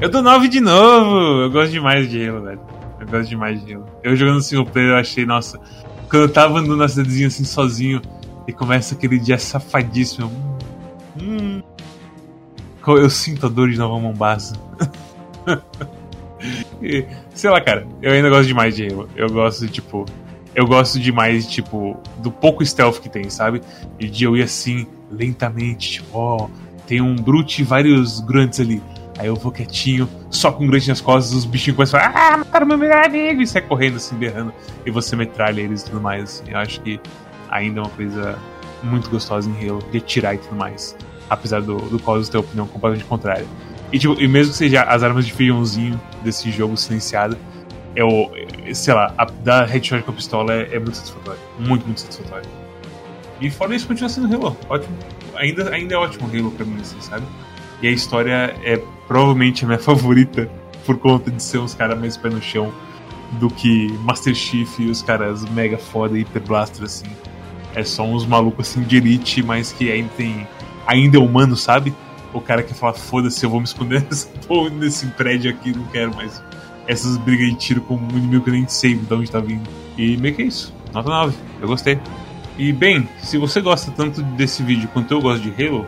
Eu 0.00 0.08
dou 0.08 0.22
9 0.22 0.46
de 0.48 0.60
novo. 0.60 1.42
Eu 1.42 1.50
gosto 1.50 1.72
demais 1.72 2.08
de 2.08 2.24
Halo, 2.24 2.42
velho. 2.42 2.60
Eu 3.00 3.06
gosto 3.08 3.28
demais 3.28 3.64
de 3.64 3.74
Halo. 3.74 3.86
Eu 4.02 4.14
jogando 4.14 4.40
single 4.40 4.64
player, 4.64 4.90
eu 4.90 4.96
achei, 4.96 5.26
nossa. 5.26 5.58
Quando 6.08 6.22
eu 6.22 6.32
tava 6.32 6.60
andando 6.60 6.76
na 6.76 6.88
cidadezinha 6.88 7.26
assim 7.26 7.44
sozinho 7.44 8.00
e 8.46 8.52
começa 8.52 8.94
aquele 8.94 9.18
dia 9.18 9.38
safadíssimo. 9.38 10.30
Hum, 11.20 11.60
eu 12.86 13.10
sinto 13.10 13.46
a 13.46 13.48
dor 13.48 13.70
de 13.70 13.76
Nova 13.76 13.98
Mombasa. 13.98 14.54
sei 17.34 17.50
lá, 17.50 17.60
cara. 17.60 17.84
Eu 18.00 18.12
ainda 18.12 18.30
gosto 18.30 18.46
demais 18.46 18.76
de 18.76 18.86
Halo. 18.86 19.08
Eu 19.16 19.28
gosto 19.28 19.66
tipo. 19.66 20.06
Eu 20.54 20.66
gosto 20.66 20.98
demais, 20.98 21.46
tipo, 21.46 21.96
do 22.18 22.32
pouco 22.32 22.64
stealth 22.64 23.00
que 23.00 23.08
tem, 23.08 23.30
sabe? 23.30 23.60
E 23.98 24.08
de 24.08 24.24
eu 24.24 24.36
ir 24.36 24.42
assim, 24.42 24.88
lentamente, 25.10 25.90
tipo, 25.90 26.18
ó, 26.18 26.48
tem 26.86 27.00
um 27.00 27.14
Brute 27.14 27.62
e 27.62 27.64
vários 27.64 28.18
Grunts 28.20 28.58
ali. 28.58 28.82
Aí 29.18 29.26
eu 29.26 29.34
vou 29.34 29.50
quietinho, 29.50 30.08
só 30.30 30.52
com 30.52 30.64
um 30.64 30.68
grande 30.68 30.88
nas 30.88 31.00
costas, 31.00 31.34
os 31.34 31.44
bichinhos 31.44 31.76
começam 31.76 31.98
a 31.98 32.10
falar, 32.10 32.34
ah, 32.34 32.36
mataram 32.38 32.66
meu 32.66 32.78
melhor 32.78 33.04
amigo, 33.04 33.42
e 33.42 33.46
sai 33.46 33.62
correndo 33.62 33.96
assim, 33.96 34.16
berrando, 34.16 34.52
e 34.86 34.90
você 34.90 35.16
metralha 35.16 35.60
eles 35.60 35.82
e 35.82 35.86
tudo 35.86 36.00
mais. 36.00 36.22
Assim. 36.22 36.52
Eu 36.52 36.58
acho 36.58 36.80
que 36.80 37.00
ainda 37.50 37.80
é 37.80 37.82
uma 37.82 37.90
coisa 37.90 38.38
muito 38.82 39.10
gostosa 39.10 39.50
em 39.50 39.68
Halo, 39.68 39.82
de 39.90 39.98
atirar 39.98 40.36
e 40.36 40.38
tudo 40.38 40.54
mais. 40.54 40.96
Apesar 41.28 41.60
do, 41.60 41.76
do 41.76 41.98
Cosmos 41.98 42.28
ter 42.28 42.38
opinião 42.38 42.66
completamente 42.66 43.06
contrária. 43.06 43.44
E, 43.92 43.98
tipo, 43.98 44.14
e 44.20 44.28
mesmo 44.28 44.52
que 44.52 44.58
seja 44.58 44.82
as 44.82 45.02
armas 45.02 45.26
de 45.26 45.32
feijãozinho 45.32 46.00
desse 46.22 46.50
jogo 46.50 46.76
silenciado, 46.76 47.36
é 47.96 48.04
o. 48.04 48.30
Sei 48.72 48.94
lá, 48.94 49.12
a, 49.16 49.24
dar 49.24 49.66
headshot 49.66 50.02
com 50.02 50.10
a 50.12 50.14
pistola 50.14 50.52
é, 50.52 50.76
é 50.76 50.78
muito 50.78 50.96
satisfatório. 50.96 51.40
Muito, 51.58 51.84
muito 51.86 52.00
satisfatório. 52.00 52.48
E 53.40 53.50
fora 53.50 53.74
isso, 53.74 53.86
continua 53.86 54.08
sendo 54.08 54.34
Halo. 54.34 54.56
Ótimo. 54.68 54.96
Ainda, 55.36 55.70
ainda 55.70 55.94
é 55.94 55.96
ótimo 55.96 56.28
Halo 56.28 56.50
pra 56.50 56.64
mim, 56.64 56.80
assim, 56.80 57.00
sabe? 57.00 57.24
E 57.82 57.88
a 57.88 57.90
história 57.90 58.56
é 58.62 58.82
provavelmente 59.06 59.64
a 59.64 59.68
minha 59.68 59.78
favorita 59.80 60.50
por 60.84 60.98
conta 60.98 61.30
de 61.30 61.42
ser 61.42 61.58
uns 61.58 61.74
caras 61.74 61.98
mais 61.98 62.16
pé 62.16 62.28
no 62.30 62.40
chão 62.40 62.72
do 63.32 63.50
que 63.50 63.92
Master 64.04 64.34
Chief 64.34 64.78
e 64.78 64.88
os 64.88 65.02
caras 65.02 65.44
mega 65.50 65.76
foda 65.76 66.16
Hyper 66.16 66.42
Blaster 66.42 66.84
assim. 66.84 67.06
É 67.74 67.84
só 67.84 68.04
uns 68.04 68.26
malucos 68.26 68.68
assim 68.68 68.82
de 68.82 68.96
elite, 68.96 69.42
mas 69.42 69.72
que 69.72 69.90
ainda 69.90 70.08
tem. 70.16 70.46
ainda 70.86 71.18
é 71.18 71.20
humano, 71.20 71.56
sabe? 71.56 71.94
O 72.32 72.40
cara 72.40 72.62
que 72.62 72.74
fala, 72.74 72.94
foda-se, 72.94 73.44
eu 73.44 73.50
vou 73.50 73.60
me 73.60 73.66
esconder 73.66 74.04
nesse, 74.72 75.06
prédio 75.08 75.50
aqui, 75.50 75.76
não 75.76 75.84
quero 75.86 76.14
mais. 76.14 76.42
Essas 76.86 77.18
brigas 77.18 77.48
de 77.50 77.54
tiro 77.56 77.80
com 77.82 77.96
um 77.96 78.08
inimigo 78.16 78.44
que 78.44 78.50
nem 78.50 78.66
sei 78.66 78.94
de 78.94 79.12
onde 79.12 79.30
tá 79.30 79.40
vindo. 79.40 79.68
E 79.96 80.16
meio 80.16 80.34
que 80.34 80.42
é 80.42 80.46
isso. 80.46 80.74
Nota 80.92 81.08
9. 81.08 81.36
Eu 81.60 81.68
gostei. 81.68 82.00
E 82.56 82.72
bem, 82.72 83.08
se 83.22 83.36
você 83.36 83.60
gosta 83.60 83.90
tanto 83.90 84.22
desse 84.22 84.62
vídeo 84.62 84.88
quanto 84.92 85.12
eu 85.12 85.20
gosto 85.20 85.42
de 85.42 85.50
Halo, 85.62 85.86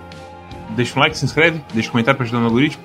deixa 0.77 0.99
um 0.99 1.01
like, 1.01 1.17
se 1.17 1.25
inscreve, 1.25 1.63
deixa 1.73 1.89
um 1.89 1.93
comentário 1.93 2.17
pra 2.17 2.25
ajudar 2.25 2.41
no 2.41 2.47
algoritmo 2.47 2.83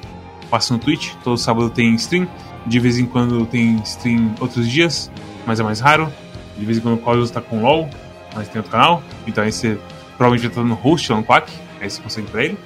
passa 0.49 0.73
no 0.73 0.79
Twitch, 0.79 1.13
todo 1.23 1.37
sábado 1.37 1.69
tem 1.69 1.93
stream, 1.95 2.27
de 2.65 2.79
vez 2.79 2.97
em 2.97 3.05
quando 3.05 3.45
tem 3.45 3.75
stream 3.83 4.33
outros 4.39 4.69
dias, 4.69 5.11
mas 5.45 5.59
é 5.59 5.63
mais 5.63 5.79
raro. 5.79 6.11
De 6.57 6.65
vez 6.65 6.77
em 6.77 6.81
quando 6.81 6.95
o 6.95 6.97
Cosmos 6.97 7.29
tá 7.29 7.41
com 7.41 7.61
LOL, 7.61 7.89
mas 8.33 8.47
tem 8.47 8.59
outro 8.59 8.71
canal, 8.71 9.03
então 9.27 9.43
aí 9.43 9.51
você 9.51 9.77
provavelmente 10.17 10.43
vai 10.43 10.51
estar 10.51 10.63
no 10.63 10.75
host 10.75 11.11
lá 11.11 11.17
no 11.17 11.23
Quack, 11.25 11.51
aí 11.81 11.89
você 11.89 12.01
consegue 12.01 12.27
pra 12.27 12.45
ele. 12.45 12.57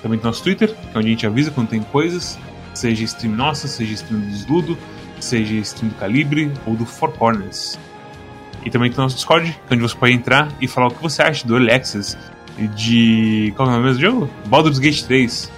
Também 0.00 0.18
tem 0.18 0.26
nosso 0.26 0.42
Twitter, 0.42 0.68
que 0.68 0.96
é 0.96 0.98
onde 0.98 1.08
a 1.08 1.10
gente 1.10 1.26
avisa 1.26 1.50
quando 1.50 1.68
tem 1.68 1.82
coisas, 1.82 2.38
seja 2.72 3.02
stream 3.04 3.34
nossa, 3.34 3.66
seja 3.66 3.94
stream 3.94 4.20
do 4.20 4.26
Desludo, 4.26 4.78
seja 5.18 5.54
stream 5.54 5.88
do 5.88 5.96
Calibre 5.96 6.52
ou 6.64 6.76
do 6.76 6.86
Four 6.86 7.10
Corners. 7.12 7.78
E 8.64 8.70
também 8.70 8.90
tem 8.90 8.98
nosso 8.98 9.16
Discord, 9.16 9.50
que 9.66 9.74
é 9.74 9.74
onde 9.74 9.82
você 9.82 9.96
pode 9.96 10.12
entrar 10.12 10.48
e 10.60 10.68
falar 10.68 10.86
o 10.86 10.90
que 10.90 11.02
você 11.02 11.22
acha 11.22 11.46
do 11.46 11.56
Access 11.56 12.16
de. 12.74 13.52
Qual 13.56 13.68
é 13.68 13.72
o 13.72 13.76
nome 13.76 13.92
do 13.92 14.00
jogo? 14.00 14.30
Baldur's 14.46 14.78
Gate 14.78 15.02
3 15.02 15.50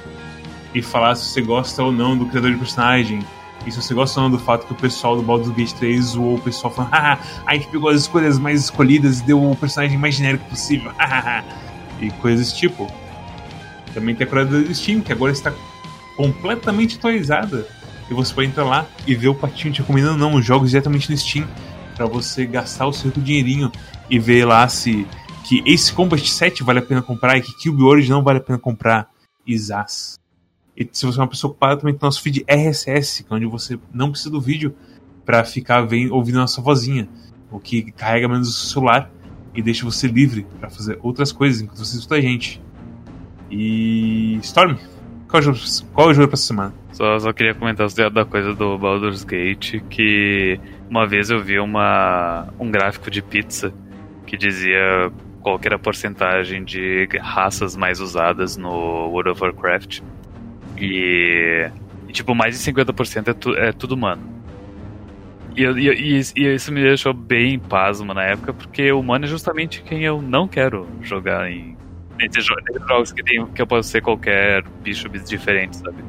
e 0.74 0.82
falar 0.82 1.14
se 1.14 1.32
você 1.32 1.40
gosta 1.40 1.82
ou 1.82 1.90
não 1.90 2.16
do 2.16 2.26
criador 2.26 2.52
de 2.52 2.58
personagem. 2.58 3.20
E 3.66 3.72
se 3.72 3.80
você 3.80 3.94
gosta 3.94 4.20
ou 4.20 4.28
não 4.28 4.36
do 4.36 4.42
fato 4.42 4.66
que 4.66 4.72
o 4.72 4.76
pessoal 4.76 5.16
do 5.16 5.22
Baldur's 5.22 5.54
Gate 5.56 5.72
3 5.72 6.04
zoou 6.04 6.36
o 6.36 6.40
pessoal 6.40 6.72
falando, 6.72 6.92
haha, 6.92 7.18
a 7.46 7.54
gente 7.54 7.68
pegou 7.68 7.88
as 7.88 8.02
escolhas 8.02 8.38
mais 8.38 8.60
escolhidas 8.60 9.20
e 9.20 9.24
deu 9.24 9.42
o 9.42 9.56
personagem 9.56 9.98
mais 9.98 10.14
genérico 10.14 10.44
possível, 10.44 10.92
e 12.00 12.10
coisas 12.20 12.46
desse 12.46 12.58
tipo. 12.58 12.86
Também 13.94 14.14
tem 14.14 14.26
a 14.26 14.28
curadora 14.28 14.62
do 14.62 14.74
Steam, 14.74 15.00
que 15.00 15.10
agora 15.10 15.32
está 15.32 15.52
completamente 16.16 16.96
atualizada. 16.96 17.66
E 18.08 18.14
você 18.14 18.32
pode 18.32 18.48
entrar 18.48 18.64
lá 18.64 18.86
e 19.06 19.14
ver 19.14 19.28
o 19.28 19.34
patinho 19.34 19.72
te 19.72 19.80
recomendando 19.80 20.18
não, 20.18 20.34
os 20.34 20.44
jogos 20.44 20.70
diretamente 20.70 21.10
no 21.10 21.16
Steam, 21.16 21.48
para 21.96 22.06
você 22.06 22.46
gastar 22.46 22.86
o 22.86 22.92
seu 22.92 23.10
dinheirinho 23.10 23.72
e 24.08 24.18
ver 24.18 24.44
lá 24.44 24.68
se 24.68 25.06
que 25.46 25.62
Ace 25.64 25.92
Combat 25.92 26.28
7 26.28 26.64
vale 26.64 26.80
a 26.80 26.82
pena 26.82 27.00
comprar 27.00 27.36
e 27.36 27.40
que 27.40 27.52
Cube 27.52 27.82
World 27.82 28.10
não 28.10 28.22
vale 28.22 28.38
a 28.38 28.42
pena 28.42 28.58
comprar. 28.58 29.08
Isas. 29.46 30.18
E 30.76 30.88
se 30.90 31.06
você 31.06 31.20
é 31.20 31.22
uma 31.22 31.28
pessoa 31.28 31.52
ocupada, 31.52 31.76
também 31.76 31.94
tem 31.94 32.02
nosso 32.02 32.20
feed 32.20 32.44
RSS, 32.48 33.24
é 33.30 33.34
onde 33.34 33.46
você 33.46 33.78
não 33.94 34.10
precisa 34.10 34.28
do 34.28 34.40
vídeo 34.40 34.74
para 35.24 35.44
ficar 35.44 35.82
vendo, 35.82 36.12
ouvindo 36.12 36.38
a 36.38 36.40
nossa 36.42 36.60
vozinha, 36.60 37.08
o 37.50 37.60
que 37.60 37.92
carrega 37.92 38.28
menos 38.28 38.48
o 38.48 38.68
celular 38.68 39.10
e 39.54 39.62
deixa 39.62 39.84
você 39.84 40.08
livre 40.08 40.46
para 40.58 40.68
fazer 40.68 40.98
outras 41.00 41.30
coisas 41.30 41.62
enquanto 41.62 41.78
você 41.78 41.96
escuta 41.96 42.16
a 42.16 42.20
gente. 42.20 42.60
E. 43.48 44.38
Storm, 44.42 44.76
qual 45.28 45.40
é 45.42 45.48
o 45.48 45.52
jogo, 45.52 45.58
qual 45.94 46.08
é 46.08 46.10
o 46.10 46.14
jogo 46.14 46.28
pra 46.28 46.34
essa 46.34 46.46
semana? 46.46 46.74
Só, 46.92 47.18
só 47.20 47.32
queria 47.32 47.54
comentar 47.54 47.88
da 48.10 48.24
coisa 48.24 48.52
do 48.52 48.76
Baldur's 48.76 49.22
Gate, 49.22 49.80
que 49.88 50.58
uma 50.90 51.06
vez 51.06 51.30
eu 51.30 51.40
vi 51.42 51.60
uma, 51.60 52.48
um 52.58 52.68
gráfico 52.68 53.10
de 53.10 53.22
pizza 53.22 53.72
que 54.26 54.36
dizia 54.36 55.12
qual 55.46 55.60
era 55.64 55.76
a 55.76 55.78
porcentagem 55.78 56.64
de 56.64 57.06
raças 57.20 57.76
mais 57.76 58.00
usadas 58.00 58.56
no 58.56 58.68
World 59.10 59.30
of 59.30 59.44
Warcraft. 59.44 60.00
E, 60.76 61.70
e 62.08 62.12
tipo, 62.12 62.34
mais 62.34 62.58
de 62.58 62.72
50% 62.72 63.28
é, 63.28 63.32
tu, 63.32 63.54
é 63.54 63.70
tudo 63.70 63.94
humano. 63.94 64.20
E, 65.56 65.62
e, 65.62 66.20
e, 66.34 66.52
isso 66.52 66.72
me 66.72 66.82
deixou 66.82 67.14
bem 67.14 67.60
pasmo 67.60 68.12
na 68.12 68.24
época, 68.24 68.52
porque 68.52 68.90
humano 68.90 69.24
é 69.24 69.28
justamente 69.28 69.84
quem 69.84 70.02
eu 70.02 70.20
não 70.20 70.48
quero 70.48 70.88
jogar 71.00 71.48
em 71.48 71.76
nesses 72.18 72.44
jogos 72.44 73.12
que, 73.12 73.22
tem, 73.22 73.46
que 73.46 73.62
eu 73.62 73.68
posso 73.68 73.88
ser 73.88 74.02
qualquer 74.02 74.64
bicho 74.82 75.08
diferente, 75.08 75.76
sabe? 75.76 76.02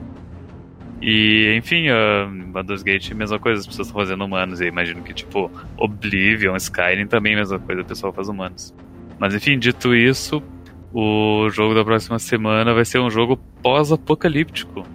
E, 0.99 1.53
enfim, 1.55 1.89
uh, 1.89 2.47
Baldur's 2.47 2.81
Gate, 2.81 3.11
mesma 3.11 3.37
coisa, 3.37 3.59
as 3.59 3.67
pessoas 3.67 3.87
estão 3.87 4.01
fazendo 4.01 4.25
humanos. 4.25 4.61
E 4.61 4.65
imagino 4.65 5.03
que, 5.03 5.13
tipo, 5.13 5.51
Oblivion, 5.77 6.55
Skyrim 6.55 7.05
também, 7.05 7.35
mesma 7.35 7.59
coisa, 7.59 7.83
o 7.83 7.85
pessoal 7.85 8.11
faz 8.11 8.29
humanos. 8.29 8.73
Mas, 9.19 9.33
enfim, 9.33 9.57
dito 9.57 9.95
isso, 9.95 10.41
o 10.93 11.49
jogo 11.49 11.73
da 11.73 11.83
próxima 11.83 12.19
semana 12.19 12.73
vai 12.73 12.85
ser 12.85 12.99
um 12.99 13.09
jogo 13.09 13.37
pós-apocalíptico. 13.61 14.85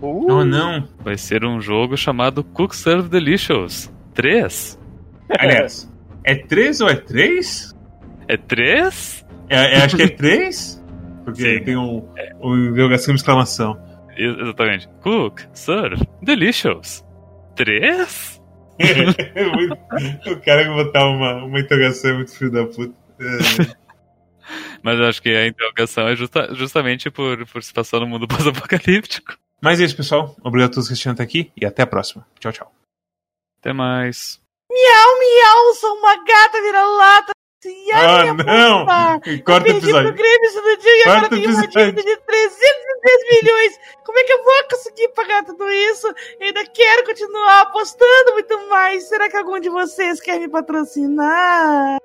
Uh. 0.00 0.26
Não, 0.26 0.44
não. 0.44 0.88
Vai 1.02 1.16
ser 1.16 1.44
um 1.44 1.60
jogo 1.60 1.96
chamado 1.96 2.42
Cook 2.42 2.74
Serve 2.74 3.08
Delicious 3.08 3.92
3. 4.14 4.78
Aliás, 5.38 5.90
é 6.24 6.34
3 6.34 6.80
ou 6.80 6.88
é 6.88 6.96
3? 6.96 7.74
É 8.28 8.36
3? 8.36 9.26
É, 9.48 9.78
é, 9.78 9.84
acho 9.84 9.96
que 9.96 10.02
é 10.02 10.08
3? 10.08 10.84
Porque 11.24 11.58
Sim. 11.58 11.64
tem 11.64 11.76
um, 11.76 12.04
um 12.42 12.70
interrogação 12.70 13.14
de 13.14 13.20
exclamação. 13.20 13.78
Exatamente. 14.16 14.88
Cook, 15.02 15.40
serve, 15.52 16.06
delicious. 16.22 17.04
3? 17.56 18.42
o 20.26 20.40
cara 20.40 20.64
que 20.64 20.70
botar 20.70 21.08
uma, 21.08 21.44
uma 21.44 21.60
interrogação 21.60 22.10
é 22.10 22.14
muito 22.14 22.36
filho 22.36 22.50
da 22.50 22.66
puta. 22.66 23.01
É. 23.22 23.82
Mas 24.82 24.98
eu 24.98 25.06
acho 25.06 25.22
que 25.22 25.28
a 25.28 25.46
interrogação 25.46 26.08
é 26.08 26.16
justa, 26.16 26.54
justamente 26.54 27.10
por, 27.10 27.46
por 27.46 27.62
se 27.62 27.72
passar 27.72 28.00
no 28.00 28.06
mundo 28.06 28.26
pós-apocalíptico. 28.28 29.38
Mas 29.60 29.80
é 29.80 29.84
isso, 29.84 29.96
pessoal. 29.96 30.36
Obrigado 30.42 30.70
a 30.70 30.74
todos 30.74 30.88
que 30.88 30.92
assistiram 30.92 31.14
até 31.14 31.22
aqui 31.22 31.52
e 31.56 31.64
até 31.64 31.82
a 31.82 31.86
próxima. 31.86 32.26
Tchau, 32.40 32.52
tchau. 32.52 32.72
Até 33.60 33.72
mais. 33.72 34.40
Miau, 34.70 35.18
miau, 35.18 35.74
sou 35.74 35.96
uma 35.98 36.16
gata 36.24 36.60
vira-lata. 36.60 37.32
Ah, 37.94 38.34
não! 38.34 38.86
Corta 39.44 39.68
o 39.68 39.76
episódio. 39.76 40.08
Eu 40.08 40.14
Grêmio 40.14 40.78
dia 40.78 40.96
e 40.96 41.02
agora 41.02 41.28
tenho 41.28 41.48
uma 41.48 41.66
dívida 41.68 42.02
de 42.02 42.16
310 42.16 43.42
milhões. 43.42 43.80
Como 44.04 44.18
é 44.18 44.24
que 44.24 44.32
eu 44.32 44.42
vou 44.42 44.64
conseguir 44.68 45.08
pagar 45.10 45.44
tudo 45.44 45.70
isso? 45.70 46.08
Eu 46.08 46.46
ainda 46.46 46.66
quero 46.66 47.04
continuar 47.04 47.60
apostando 47.60 48.32
muito 48.32 48.68
mais. 48.68 49.08
Será 49.08 49.30
que 49.30 49.36
algum 49.36 49.60
de 49.60 49.68
vocês 49.68 50.20
quer 50.20 50.40
me 50.40 50.48
patrocinar? 50.48 51.98